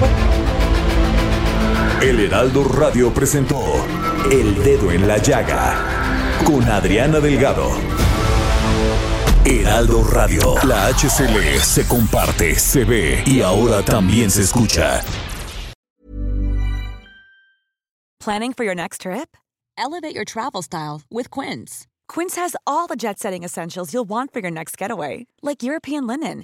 El 2.02 2.20
Heraldo 2.20 2.66
Radio 2.66 3.14
presentó 3.14 3.60
El 4.30 4.62
Dedo 4.64 4.92
en 4.92 5.08
la 5.08 5.18
Llaga 5.18 5.76
con 6.46 6.64
Adriana 6.70 7.22
Delgado. 7.22 7.72
Heraldo 9.46 10.04
Radio. 10.04 10.56
La 10.66 10.88
HCL 10.90 11.60
se 11.62 11.88
comparte, 11.88 12.54
se 12.60 12.84
ve 12.84 13.24
y 13.26 13.42
ahora 13.42 13.82
también 13.82 14.30
se 14.30 14.42
escucha. 14.42 15.02
Planning 18.20 18.52
for 18.52 18.66
your 18.66 18.76
next 18.76 19.02
trip? 19.04 19.38
Elevate 19.78 20.14
your 20.14 20.26
travel 20.26 20.62
style 20.62 21.02
with 21.10 21.32
Quince. 21.32 21.88
Quince 22.10 22.36
has 22.36 22.58
all 22.66 22.88
the 22.88 22.98
jet 22.98 23.20
setting 23.20 23.44
essentials 23.46 23.94
you'll 23.94 24.04
want 24.08 24.34
for 24.34 24.42
your 24.42 24.52
next 24.52 24.78
getaway, 24.78 25.28
like 25.42 25.64
European 25.64 26.06
linen, 26.06 26.44